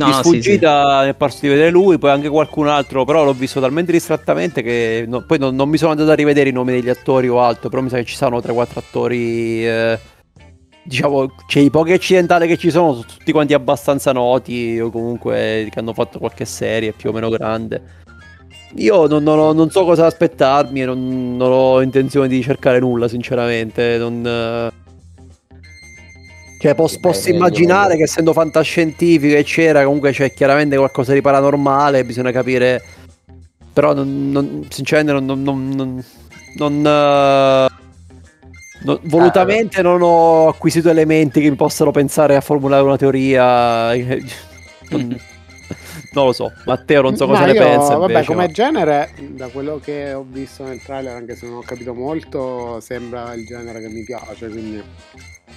No, 0.00 0.06
di 0.06 0.12
no, 0.12 0.22
sfuggita 0.22 0.98
sì, 0.98 1.04
sì. 1.04 1.08
è 1.10 1.14
parso 1.14 1.38
di 1.42 1.48
vedere 1.48 1.70
lui, 1.70 1.98
poi 1.98 2.10
anche 2.10 2.28
qualcun 2.28 2.68
altro, 2.68 3.04
però 3.04 3.22
l'ho 3.24 3.34
visto 3.34 3.60
talmente 3.60 3.92
distrattamente 3.92 4.62
che 4.62 5.04
no, 5.06 5.22
poi 5.22 5.38
non, 5.38 5.54
non, 5.54 5.68
mi 5.68 5.76
sono 5.76 5.90
andato 5.90 6.10
a 6.10 6.14
rivedere 6.14 6.48
i 6.48 6.52
nomi 6.52 6.72
degli 6.72 6.88
attori 6.88 7.28
o 7.28 7.40
altro, 7.40 7.68
però 7.68 7.82
mi 7.82 7.90
sa 7.90 7.96
che 7.96 8.04
ci 8.04 8.16
sono 8.16 8.38
3-4 8.38 8.66
attori, 8.74 9.66
eh, 9.66 9.98
diciamo, 10.82 11.34
cioè 11.46 11.62
i 11.62 11.70
pochi 11.70 11.92
occidentali 11.92 12.46
che 12.46 12.56
ci 12.56 12.70
sono 12.70 12.92
sono 12.94 13.04
tutti 13.04 13.30
quanti 13.30 13.52
abbastanza 13.52 14.12
noti 14.12 14.80
o 14.80 14.90
comunque 14.90 15.68
che 15.70 15.78
hanno 15.78 15.92
fatto 15.92 16.18
qualche 16.18 16.46
serie 16.46 16.92
più 16.92 17.10
o 17.10 17.12
meno 17.12 17.28
grande. 17.28 17.98
Io 18.76 19.06
non, 19.06 19.22
non, 19.22 19.56
non 19.56 19.70
so 19.70 19.84
cosa 19.84 20.06
aspettarmi 20.06 20.82
e 20.82 20.84
non, 20.84 21.36
non, 21.36 21.50
ho 21.50 21.82
intenzione 21.82 22.28
di 22.28 22.40
cercare 22.42 22.78
nulla, 22.78 23.08
sinceramente. 23.08 23.98
Non... 23.98 24.24
Eh, 24.26 24.88
cioè, 26.60 26.74
posso, 26.74 27.00
posso 27.00 27.30
immaginare 27.30 27.96
che 27.96 28.02
essendo 28.02 28.34
fantascientifico 28.34 29.34
e 29.34 29.44
c'era, 29.44 29.82
comunque 29.82 30.12
c'è 30.12 30.30
chiaramente 30.34 30.76
qualcosa 30.76 31.14
di 31.14 31.22
paranormale, 31.22 32.04
bisogna 32.04 32.30
capire. 32.32 32.84
Però 33.72 33.94
non, 33.94 34.30
non, 34.30 34.66
sinceramente 34.68 35.24
non, 35.24 35.42
non, 35.42 36.04
non 36.56 37.70
uh, 38.84 38.98
volutamente 39.04 39.80
non 39.80 40.02
ho 40.02 40.48
acquisito 40.48 40.90
elementi 40.90 41.40
che 41.40 41.48
mi 41.48 41.56
possano 41.56 41.92
pensare 41.92 42.36
a 42.36 42.42
formulare 42.42 42.82
una 42.82 42.98
teoria. 42.98 43.94
non, 44.90 45.18
lo 46.12 46.32
so, 46.32 46.52
Matteo 46.66 47.02
non 47.02 47.16
so 47.16 47.26
cosa 47.26 47.44
ne 47.44 47.54
pensa. 47.54 47.96
Vabbè, 47.96 48.12
invece, 48.12 48.26
come 48.26 48.46
ma... 48.46 48.52
genere, 48.52 49.12
da 49.30 49.48
quello 49.48 49.78
che 49.78 50.12
ho 50.12 50.24
visto 50.28 50.64
nel 50.64 50.82
trailer, 50.82 51.14
anche 51.14 51.36
se 51.36 51.46
non 51.46 51.58
ho 51.58 51.62
capito 51.62 51.94
molto, 51.94 52.80
sembra 52.80 53.32
il 53.34 53.46
genere 53.46 53.80
che 53.80 53.88
mi 53.88 54.02
piace, 54.02 54.48
quindi 54.48 54.82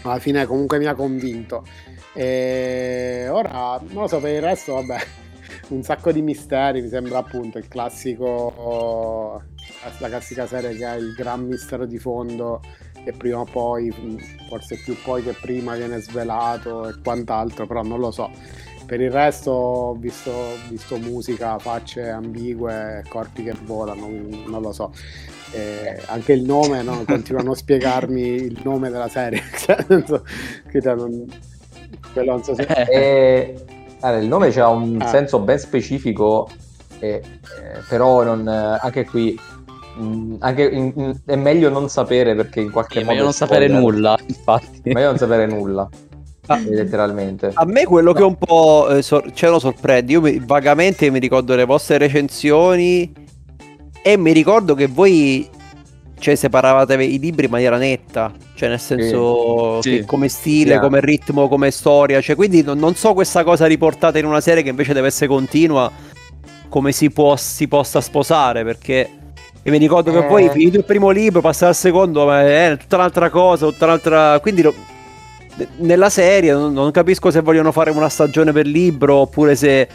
alla 0.04 0.20
fine 0.20 0.46
comunque 0.46 0.78
mi 0.78 0.86
ha 0.86 0.94
convinto. 0.94 1.66
E 2.14 3.28
ora, 3.30 3.82
non 3.90 4.04
lo 4.04 4.08
so, 4.08 4.20
per 4.20 4.36
il 4.36 4.42
resto, 4.42 4.74
vabbè, 4.74 4.98
un 5.70 5.82
sacco 5.82 6.12
di 6.12 6.22
misteri, 6.22 6.82
mi 6.82 6.90
sembra 6.90 7.18
appunto 7.18 7.58
il 7.58 7.68
classico, 7.68 9.42
la 9.98 10.08
classica 10.08 10.46
serie 10.46 10.76
che 10.76 10.86
ha 10.86 10.96
il 10.96 11.14
gran 11.14 11.46
mistero 11.46 11.86
di 11.86 11.98
fondo 11.98 12.62
che 13.04 13.12
prima 13.12 13.40
o 13.40 13.46
poi, 13.46 13.94
forse 14.48 14.80
più 14.84 14.96
poi 15.04 15.24
che 15.24 15.34
prima 15.34 15.76
viene 15.76 16.00
svelato 16.00 16.88
e 16.88 16.94
quant'altro, 17.04 17.68
però 17.68 17.82
non 17.82 18.00
lo 18.00 18.12
so. 18.12 18.32
Per 18.94 19.02
il 19.02 19.10
resto 19.10 19.50
ho 19.50 19.94
visto, 19.96 20.32
visto 20.70 20.98
musica, 20.98 21.58
facce 21.58 22.12
ambigue, 22.12 23.04
corpi 23.10 23.42
che 23.42 23.56
volano, 23.64 24.08
non 24.46 24.62
lo 24.62 24.72
so. 24.72 24.94
Eh, 25.52 26.00
anche 26.06 26.34
il 26.34 26.44
nome, 26.44 26.84
no? 26.84 27.02
continuano 27.08 27.54
a 27.54 27.56
spiegarmi 27.56 28.22
il 28.22 28.62
nome 28.64 28.92
della 28.92 29.08
serie. 29.08 29.42
Cioè, 29.58 29.84
non, 29.88 31.26
quello 32.12 32.32
non 32.34 32.44
so 32.44 32.54
se... 32.54 32.68
eh, 32.68 33.66
allora, 34.02 34.22
il 34.22 34.28
nome 34.28 34.50
ha 34.50 34.70
un 34.70 35.02
ah. 35.02 35.08
senso 35.08 35.40
ben 35.40 35.58
specifico, 35.58 36.48
eh, 37.00 37.20
però 37.90 38.22
non, 38.22 38.48
anche 38.48 39.06
qui 39.06 39.36
mh, 39.98 40.04
mm, 40.04 40.36
anche 40.38 40.66
in, 40.66 40.94
in, 40.96 41.20
è 41.26 41.36
meglio 41.36 41.70
non 41.70 41.90
sapere 41.90 42.36
perché 42.36 42.62
in 42.62 42.70
qualche 42.70 43.00
sì, 43.00 43.06
modo... 43.06 43.12
Meglio 43.14 43.24
non 43.24 43.34
sapere 43.34 43.68
nulla, 43.68 44.16
infatti. 44.24 44.92
Meglio 44.94 45.08
non 45.08 45.18
sapere 45.18 45.48
nulla. 45.48 45.90
Ah, 46.48 46.60
letteralmente. 46.60 47.52
A 47.54 47.66
me 47.66 47.86
quello 47.86 48.12
che 48.12 48.24
un 48.24 48.36
po' 48.36 48.90
eh, 48.90 49.02
sor- 49.02 49.32
ce 49.34 49.48
lo 49.48 49.60
sorprende, 49.60 50.12
io 50.12 50.22
mi, 50.22 50.42
vagamente 50.44 51.10
mi 51.10 51.20
ricordo 51.20 51.56
le 51.56 51.66
vostre 51.66 51.98
recensioni 51.98 53.12
e 54.02 54.18
mi 54.18 54.34
ricordo 54.34 54.76
che 54.76 54.88
voi 54.88 55.50
cioè, 56.20 56.36
separavate 56.36 57.02
i 57.02 57.20
libri 57.20 57.46
in 57.46 57.52
maniera 57.52 57.78
netta, 57.78 58.32
cioè 58.56 58.70
nel 58.70 58.80
senso 58.80 59.82
sì. 59.82 59.98
Sì. 59.98 60.06
come 60.06 60.28
stile, 60.28 60.72
yeah. 60.72 60.80
come 60.80 61.00
ritmo, 61.00 61.48
come 61.48 61.72
storia, 61.72 62.20
cioè 62.22 62.36
quindi 62.36 62.62
non, 62.62 62.78
non, 62.78 62.96
so 62.96 63.14
questa 63.14 63.44
cosa 63.44 63.66
riportata 63.66 64.20
in 64.20 64.26
una 64.26 64.42
serie 64.42 64.64
che 64.64 64.70
invece 64.70 64.94
deve 64.94 65.08
essere 65.08 65.28
continua, 65.28 65.92
come 66.68 66.92
si, 66.92 67.10
può, 67.10 67.36
si 67.38 67.68
possa 67.68 68.02
sposare, 68.02 68.64
perché 68.64 69.10
e 69.66 69.72
mi 69.72 69.78
ricordo 69.78 70.12
eh. 70.12 70.20
che 70.20 70.28
poi 70.28 70.50
finito 70.50 70.78
il 70.78 70.84
primo 70.84 71.10
libro, 71.10 71.40
passare 71.40 71.72
al 71.72 71.76
secondo, 71.76 72.26
ma 72.26 72.42
è 72.42 72.76
tutta 72.78 72.98
un'altra 72.98 73.30
cosa, 73.30 73.66
tutta 73.68 73.86
un'altra... 73.86 74.40
Quindi 74.42 74.62
lo... 74.62 74.74
nella 75.78 76.10
serie 76.10 76.52
non, 76.54 76.92
capisco 76.92 77.30
se 77.32 77.42
vogliono 77.42 77.72
fare 77.72 77.92
una 77.92 78.10
stagione 78.10 78.52
per 78.52 78.66
libro 78.66 79.18
oppure 79.18 79.56
se 79.56 79.88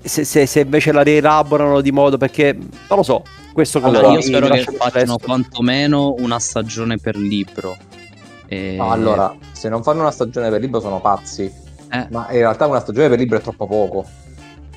se, 0.00 0.24
se, 0.24 0.46
se, 0.46 0.60
invece 0.60 0.92
la 0.92 1.02
rielaborano 1.02 1.80
di 1.80 1.90
modo 1.90 2.16
perché 2.16 2.52
non 2.52 2.98
lo 2.98 3.02
so. 3.02 3.22
Questo 3.52 3.80
allora, 3.82 4.08
io 4.08 4.20
spero 4.20 4.46
che 4.48 4.62
facciano 4.62 5.18
quantomeno 5.18 6.14
una 6.18 6.38
stagione 6.38 6.98
per 6.98 7.16
libro. 7.16 7.76
E... 8.46 8.76
No, 8.76 8.90
allora, 8.90 9.34
se 9.52 9.68
non 9.68 9.82
fanno 9.82 10.00
una 10.00 10.12
stagione 10.12 10.48
per 10.48 10.60
libro 10.60 10.80
sono 10.80 11.00
pazzi. 11.00 11.52
Eh. 11.90 12.06
Ma 12.10 12.28
in 12.30 12.38
realtà 12.38 12.66
una 12.66 12.80
stagione 12.80 13.08
per 13.08 13.18
libro 13.18 13.38
è 13.38 13.40
troppo 13.40 13.66
poco. 13.66 14.06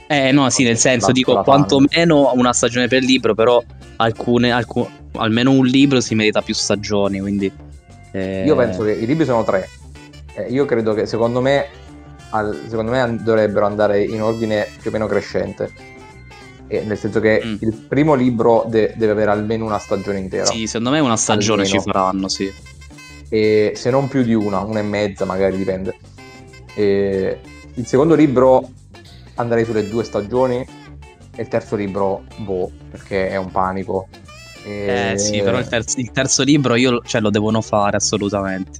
Eh 0.07 0.31
no, 0.31 0.49
sì, 0.49 0.63
nel 0.63 0.77
senso 0.77 1.11
dico 1.11 1.41
quantomeno 1.43 2.31
una 2.33 2.51
stagione 2.51 2.87
per 2.87 3.03
libro, 3.03 3.33
però 3.35 3.63
alcune, 3.97 4.51
alcune, 4.51 4.89
almeno 5.13 5.51
un 5.51 5.65
libro 5.65 6.01
si 6.01 6.15
merita 6.15 6.41
più 6.41 6.53
stagioni, 6.53 7.19
quindi 7.19 7.51
Eh... 8.11 8.43
Io 8.45 8.55
penso 8.55 8.83
che 8.83 8.91
i 8.91 9.05
libri 9.05 9.25
sono 9.25 9.43
tre. 9.43 9.69
Eh, 10.35 10.43
io 10.49 10.65
credo 10.65 10.93
che 10.93 11.05
secondo 11.05 11.41
me, 11.41 11.67
al, 12.31 12.65
secondo 12.67 12.91
me 12.91 13.17
dovrebbero 13.21 13.65
andare 13.65 14.03
in 14.03 14.21
ordine 14.21 14.67
più 14.79 14.89
o 14.89 14.93
meno 14.93 15.07
crescente. 15.07 15.71
Eh, 16.67 16.83
nel 16.83 16.97
senso 16.97 17.19
che 17.19 17.41
mm. 17.43 17.55
il 17.59 17.73
primo 17.73 18.13
libro 18.13 18.65
de- 18.67 18.93
deve 18.95 19.11
avere 19.11 19.31
almeno 19.31 19.65
una 19.65 19.79
stagione 19.79 20.19
intera. 20.19 20.45
Sì, 20.45 20.67
secondo 20.67 20.91
me 20.91 20.99
una 20.99 21.17
stagione 21.17 21.63
almeno. 21.63 21.81
ci 21.81 21.89
faranno, 21.89 22.27
sì. 22.29 22.53
E 23.27 23.73
se 23.75 23.89
non 23.89 24.07
più 24.07 24.23
di 24.23 24.33
una, 24.33 24.59
una 24.59 24.79
e 24.79 24.83
mezza 24.83 25.25
magari 25.25 25.57
dipende. 25.57 25.95
E 26.73 27.39
il 27.73 27.85
secondo 27.85 28.15
libro 28.15 28.69
andrei 29.35 29.65
sulle 29.65 29.87
due 29.87 30.03
stagioni 30.03 30.65
e 31.35 31.41
il 31.41 31.47
terzo 31.47 31.75
libro, 31.75 32.23
boh, 32.37 32.71
perché 32.89 33.29
è 33.29 33.35
un 33.35 33.51
panico. 33.51 34.07
E... 34.63 35.11
Eh 35.13 35.17
sì, 35.17 35.41
però 35.41 35.59
il 35.59 35.67
terzo, 35.67 35.99
il 35.99 36.11
terzo 36.11 36.43
libro 36.43 36.75
io, 36.75 37.01
cioè, 37.05 37.21
lo 37.21 37.29
devono 37.29 37.61
fare 37.61 37.97
assolutamente. 37.97 38.79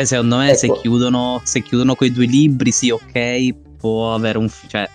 Cioè, 0.00 0.04
secondo 0.06 0.36
me 0.36 0.48
ecco. 0.48 0.58
se, 0.58 0.72
chiudono, 0.80 1.40
se 1.44 1.60
chiudono 1.60 1.94
quei 1.94 2.10
due 2.10 2.24
libri, 2.24 2.70
sì, 2.72 2.90
ok, 2.90 3.76
può 3.76 4.14
avere 4.14 4.38
un... 4.38 4.48
Cioè, 4.48 4.88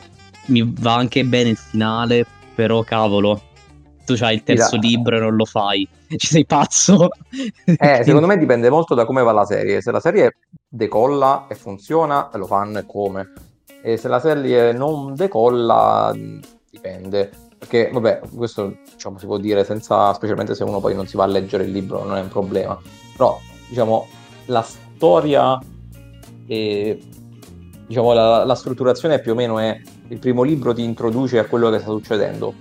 mi 0.48 0.74
va 0.80 0.96
anche 0.96 1.24
bene 1.24 1.50
il 1.50 1.58
finale, 1.58 2.26
però 2.56 2.82
cavolo, 2.82 3.40
tu 4.04 4.16
hai 4.22 4.36
il 4.36 4.44
terzo 4.44 4.78
Mira. 4.78 4.88
libro 4.88 5.18
e 5.18 5.20
non 5.20 5.36
lo 5.36 5.46
fai. 5.46 5.88
Ci 6.10 6.28
sei 6.28 6.46
pazzo? 6.46 7.10
Eh, 7.66 8.02
secondo 8.04 8.26
me 8.26 8.38
dipende 8.38 8.70
molto 8.72 8.96
da 8.96 9.06
come 9.06 9.22
va 9.22 9.32
la 9.32 9.46
serie. 9.46 9.80
Se 9.82 9.92
la 9.92 10.00
serie 10.00 10.38
decolla 10.68 11.46
e 11.50 11.56
funziona, 11.56 12.30
lo 12.34 12.48
fanno 12.48 12.80
e 12.80 12.86
come. 12.88 13.32
E 13.84 13.98
se 13.98 14.08
la 14.08 14.20
serie 14.20 14.74
non 14.74 15.14
decolla, 15.14 16.16
dipende. 16.72 17.30
Perché, 17.60 17.92
vabbè, 17.94 18.22
questo 18.36 18.78
diciamo, 18.92 19.20
si 19.20 19.28
può 19.28 19.38
dire 19.38 19.64
senza, 19.64 20.12
specialmente 20.16 20.56
se 20.56 20.64
uno 20.64 20.80
poi 20.80 20.96
non 20.96 21.06
si 21.06 21.16
va 21.16 21.26
a 21.26 21.28
leggere 21.28 21.64
il 21.64 21.72
libro, 21.72 22.04
non 22.04 22.18
è 22.18 22.22
un 22.22 22.30
problema. 22.30 22.80
Però, 23.16 23.40
diciamo, 23.68 24.08
la 24.46 24.66
storia 24.96 25.60
e 26.48 27.00
diciamo, 27.88 28.14
la, 28.14 28.44
la 28.44 28.56
strutturazione 28.56 29.20
più 29.20 29.34
o 29.34 29.36
meno 29.36 29.60
è 29.60 29.80
il 30.08 30.20
primo 30.20 30.44
libro 30.44 30.74
ti 30.74 30.84
introduce 30.84 31.40
a 31.40 31.46
quello 31.46 31.70
che 31.70 31.80
sta 31.80 31.90
succedendo 31.90 32.54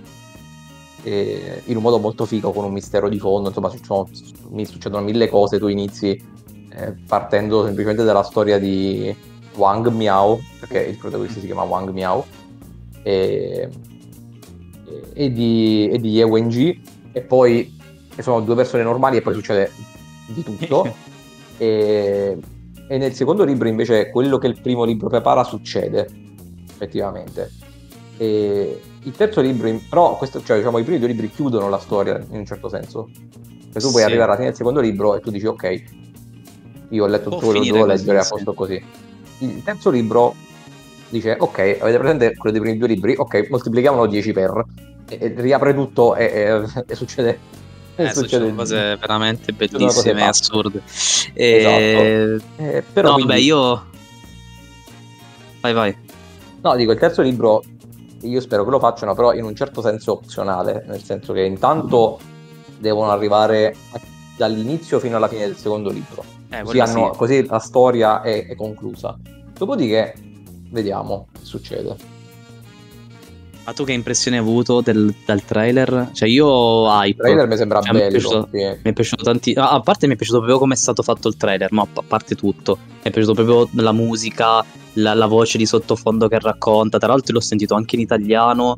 eh, 1.03 1.61
in 1.65 1.77
un 1.77 1.83
modo 1.83 1.99
molto 1.99 2.25
figo 2.25 2.51
con 2.51 2.65
un 2.65 2.73
mistero 2.73 3.07
di 3.09 3.19
fondo 3.19 3.49
insomma 3.49 3.69
succedono, 3.69 4.09
mi 4.49 4.65
succedono 4.65 5.03
mille 5.03 5.29
cose 5.29 5.59
tu 5.59 5.67
inizi 5.67 6.21
eh, 6.69 6.93
partendo 7.07 7.63
semplicemente 7.63 8.03
dalla 8.03 8.23
storia 8.23 8.59
di 8.59 9.15
Wang 9.55 9.87
Miao 9.89 10.39
perché 10.59 10.79
il 10.79 10.97
protagonista 10.97 11.39
si 11.39 11.45
chiama 11.45 11.63
Wang 11.63 11.91
Miao 11.91 12.25
e, 13.03 13.69
e 15.13 15.31
di, 15.31 15.89
e 15.89 15.99
di 15.99 16.09
Ye 16.09 16.23
Wenji 16.23 16.81
e 17.11 17.21
poi 17.21 17.77
sono 18.17 18.41
due 18.41 18.55
persone 18.55 18.83
normali 18.83 19.17
e 19.17 19.21
poi 19.21 19.33
succede 19.33 19.71
di 20.27 20.43
tutto 20.43 20.93
e, 21.57 22.37
e 22.87 22.97
nel 22.97 23.13
secondo 23.13 23.43
libro 23.43 23.67
invece 23.67 24.09
quello 24.09 24.37
che 24.37 24.47
il 24.47 24.59
primo 24.61 24.83
libro 24.83 25.07
prepara 25.07 25.43
succede 25.43 26.07
effettivamente. 26.69 27.51
E 28.17 28.79
il 29.03 29.11
terzo 29.11 29.41
libro, 29.41 29.69
però, 29.89 30.17
questo, 30.17 30.43
cioè, 30.43 30.57
diciamo, 30.57 30.77
i 30.77 30.83
primi 30.83 30.99
due 30.99 31.07
libri 31.09 31.29
chiudono 31.29 31.69
la 31.69 31.79
storia 31.79 32.17
in 32.29 32.37
un 32.37 32.45
certo 32.45 32.69
senso. 32.69 33.09
Cioè, 33.71 33.81
tu 33.81 33.89
puoi 33.89 34.01
sì. 34.01 34.07
arrivare 34.07 34.23
alla 34.23 34.35
fine 34.35 34.47
del 34.47 34.55
secondo 34.55 34.79
libro 34.79 35.15
e 35.15 35.19
tu 35.19 35.31
dici, 35.31 35.45
ok, 35.45 35.83
io 36.89 37.03
ho 37.03 37.07
letto 37.07 37.29
tutto 37.29 37.45
quello 37.45 37.59
che 37.61 37.67
dovevo 37.67 37.85
leggere, 37.85 38.19
a 38.19 38.25
posto 38.27 38.53
così. 38.53 38.83
Il 39.39 39.63
terzo 39.63 39.89
libro 39.89 40.33
dice, 41.09 41.35
ok, 41.37 41.77
avete 41.81 41.97
presente 41.97 42.35
quello 42.35 42.51
dei 42.51 42.61
primi 42.61 42.77
due 42.77 42.87
libri? 42.87 43.15
Ok, 43.17 43.47
moltiplichiamolo 43.49 44.07
10 44.07 44.31
per, 44.31 44.63
e, 45.09 45.17
e 45.19 45.33
riapre 45.37 45.73
tutto 45.73 46.15
e, 46.15 46.25
e, 46.25 46.83
e 46.87 46.95
succede 46.95 47.39
eh, 47.95 48.13
succedono 48.13 48.55
cose 48.55 48.97
veramente 48.97 49.53
bellissime 49.53 50.21
e 50.21 50.23
assurde. 50.23 50.81
E... 51.33 52.37
Esatto. 52.37 52.63
Eh, 52.63 52.83
però 52.93 53.09
no, 53.09 53.13
quindi... 53.15 53.31
vabbè, 53.31 53.41
io. 53.43 53.85
Vai, 55.61 55.73
vai. 55.73 55.97
No, 56.61 56.75
dico, 56.75 56.91
il 56.91 56.99
terzo 56.99 57.21
libro 57.21 57.63
io 58.21 58.41
spero 58.41 58.63
che 58.63 58.71
lo 58.71 58.79
facciano, 58.79 59.13
però 59.13 59.33
in 59.33 59.43
un 59.43 59.55
certo 59.55 59.81
senso 59.81 60.13
opzionale, 60.13 60.83
nel 60.87 61.03
senso 61.03 61.33
che 61.33 61.41
intanto 61.41 62.19
devono 62.77 63.11
arrivare 63.11 63.75
dall'inizio 64.35 64.99
fino 64.99 65.17
alla 65.17 65.27
fine 65.27 65.45
del 65.45 65.55
secondo 65.55 65.89
libro. 65.89 66.23
Eh, 66.49 66.63
così, 66.63 66.79
hanno, 66.79 67.11
sì. 67.11 67.17
così, 67.17 67.45
la 67.45 67.59
storia 67.59 68.21
è, 68.21 68.47
è 68.47 68.55
conclusa. 68.55 69.17
Dopodiché 69.57 70.13
vediamo 70.69 71.27
che 71.31 71.45
succede. 71.45 71.95
Ma 73.65 73.73
tu 73.73 73.83
che 73.83 73.93
impressione 73.93 74.37
hai 74.37 74.43
avuto 74.43 74.81
del, 74.81 75.11
dal 75.25 75.43
trailer? 75.43 76.09
Cioè 76.13 76.29
io 76.29 76.87
hype. 76.87 77.09
Il 77.09 77.15
trailer 77.15 77.47
mi 77.47 77.57
sembra 77.57 77.81
cioè, 77.81 77.93
bello. 77.93 78.03
Mi 78.03 78.07
è 78.07 78.11
piaciuto, 78.11 78.47
sì. 78.51 78.57
mi 78.57 78.91
è 78.91 78.93
piaciuto 78.93 79.23
tanti... 79.23 79.53
Ah, 79.53 79.71
a 79.71 79.79
parte 79.79 80.05
mi 80.05 80.13
è 80.13 80.15
piaciuto 80.15 80.37
proprio 80.37 80.59
come 80.59 80.75
è 80.75 80.77
stato 80.77 81.01
fatto 81.01 81.27
il 81.29 81.35
trailer, 81.35 81.71
ma 81.71 81.81
a 81.81 82.03
parte 82.07 82.35
tutto. 82.35 82.77
Mi 82.77 82.99
è 83.01 83.09
piaciuto 83.09 83.33
proprio 83.33 83.67
la 83.83 83.91
musica, 83.91 84.63
la, 84.93 85.15
la 85.15 85.25
voce 85.25 85.57
di 85.57 85.65
sottofondo 85.65 86.27
che 86.27 86.37
racconta. 86.37 86.99
Tra 86.99 87.07
l'altro 87.07 87.33
l'ho 87.33 87.39
sentito 87.39 87.73
anche 87.73 87.95
in 87.95 88.01
italiano. 88.01 88.77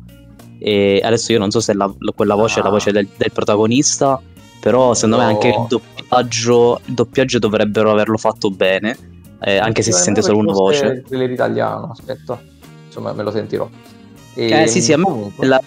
E 0.58 1.02
adesso 1.04 1.32
io 1.32 1.38
non 1.38 1.50
so 1.50 1.60
se 1.60 1.74
la, 1.74 1.92
quella 2.16 2.34
voce 2.34 2.58
ah. 2.58 2.62
è 2.62 2.64
la 2.64 2.70
voce 2.70 2.90
del, 2.90 3.06
del 3.14 3.30
protagonista. 3.30 4.18
Però 4.58 4.94
secondo 4.94 5.16
no. 5.16 5.22
me 5.22 5.28
anche 5.28 5.48
il 5.48 5.66
doppiaggio, 5.68 6.80
il 6.86 6.94
doppiaggio 6.94 7.38
dovrebbero 7.38 7.90
averlo 7.90 8.16
fatto 8.16 8.50
bene. 8.50 8.96
Eh, 9.40 9.58
anche 9.58 9.82
se 9.82 9.92
si 9.92 10.00
sente 10.00 10.22
solo 10.22 10.38
una 10.38 10.52
voce. 10.52 11.04
Il 11.10 11.30
italiano, 11.30 11.90
aspetta. 11.90 12.40
Insomma, 12.86 13.12
me 13.12 13.22
lo 13.22 13.30
sentirò. 13.30 13.68
E... 14.38 14.62
Eh 14.62 14.66
sì, 14.68 14.80
sì, 14.80 14.92
a 14.92 14.98
me 14.98 15.32
la, 15.38 15.60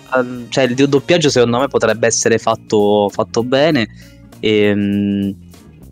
cioè, 0.47 0.63
il 0.63 0.87
doppiaggio 0.87 1.29
secondo 1.29 1.59
me 1.59 1.67
potrebbe 1.67 2.07
essere 2.07 2.37
fatto, 2.37 3.09
fatto 3.09 3.43
bene. 3.43 3.85
E, 4.39 5.35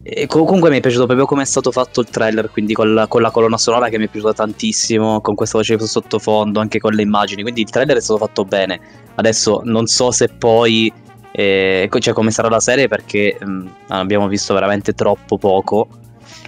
e, 0.01 0.27
comunque 0.27 0.69
mi 0.69 0.77
è 0.77 0.79
piaciuto 0.79 1.05
proprio 1.05 1.25
come 1.25 1.41
è 1.41 1.45
stato 1.45 1.73
fatto 1.73 1.99
il 1.99 2.07
trailer, 2.07 2.49
quindi 2.49 2.73
con 2.73 2.93
la, 2.93 3.07
con 3.07 3.21
la, 3.21 3.31
colonna 3.31 3.57
sonora 3.57 3.89
che 3.89 3.97
mi 3.97 4.05
è 4.05 4.07
piaciuta 4.07 4.31
tantissimo, 4.31 5.19
con 5.19 5.35
questa 5.35 5.57
voce 5.57 5.77
sottofondo, 5.77 6.61
anche 6.61 6.79
con 6.79 6.93
le 6.93 7.01
immagini. 7.01 7.41
Quindi 7.41 7.61
il 7.61 7.69
trailer 7.69 7.97
è 7.97 8.01
stato 8.01 8.17
fatto 8.17 8.45
bene. 8.45 8.79
Adesso 9.15 9.61
non 9.65 9.85
so 9.85 10.11
se 10.11 10.29
poi... 10.29 10.91
Eh, 11.31 11.89
cioè 11.99 12.13
come 12.13 12.31
sarà 12.31 12.47
la 12.47 12.59
serie 12.59 12.87
perché 12.87 13.37
mh, 13.39 13.67
abbiamo 13.89 14.29
visto 14.29 14.53
veramente 14.53 14.93
troppo 14.93 15.37
poco. 15.37 15.87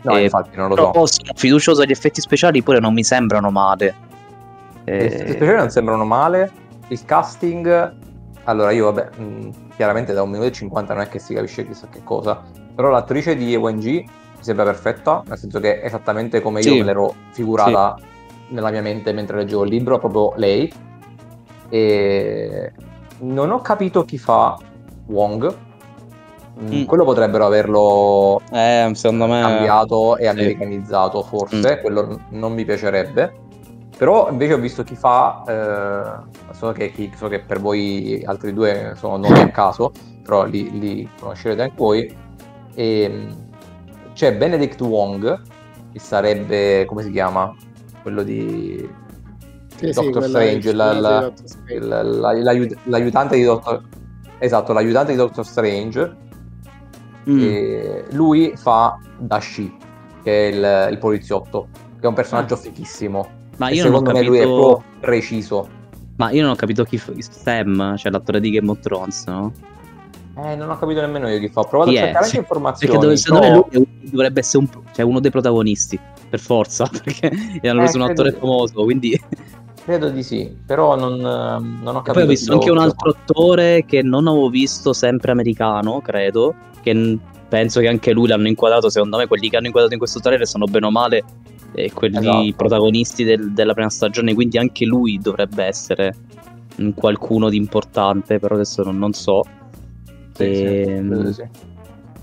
No, 0.03 0.15
eh, 0.15 0.23
infatti 0.23 0.55
non 0.55 0.69
lo 0.69 0.75
so. 0.77 1.05
Sono 1.07 1.34
fiducioso 1.36 1.82
agli 1.82 1.91
effetti 1.91 2.21
speciali, 2.21 2.63
pure 2.63 2.79
non 2.79 2.93
mi 2.93 3.03
sembrano 3.03 3.51
male. 3.51 4.09
Eh, 4.84 5.09
Le 5.09 5.09
speciali 5.09 5.57
non 5.57 5.69
sembrano 5.69 6.05
male. 6.05 6.51
Il 6.88 7.05
casting, 7.05 7.95
allora 8.43 8.71
io 8.71 8.91
vabbè, 8.91 9.17
mh, 9.19 9.49
chiaramente 9.75 10.13
da 10.13 10.23
un 10.23 10.29
minuto 10.29 10.49
e 10.49 10.51
50 10.51 10.93
non 10.93 11.03
è 11.03 11.07
che 11.07 11.19
si 11.19 11.34
capisce 11.34 11.65
chissà 11.65 11.88
che 11.89 12.01
cosa, 12.03 12.41
però 12.75 12.89
l'attrice 12.89 13.36
di 13.36 13.53
EWNG 13.53 13.86
mi 13.86 14.07
sembra 14.39 14.65
perfetta, 14.65 15.23
nel 15.27 15.38
senso 15.38 15.59
che 15.59 15.82
è 15.82 15.86
esattamente 15.86 16.41
come 16.41 16.61
io 16.61 16.75
me 16.75 16.84
l'ero 16.84 17.13
figurata 17.32 17.95
sì. 17.97 18.53
nella 18.53 18.71
mia 18.71 18.82
mente 18.82 19.13
mentre 19.13 19.38
leggevo 19.38 19.63
il 19.63 19.69
libro, 19.69 19.99
proprio 19.99 20.34
lei. 20.36 20.71
E 21.69 22.71
non 23.19 23.51
ho 23.51 23.61
capito 23.61 24.03
chi 24.03 24.17
fa 24.17 24.57
Wong. 25.05 25.55
Mm. 26.61 26.84
Quello 26.84 27.05
potrebbero 27.05 27.45
averlo 27.45 28.41
eh, 28.51 28.91
cambiato 28.93 30.15
me... 30.17 30.23
e 30.23 30.27
americanizzato, 30.27 31.23
forse. 31.23 31.77
Mm. 31.77 31.82
Quello 31.82 32.19
non 32.29 32.53
mi 32.53 32.65
piacerebbe. 32.65 33.40
Però 34.01 34.31
invece 34.31 34.53
ho 34.53 34.57
visto 34.57 34.81
chi 34.81 34.95
fa, 34.95 35.43
eh, 35.47 36.53
so, 36.55 36.71
che, 36.71 36.91
chi, 36.91 37.11
so, 37.15 37.27
che, 37.27 37.39
per 37.39 37.59
voi 37.59 38.23
altri 38.25 38.51
due 38.51 38.93
sono 38.95 39.17
nomi 39.17 39.41
a 39.41 39.51
caso, 39.51 39.91
però 40.23 40.43
li, 40.45 40.79
li 40.79 41.07
conoscerete 41.19 41.61
anche 41.61 41.75
voi. 41.77 42.17
E, 42.73 43.01
ehm, 43.03 43.49
c'è 44.13 44.35
Benedict 44.35 44.81
Wong, 44.81 45.41
che 45.91 45.99
sarebbe, 45.99 46.85
come 46.85 47.03
si 47.03 47.11
chiama? 47.11 47.55
Quello 48.01 48.23
di 48.23 48.89
sì, 49.75 49.91
Doctor 49.91 50.23
sì, 50.23 50.29
Strange, 50.29 50.73
la, 50.73 50.99
la, 50.99 51.31
la, 52.01 52.33
l'aiutante 52.85 53.35
di 53.35 53.43
Doctor 53.43 53.83
Esatto, 54.39 54.73
l'aiutante 54.73 55.11
di 55.11 55.17
Doctor 55.19 55.45
Strange. 55.45 56.15
Mm. 57.29 57.99
lui 58.13 58.53
fa 58.55 58.97
Dashi, 59.19 59.77
che 60.23 60.49
è 60.49 60.51
il, 60.51 60.91
il 60.93 60.97
poliziotto, 60.97 61.67
che 61.99 62.01
è 62.01 62.07
un 62.07 62.15
personaggio 62.15 62.55
ah. 62.55 62.57
fichissimo 62.57 63.39
ma 63.62 63.70
io 63.70 63.84
non 63.84 63.93
ho 63.93 64.01
capito... 64.01 64.28
lui 64.28 64.39
è 64.39 64.43
proprio 64.43 64.84
preciso. 64.99 65.70
Ma 66.16 66.32
io 66.32 66.41
non 66.41 66.51
ho 66.51 66.55
capito 66.55 66.84
chi 66.84 66.97
fa 66.97 67.14
Sam, 67.20 67.95
cioè 67.95 68.12
l'attore 68.12 68.39
di 68.39 68.49
Game 68.49 68.72
of 68.72 68.80
Thrones, 68.80 69.26
no? 69.28 69.53
Eh, 70.36 70.55
non 70.55 70.72
ho 70.72 70.80
capito 70.80 70.99
nemmeno 70.99 71.30
io 71.30 71.39
chi 71.39 71.47
fa. 71.47 71.59
Ho 71.59 71.68
provato 71.68 71.91
chi 71.91 71.97
a 71.97 72.01
cercare 72.01 72.26
anche 72.26 72.38
informazioni. 72.38 72.97
Perché 72.97 73.18
secondo 73.18 73.45
me 73.47 73.78
lui 73.78 73.88
dovrebbe 74.09 74.39
essere 74.39 74.64
un, 74.64 74.84
cioè 74.93 75.05
uno 75.05 75.20
dei 75.20 75.30
protagonisti, 75.30 75.99
per 76.28 76.39
forza, 76.39 76.89
perché 76.91 77.28
hanno 77.68 77.82
preso 77.82 77.97
eh, 77.99 78.01
un 78.01 78.09
attore 78.09 78.32
famoso, 78.32 78.84
quindi... 78.84 79.20
Credo 79.84 80.09
di 80.09 80.24
sì, 80.24 80.55
però 80.66 80.95
non, 80.95 81.18
non 81.18 81.95
ho 81.95 82.01
capito. 82.01 82.12
E 82.12 82.14
poi 82.14 82.24
ho 82.24 82.28
visto 82.28 82.53
anche 82.53 82.72
un 82.72 82.78
altro 82.78 83.12
attore 83.12 83.84
che 83.86 84.01
non 84.01 84.28
avevo 84.28 84.49
visto, 84.49 84.93
sempre 84.93 85.32
americano, 85.32 86.01
credo, 86.01 86.53
che 86.84 87.18
penso 87.47 87.80
che 87.80 87.88
anche 87.88 88.12
lui 88.12 88.28
l'hanno 88.28 88.47
inquadrato, 88.47 88.89
secondo 88.89 89.18
me 89.18 89.26
quelli 89.26 89.49
che 89.49 89.57
hanno 89.57 89.66
inquadrato 89.66 89.95
in 89.95 89.99
questo 89.99 90.20
trailer 90.20 90.47
sono 90.47 90.66
bene 90.66 90.86
o 90.86 90.91
male 90.91 91.24
e 91.74 91.91
quelli 91.93 92.17
esatto. 92.17 92.53
protagonisti 92.55 93.24
del, 93.24 93.53
della 93.53 93.74
prima 93.74 93.89
stagione, 93.89 94.34
quindi 94.34 94.57
anche 94.57 94.86
lui 94.86 95.17
dovrebbe 95.17 95.63
essere 95.63 96.15
qualcuno 96.95 97.49
di 97.49 97.57
importante, 97.57 98.39
però 98.39 98.55
adesso 98.55 98.84
non, 98.84 98.97
non 98.97 99.13
so. 99.13 99.43
Sì, 100.34 100.43
e... 100.43 101.03
sì, 101.26 101.34
sì. 101.34 101.69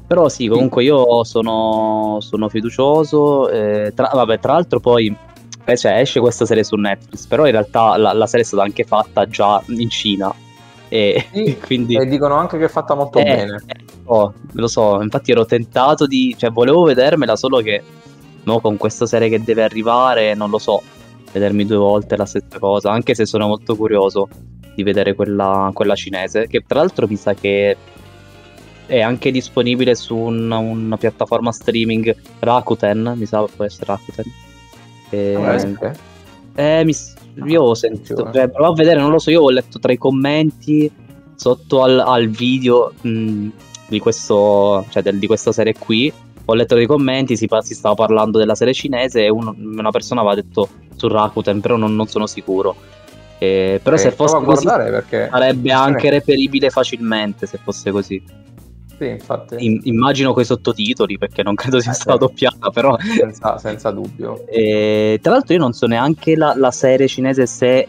Però 0.06 0.28
sì, 0.30 0.46
comunque 0.46 0.84
io 0.84 1.22
sono, 1.24 2.16
sono 2.20 2.48
fiducioso. 2.48 3.50
Eh, 3.50 3.92
tra, 3.94 4.10
vabbè, 4.12 4.38
tra 4.38 4.54
l'altro 4.54 4.80
poi 4.80 5.14
eh, 5.64 5.76
cioè, 5.76 5.98
esce 5.98 6.18
questa 6.18 6.46
serie 6.46 6.64
su 6.64 6.76
Netflix, 6.76 7.26
però 7.26 7.44
in 7.44 7.52
realtà 7.52 7.94
la, 7.98 8.14
la 8.14 8.26
serie 8.26 8.42
è 8.42 8.48
stata 8.48 8.62
anche 8.62 8.84
fatta 8.84 9.26
già 9.26 9.62
in 9.66 9.90
Cina. 9.90 10.34
E, 10.88 11.26
Sì, 11.30 11.58
quindi... 11.62 11.94
E 11.94 12.06
dicono 12.06 12.36
anche 12.36 12.56
che 12.56 12.64
è 12.64 12.68
fatta 12.68 12.94
molto 12.94 13.18
Eh, 13.18 13.24
bene. 13.24 13.62
eh, 13.66 13.84
so, 14.06 14.32
lo 14.52 14.66
so, 14.66 15.02
infatti 15.02 15.30
ero 15.30 15.44
tentato 15.44 16.06
di... 16.06 16.34
cioè 16.38 16.48
volevo 16.48 16.84
vedermela 16.84 17.36
solo 17.36 17.58
che 17.58 17.82
no, 18.44 18.60
con 18.60 18.76
questa 18.76 19.06
serie 19.06 19.28
che 19.28 19.42
deve 19.42 19.62
arrivare, 19.62 20.34
non 20.34 20.50
lo 20.50 20.58
so, 20.58 20.82
vedermi 21.32 21.64
due 21.66 21.76
volte 21.76 22.16
la 22.16 22.24
stessa 22.26 22.58
cosa, 22.58 22.90
anche 22.90 23.14
se 23.14 23.26
sono 23.26 23.46
molto 23.46 23.76
curioso 23.76 24.28
di 24.74 24.82
vedere 24.82 25.14
quella, 25.14 25.70
quella 25.74 25.94
cinese, 25.94 26.46
che 26.46 26.62
tra 26.66 26.78
l'altro 26.80 27.06
mi 27.08 27.16
sa 27.16 27.34
che 27.34 27.76
è 28.86 29.00
anche 29.00 29.30
disponibile 29.30 29.94
su 29.94 30.16
un- 30.16 30.50
una 30.50 30.96
piattaforma 30.96 31.52
streaming 31.52 32.14
Rakuten, 32.38 33.14
mi 33.16 33.26
sa 33.26 33.44
può 33.44 33.64
essere 33.64 33.84
Rakuten. 33.86 34.24
E- 35.10 35.32
Veramente? 35.36 35.94
eh, 36.54 36.82
mi 36.84 36.92
s- 36.94 37.14
io 37.44 37.62
ho 37.62 37.74
sentito, 37.74 38.30
cioè, 38.32 38.48
provo 38.48 38.72
a 38.72 38.74
vedere, 38.74 38.98
non 39.00 39.10
lo 39.10 39.18
so, 39.18 39.30
io 39.30 39.42
ho 39.42 39.50
letto 39.50 39.78
tra 39.78 39.92
i 39.92 39.98
commenti 39.98 40.90
sotto 41.34 41.82
al, 41.82 41.98
al 42.00 42.28
video 42.28 42.92
mh, 43.00 43.48
di, 43.88 43.98
questo, 43.98 44.84
cioè 44.88 45.02
del- 45.02 45.18
di 45.18 45.26
questa 45.26 45.52
serie 45.52 45.74
qui. 45.78 46.12
Ho 46.50 46.54
letto 46.54 46.74
dei 46.74 46.86
commenti, 46.86 47.36
si, 47.36 47.46
si 47.60 47.74
stava 47.74 47.94
parlando 47.94 48.38
della 48.38 48.54
serie 48.54 48.72
cinese 48.72 49.24
e 49.24 49.28
uno- 49.28 49.54
una 49.58 49.90
persona 49.90 50.20
aveva 50.22 50.34
detto 50.34 50.66
su 50.96 51.06
Rakuten, 51.06 51.60
però 51.60 51.76
non, 51.76 51.94
non 51.94 52.06
sono 52.06 52.26
sicuro. 52.26 52.74
Eh, 53.38 53.80
però 53.82 53.96
Eh, 53.96 53.98
se 53.98 54.10
fosse 54.12 54.42
così 54.42 54.66
perché 54.66 55.28
sarebbe 55.30 55.70
anche 55.72 56.08
reperibile 56.10 56.70
facilmente 56.70 57.46
se 57.46 57.58
fosse 57.62 57.90
così. 57.90 58.20
sì, 58.98 59.06
infatti, 59.06 59.56
In- 59.64 59.80
immagino 59.84 60.32
coi 60.32 60.44
sottotitoli 60.46 61.18
perché 61.18 61.42
non 61.42 61.54
credo 61.54 61.80
sia 61.80 61.92
Eh, 61.92 61.94
stata 61.94 62.12
certo. 62.18 62.26
doppiata, 62.26 62.70
però 62.70 62.96
senza, 62.98 63.58
senza 63.58 63.90
dubbio. 63.90 64.44
e, 64.48 65.18
tra 65.22 65.32
l'altro 65.32 65.52
io 65.54 65.60
non 65.60 65.72
so 65.74 65.86
neanche 65.86 66.34
la, 66.34 66.54
la 66.56 66.70
serie 66.72 67.06
cinese 67.06 67.46
se 67.46 67.86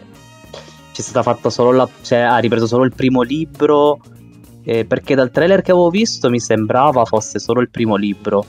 c'è 0.91 1.01
stata 1.01 1.23
fatta 1.23 1.49
solo 1.49 1.71
la... 1.71 1.89
cioè 2.01 2.19
ha 2.19 2.37
ripreso 2.37 2.67
solo 2.67 2.83
il 2.83 2.93
primo 2.93 3.21
libro, 3.21 3.99
eh, 4.69 4.85
perché 4.85 5.15
dal 5.15 5.31
trailer 5.31 5.61
che 5.63 5.71
avevo 5.71 5.89
visto 5.89 6.29
mi 6.29 6.39
sembrava 6.39 7.03
fosse 7.05 7.39
solo 7.39 7.59
il 7.61 7.69
primo 7.69 7.95
libro. 7.95 8.45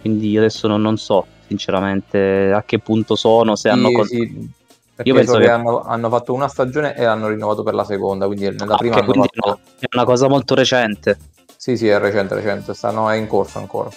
Quindi 0.00 0.30
io 0.30 0.38
adesso 0.40 0.68
non, 0.68 0.80
non 0.80 0.96
so 0.96 1.26
sinceramente 1.48 2.52
a 2.54 2.62
che 2.62 2.78
punto 2.78 3.16
sono, 3.16 3.56
se 3.56 3.68
hanno... 3.68 3.88
Sì, 3.88 3.94
con- 3.94 4.06
sì, 4.06 4.48
perché 4.94 5.10
Io 5.10 5.16
penso 5.16 5.32
so 5.32 5.38
che, 5.38 5.44
che- 5.44 5.50
hanno, 5.50 5.82
hanno 5.82 6.08
fatto 6.08 6.32
una 6.32 6.46
stagione 6.48 6.94
e 6.96 7.02
l'hanno 7.04 7.28
rinnovato 7.28 7.62
per 7.64 7.74
la 7.74 7.84
seconda, 7.84 8.26
quindi 8.26 8.48
nella 8.50 8.74
Ah, 8.74 8.76
prima 8.76 8.96
ok, 8.96 9.02
hanno 9.02 9.10
quindi 9.12 9.28
fatto... 9.34 9.48
no, 9.48 9.60
è 9.80 9.86
una 9.94 10.04
cosa 10.04 10.28
molto 10.28 10.54
recente. 10.54 11.18
Sì, 11.56 11.76
sì, 11.76 11.88
è 11.88 11.98
recente, 11.98 12.34
recente, 12.36 12.72
stanno, 12.74 13.08
è 13.08 13.16
in 13.16 13.26
corso 13.26 13.58
ancora. 13.58 13.90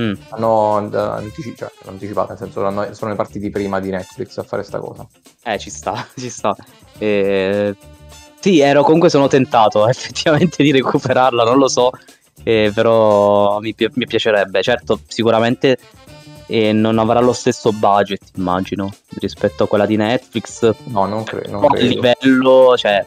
Mm. 0.00 0.14
Hanno 0.30 0.90
eh, 0.90 0.96
antici- 0.96 1.54
cioè, 1.54 1.70
anticipato, 1.84 2.28
nel 2.30 2.38
senso 2.38 2.64
hanno- 2.64 2.94
sono 2.94 3.14
partiti 3.14 3.50
prima 3.50 3.80
di 3.80 3.90
Netflix 3.90 4.38
a 4.38 4.42
fare 4.42 4.62
sta 4.62 4.78
cosa. 4.78 5.06
Eh, 5.44 5.58
ci 5.58 5.68
sta, 5.68 6.06
ci 6.16 6.30
sta. 6.30 6.56
Eh, 6.98 7.76
Sì, 8.42 8.58
ero 8.58 8.82
comunque 8.82 9.08
sono 9.08 9.28
tentato 9.28 9.86
effettivamente 9.88 10.62
di 10.64 10.72
recuperarla, 10.72 11.44
non 11.44 11.58
lo 11.58 11.68
so, 11.68 11.90
eh, 12.42 12.72
però 12.74 13.60
mi, 13.60 13.72
pi- 13.72 13.88
mi 13.94 14.06
piacerebbe. 14.06 14.60
Certo, 14.62 14.98
sicuramente 15.06 15.78
eh, 16.46 16.72
non 16.72 16.98
avrà 16.98 17.20
lo 17.20 17.32
stesso 17.32 17.72
budget, 17.72 18.32
immagino, 18.34 18.92
rispetto 19.20 19.62
a 19.64 19.68
quella 19.68 19.86
di 19.86 19.94
Netflix. 19.96 20.74
No, 20.86 21.06
non, 21.06 21.22
cre- 21.22 21.48
non 21.48 21.60
Però 21.60 21.72
a 21.72 21.76
credo. 21.76 21.94
livello, 21.94 22.76
cioè, 22.76 23.04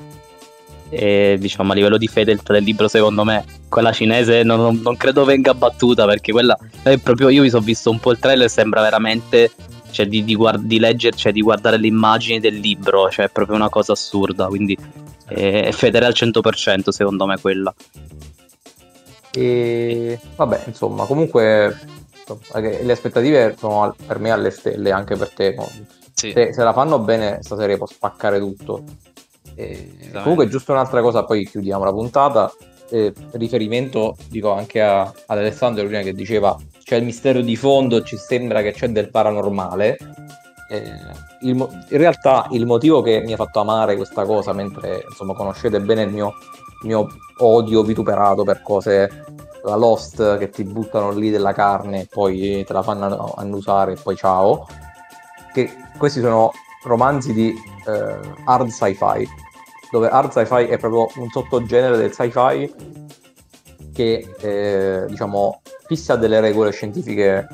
eh, 0.89 1.35
diciamo 1.37 1.73
a 1.73 1.75
livello 1.75 1.97
di 1.97 2.07
fedeltà 2.07 2.53
del 2.53 2.63
libro, 2.63 2.87
secondo 2.87 3.25
me, 3.25 3.43
quella 3.67 3.91
cinese 3.91 4.43
non, 4.43 4.59
non- 4.61 4.79
non 4.81 4.95
credo 4.95 5.25
venga 5.25 5.53
battuta 5.53 6.05
perché 6.05 6.31
quella 6.31 6.57
è 6.81 6.97
proprio. 6.97 7.27
Io 7.29 7.41
mi 7.41 7.49
sono 7.49 7.65
visto 7.65 7.91
un 7.91 7.99
po' 7.99 8.11
il 8.11 8.19
trailer, 8.19 8.49
sembra 8.49 8.81
veramente. 8.81 9.51
Cioè, 9.91 10.07
di, 10.07 10.23
di, 10.25 10.35
guard- 10.35 10.63
di 10.65 10.77
leggere, 10.79 11.15
cioè, 11.15 11.31
di 11.31 11.41
guardare 11.41 11.77
le 11.77 11.87
immagini 11.87 12.41
del 12.41 12.55
libro, 12.55 13.09
cioè, 13.09 13.25
è 13.25 13.29
proprio 13.29 13.55
una 13.55 13.69
cosa 13.69 13.93
assurda. 13.93 14.47
Quindi 14.47 14.77
è 15.27 15.71
fedele 15.71 16.05
al 16.05 16.13
100%, 16.13 16.89
secondo 16.89 17.25
me, 17.25 17.39
quella. 17.39 17.73
E 19.33 20.19
vabbè, 20.35 20.63
insomma, 20.67 21.05
comunque 21.05 21.77
eh, 22.55 22.83
le 22.83 22.91
aspettative 22.91 23.55
sono 23.57 23.93
per 24.05 24.19
me 24.19 24.31
alle 24.31 24.49
stelle, 24.51 24.91
anche 24.91 25.15
per 25.15 25.29
te. 25.31 25.55
Sì. 26.13 26.31
Se, 26.31 26.53
se 26.53 26.63
la 26.63 26.73
fanno 26.73 26.99
bene, 26.99 27.39
sta 27.41 27.57
serie 27.57 27.77
può 27.77 27.85
spaccare 27.85 28.39
tutto. 28.39 28.83
E 29.55 30.09
comunque, 30.21 30.47
giusto 30.47 30.71
un'altra 30.71 31.01
cosa, 31.01 31.25
poi 31.25 31.45
chiudiamo 31.45 31.83
la 31.83 31.91
puntata. 31.91 32.51
Eh, 32.89 33.11
riferimento, 33.31 34.15
dico 34.29 34.51
anche 34.51 34.79
a- 34.81 35.01
ad 35.01 35.37
Alessandro 35.37 35.85
prima 35.85 36.01
che 36.03 36.13
diceva 36.13 36.55
c'è 36.83 36.97
il 36.97 37.03
mistero 37.03 37.41
di 37.41 37.55
fondo, 37.55 38.03
ci 38.03 38.15
sembra 38.15 38.61
che 38.61 38.71
c'è 38.73 38.87
del 38.89 39.09
paranormale. 39.09 39.97
Eh, 40.69 40.91
mo- 41.53 41.69
in 41.89 41.97
realtà, 41.97 42.47
il 42.51 42.65
motivo 42.65 43.01
che 43.01 43.21
mi 43.21 43.33
ha 43.33 43.37
fatto 43.37 43.59
amare 43.59 43.95
questa 43.95 44.25
cosa, 44.25 44.53
mentre 44.53 45.05
insomma 45.07 45.33
conoscete 45.33 45.79
bene 45.79 46.03
il 46.03 46.11
mio, 46.11 46.33
mio 46.81 47.07
odio 47.37 47.83
vituperato 47.83 48.43
per 48.43 48.61
cose 48.61 49.25
la 49.63 49.75
Lost 49.75 50.37
che 50.37 50.49
ti 50.49 50.63
buttano 50.63 51.11
lì 51.11 51.29
della 51.29 51.53
carne 51.53 52.01
e 52.01 52.07
poi 52.09 52.63
te 52.65 52.73
la 52.73 52.83
fanno 52.83 53.33
annusare 53.35 53.93
e 53.93 53.97
poi 54.01 54.15
ciao. 54.15 54.67
Che 55.53 55.69
questi 55.97 56.19
sono 56.19 56.51
romanzi 56.83 57.33
di 57.33 57.53
eh, 57.87 58.19
hard 58.45 58.69
sci-fi, 58.69 59.27
dove 59.91 60.09
hard 60.09 60.31
sci-fi 60.31 60.65
è 60.65 60.77
proprio 60.77 61.07
un 61.21 61.29
sottogenere 61.29 61.97
del 61.97 62.11
sci-fi 62.11 62.73
che 63.93 64.35
eh, 64.39 65.05
diciamo 65.07 65.61
fissa 65.87 66.15
delle 66.15 66.39
regole 66.41 66.71
scientifiche 66.71 67.47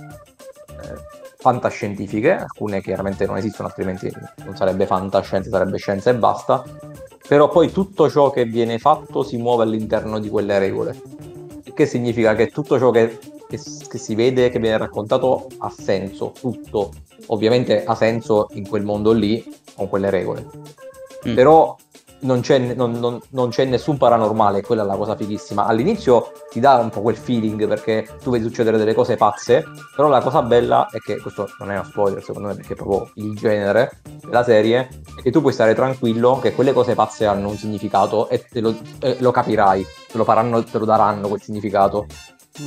fantascientifiche, 1.42 2.32
alcune 2.34 2.82
chiaramente 2.82 3.26
non 3.26 3.38
esistono, 3.38 3.68
altrimenti 3.68 4.12
non 4.46 4.56
sarebbe 4.56 4.86
fantascienza, 4.86 5.50
sarebbe 5.50 5.78
scienza 5.78 6.12
e 6.12 6.16
basta. 6.16 6.64
Però 7.28 7.50
poi 7.50 7.72
tutto 7.72 8.10
ciò 8.10 8.30
che 8.30 8.46
viene 8.46 8.78
fatto 8.78 9.24
si 9.24 9.38
muove 9.38 9.64
all'interno 9.64 10.20
di 10.20 10.30
quelle 10.30 10.60
regole. 10.60 11.02
Il 11.64 11.74
che 11.74 11.86
significa 11.88 12.36
che 12.36 12.48
tutto 12.48 12.78
ciò 12.78 12.92
che, 12.92 13.18
che 13.50 13.58
che 13.88 13.98
si 13.98 14.16
vede, 14.16 14.50
che 14.50 14.60
viene 14.60 14.78
raccontato, 14.78 15.48
ha 15.58 15.70
senso, 15.76 16.34
tutto. 16.40 16.92
Ovviamente 17.28 17.84
ha 17.84 17.96
senso 17.96 18.48
in 18.52 18.68
quel 18.68 18.84
mondo 18.84 19.12
lì, 19.12 19.44
con 19.76 19.90
quelle 19.90 20.10
regole. 20.10 20.48
Mm. 21.28 21.36
Però 21.36 21.76
non 22.22 22.42
c'è, 22.42 22.58
non- 22.60 22.92
non- 23.00 23.20
non 23.30 23.50
c'è 23.50 23.66
nessun 23.66 23.98
paranormale, 23.98 24.62
quella 24.62 24.84
è 24.84 24.86
la 24.86 24.96
cosa 24.96 25.16
fighissima. 25.16 25.66
All'inizio 25.66 26.32
ti 26.50 26.60
dà 26.60 26.76
un 26.76 26.90
po' 26.90 27.02
quel 27.02 27.16
feeling 27.18 27.68
perché 27.68 28.08
tu 28.22 28.30
vedi 28.32 28.44
succedere 28.46 28.78
delle 28.78 28.94
cose 28.94 29.16
pazze, 29.16 29.64
però 29.96 30.08
la 30.08 30.22
cosa 30.22 30.42
bella 30.42 30.88
è 30.92 31.00
che, 31.00 31.18
questo 31.20 31.48
non 31.60 31.72
è 31.72 31.76
uno 31.80 31.84
spoiler 31.84 32.24
secondo 32.24 32.50
me 32.50 32.56
perché 32.56 32.74
è 32.74 32.76
proprio 32.76 33.10
il 33.16 33.36
genere 33.36 34.00
della 34.24 34.44
serie, 34.44 34.90
è 35.18 35.22
che 35.22 35.32
tu 35.32 35.42
puoi 35.42 35.54
stare 35.54 35.74
tranquillo 35.76 36.40
che 36.40 36.54
quelle 36.54 36.74
cose 36.74 36.94
pazze 36.96 37.26
hanno 37.26 37.50
un 37.50 37.58
significato 37.58 38.30
e 38.30 38.46
te 38.50 38.60
lo, 38.62 38.76
e 39.00 39.18
lo 39.20 39.32
capirai, 39.32 39.86
te 40.12 40.18
lo, 40.18 40.24
faranno, 40.24 40.64
te 40.64 40.78
lo 40.78 40.86
daranno 40.86 41.28
quel 41.28 41.42
significato. 41.42 42.06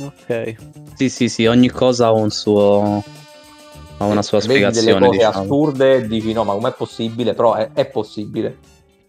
Ok. 0.01 0.55
Sì, 0.95 1.09
sì, 1.09 1.29
sì, 1.29 1.45
ogni 1.45 1.69
cosa 1.69 2.07
ha 2.07 2.11
un 2.11 2.29
suo. 2.29 3.03
ha 3.99 4.03
una 4.05 4.21
sua 4.21 4.41
Se 4.41 4.47
vedi 4.47 4.59
delle 4.59 4.73
spiegazione. 4.73 5.05
cose 5.07 5.17
Diciamo. 5.17 5.43
assurde 5.43 5.95
e 5.95 6.07
dici 6.07 6.33
no 6.33 6.43
ma 6.43 6.53
com'è 6.53 6.71
possibile, 6.73 7.33
però 7.33 7.53
è, 7.53 7.69
è 7.73 7.85
possibile. 7.85 8.57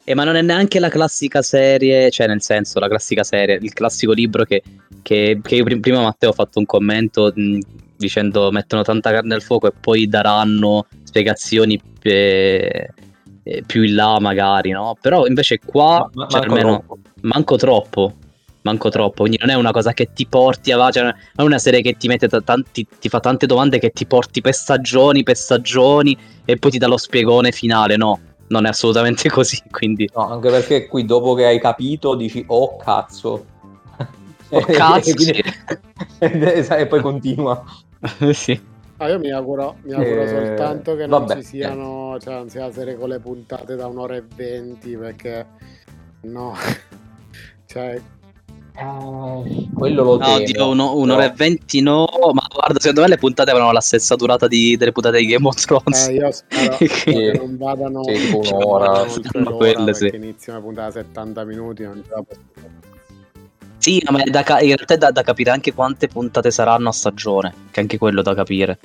Eh, 0.08 0.14
ma 0.14 0.22
non 0.22 0.36
è 0.36 0.42
neanche 0.42 0.78
la 0.78 0.88
classica 0.88 1.42
serie, 1.42 2.10
cioè 2.12 2.28
nel 2.28 2.40
senso, 2.40 2.78
la 2.78 2.86
classica 2.86 3.24
serie, 3.24 3.58
il 3.60 3.72
classico 3.72 4.12
libro 4.12 4.44
che, 4.44 4.62
che- 5.02 5.40
che 5.42 5.54
io 5.56 5.64
prim- 5.64 5.80
prima 5.80 6.00
Matteo 6.00 6.28
ho 6.30 6.32
fatto 6.32 6.60
un 6.60 6.64
commento 6.64 7.32
mh, 7.34 7.58
dicendo 7.96 8.52
mettono 8.52 8.82
tanta 8.82 9.10
carne 9.10 9.34
al 9.34 9.42
fuoco 9.42 9.66
e 9.66 9.72
poi 9.72 10.06
daranno 10.06 10.86
spiegazioni 11.02 11.80
eh, 12.02 12.88
eh, 13.42 13.62
più 13.66 13.82
in 13.82 13.94
là 13.96 14.20
magari, 14.20 14.70
no? 14.70 14.96
Però 15.00 15.26
invece 15.26 15.58
qua, 15.58 16.08
Ma- 16.12 16.24
ma- 16.24 16.26
cioè, 16.28 16.40
manco 16.46 16.54
almeno, 16.54 16.76
troppo. 16.86 16.98
manco 17.22 17.56
troppo. 17.56 18.14
Manco 18.62 18.88
troppo, 18.88 19.20
quindi 19.22 19.38
non 19.40 19.50
è 19.50 19.54
una 19.54 19.70
cosa 19.70 19.92
che 19.92 20.12
ti 20.12 20.26
porti 20.26 20.72
avanti, 20.72 20.94
cioè 20.98 21.04
non 21.04 21.14
è 21.36 21.42
una 21.42 21.58
serie 21.58 21.82
che 21.82 21.96
ti 21.96 22.08
mette 22.08 22.26
ta- 22.28 22.40
tanti, 22.40 22.84
ti 22.98 23.08
fa 23.08 23.20
tante 23.20 23.46
domande 23.46 23.78
che 23.78 23.90
ti 23.90 24.06
porti 24.06 24.40
per 24.40 24.54
stagioni, 24.54 25.22
per 25.22 25.36
stagioni 25.36 26.16
e 26.44 26.56
poi 26.56 26.72
ti 26.72 26.78
dà 26.78 26.88
lo 26.88 26.96
spiegone 26.96 27.52
finale, 27.52 27.96
no, 27.96 28.18
non 28.48 28.66
è 28.66 28.68
assolutamente 28.68 29.28
così, 29.30 29.60
quindi 29.70 30.08
No, 30.14 30.28
anche 30.28 30.50
perché 30.50 30.86
qui 30.86 31.04
dopo 31.04 31.34
che 31.34 31.46
hai 31.46 31.60
capito 31.60 32.14
dici 32.14 32.44
oh 32.48 32.76
cazzo. 32.76 33.44
Oh, 34.48 34.60
cazzo, 34.64 35.10
e, 35.10 35.14
quindi- 35.16 35.42
e 36.20 36.86
poi 36.86 37.00
continua. 37.00 37.64
sì. 38.32 38.58
Ah, 38.98 39.08
io 39.08 39.18
mi 39.18 39.30
auguro, 39.32 39.76
mi 39.82 39.92
auguro 39.92 40.22
Eh, 40.22 40.28
soltanto 40.28 40.94
che 40.94 41.06
non 41.06 41.26
vabbè, 41.26 41.34
ci 41.36 41.42
siano, 41.42 42.16
cioè 42.20 42.34
non 42.34 42.48
sia 42.48 42.66
la 42.66 42.72
serie 42.72 42.96
con 42.96 43.08
le 43.08 43.18
puntate 43.18 43.74
da 43.74 43.88
un'ora 43.88 44.14
e 44.14 44.22
venti 44.36 44.96
perché 44.96 45.46
no, 46.22 46.54
cioè 47.66 48.00
quello 49.74 50.02
lo 50.02 50.16
No, 50.18 50.32
oddio, 50.34 50.68
uno- 50.68 50.96
un'ora 50.96 51.22
però- 51.22 51.32
e 51.32 51.36
venti 51.36 51.80
no, 51.80 52.06
ma 52.32 52.42
guarda, 52.52 52.78
secondo 52.78 53.00
me 53.02 53.08
le 53.08 53.16
puntate 53.18 53.50
avranno 53.50 53.72
la 53.72 53.80
stessa 53.80 54.14
durata 54.16 54.46
di- 54.46 54.76
delle 54.76 54.92
puntate 54.92 55.18
di 55.18 55.26
Game 55.26 55.46
of 55.46 55.54
Thrones. 55.64 56.08
eh, 56.08 56.12
io 56.14 56.30
spero 56.30 56.76
Che- 56.78 56.86
che 56.88 57.32
non 57.36 57.56
vadano, 57.56 58.02
Sì, 58.04 58.12
tipo 58.12 58.38
un'ora, 58.38 59.04
quelle, 59.56 59.94
sì. 59.94 60.10
inizia 60.14 60.52
una 60.52 60.62
puntata 60.62 60.86
da 60.88 60.92
70 60.92 61.44
minuti 61.44 61.82
non 61.84 62.02
ce 62.04 62.10
la 62.14 62.22
posso. 62.22 62.40
Sì, 63.78 64.02
ma 64.10 64.20
è 64.22 64.30
da 64.30 64.42
ca- 64.42 64.60
in 64.60 64.74
realtà 64.74 64.94
è 64.94 64.98
da, 64.98 65.10
da 65.10 65.22
capire 65.22 65.50
anche 65.50 65.72
quante 65.72 66.08
puntate 66.08 66.50
saranno 66.50 66.88
a 66.88 66.92
stagione, 66.92 67.54
che 67.70 67.80
anche 67.80 67.98
quello 67.98 68.20
da 68.22 68.34
capire. 68.34 68.78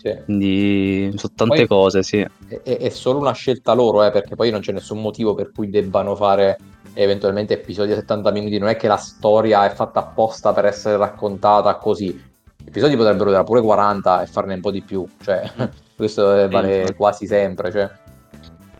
Sì. 0.00 0.14
Quindi 0.24 1.12
sono 1.16 1.32
tante 1.36 1.56
Poi- 1.56 1.66
cose, 1.66 2.02
sì. 2.02 2.18
È, 2.18 2.60
è 2.62 2.88
solo 2.88 3.18
una 3.18 3.32
scelta 3.32 3.72
loro, 3.74 4.04
eh, 4.04 4.10
perché 4.10 4.34
poi 4.36 4.50
non 4.50 4.60
c'è 4.60 4.72
nessun 4.72 5.00
motivo 5.00 5.34
per 5.34 5.50
cui 5.54 5.68
debbano 5.70 6.14
fare 6.16 6.58
eventualmente 7.02 7.54
episodi 7.54 7.92
a 7.92 7.96
70 7.96 8.30
minuti. 8.32 8.58
Non 8.58 8.68
è 8.68 8.76
che 8.76 8.88
la 8.88 8.96
storia 8.96 9.64
è 9.64 9.74
fatta 9.74 10.00
apposta 10.00 10.52
per 10.52 10.64
essere 10.64 10.96
raccontata 10.96 11.76
così. 11.76 12.08
Gli 12.08 12.68
episodi 12.68 12.96
potrebbero 12.96 13.26
durare 13.26 13.44
pure 13.44 13.60
40 13.60 14.22
e 14.22 14.26
farne 14.26 14.54
un 14.54 14.60
po' 14.60 14.70
di 14.72 14.82
più. 14.82 15.06
Cioè, 15.22 15.50
questo 15.96 16.48
vale 16.48 16.94
quasi 16.96 17.26
sempre. 17.26 17.70
Cioè. 17.70 17.90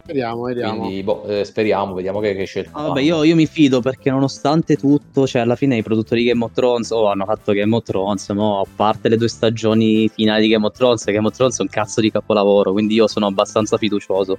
Vediamo, 0.04 0.42
vediamo. 0.42 0.78
Quindi, 0.78 1.02
boh, 1.02 1.22
eh, 1.24 1.44
speriamo, 1.44 1.94
vediamo 1.94 2.18
che, 2.18 2.34
che 2.34 2.44
scelta. 2.44 2.70
Ah, 2.72 2.86
vabbè, 2.88 3.00
io, 3.02 3.22
io 3.24 3.34
mi 3.34 3.46
fido 3.46 3.80
perché 3.80 4.10
nonostante 4.10 4.76
tutto, 4.76 5.26
cioè 5.26 5.42
alla 5.42 5.54
fine 5.54 5.76
i 5.76 5.82
produttori 5.82 6.22
di 6.22 6.28
Game 6.28 6.42
of 6.42 6.52
Thrones 6.52 6.90
oh, 6.90 7.08
hanno 7.10 7.26
fatto 7.26 7.52
Game 7.52 7.76
of 7.76 7.84
Thrones, 7.84 8.26
mo, 8.30 8.60
a 8.60 8.66
parte 8.74 9.10
le 9.10 9.18
due 9.18 9.28
stagioni 9.28 10.08
finali 10.08 10.42
di 10.42 10.48
Game 10.48 10.64
of 10.64 10.74
Thrones, 10.74 11.04
Game 11.04 11.26
of 11.26 11.36
Thrones 11.36 11.58
è 11.58 11.62
un 11.62 11.68
cazzo 11.68 12.00
di 12.00 12.10
capolavoro, 12.10 12.72
quindi 12.72 12.94
io 12.94 13.06
sono 13.06 13.26
abbastanza 13.26 13.76
fiducioso. 13.76 14.38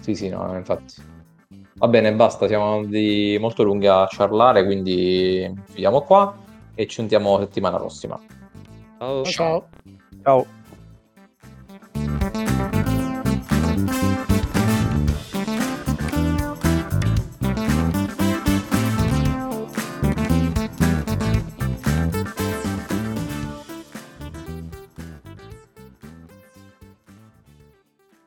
Sì, 0.00 0.14
sì, 0.14 0.28
no, 0.28 0.54
infatti. 0.54 1.12
Va 1.76 1.88
bene, 1.88 2.12
basta, 2.12 2.46
siamo 2.46 2.84
di 2.84 3.36
molto 3.40 3.64
lunghi 3.64 3.88
a 3.88 4.06
ciarlare, 4.06 4.64
quindi 4.64 5.52
chiudiamo 5.66 6.02
qua 6.02 6.34
e 6.74 6.86
ci 6.86 6.94
sentiamo 6.96 7.38
settimana 7.40 7.78
prossima. 7.78 8.18
Ciao. 8.98 9.24
Ciao. 9.24 9.68
Ciao. 10.22 10.46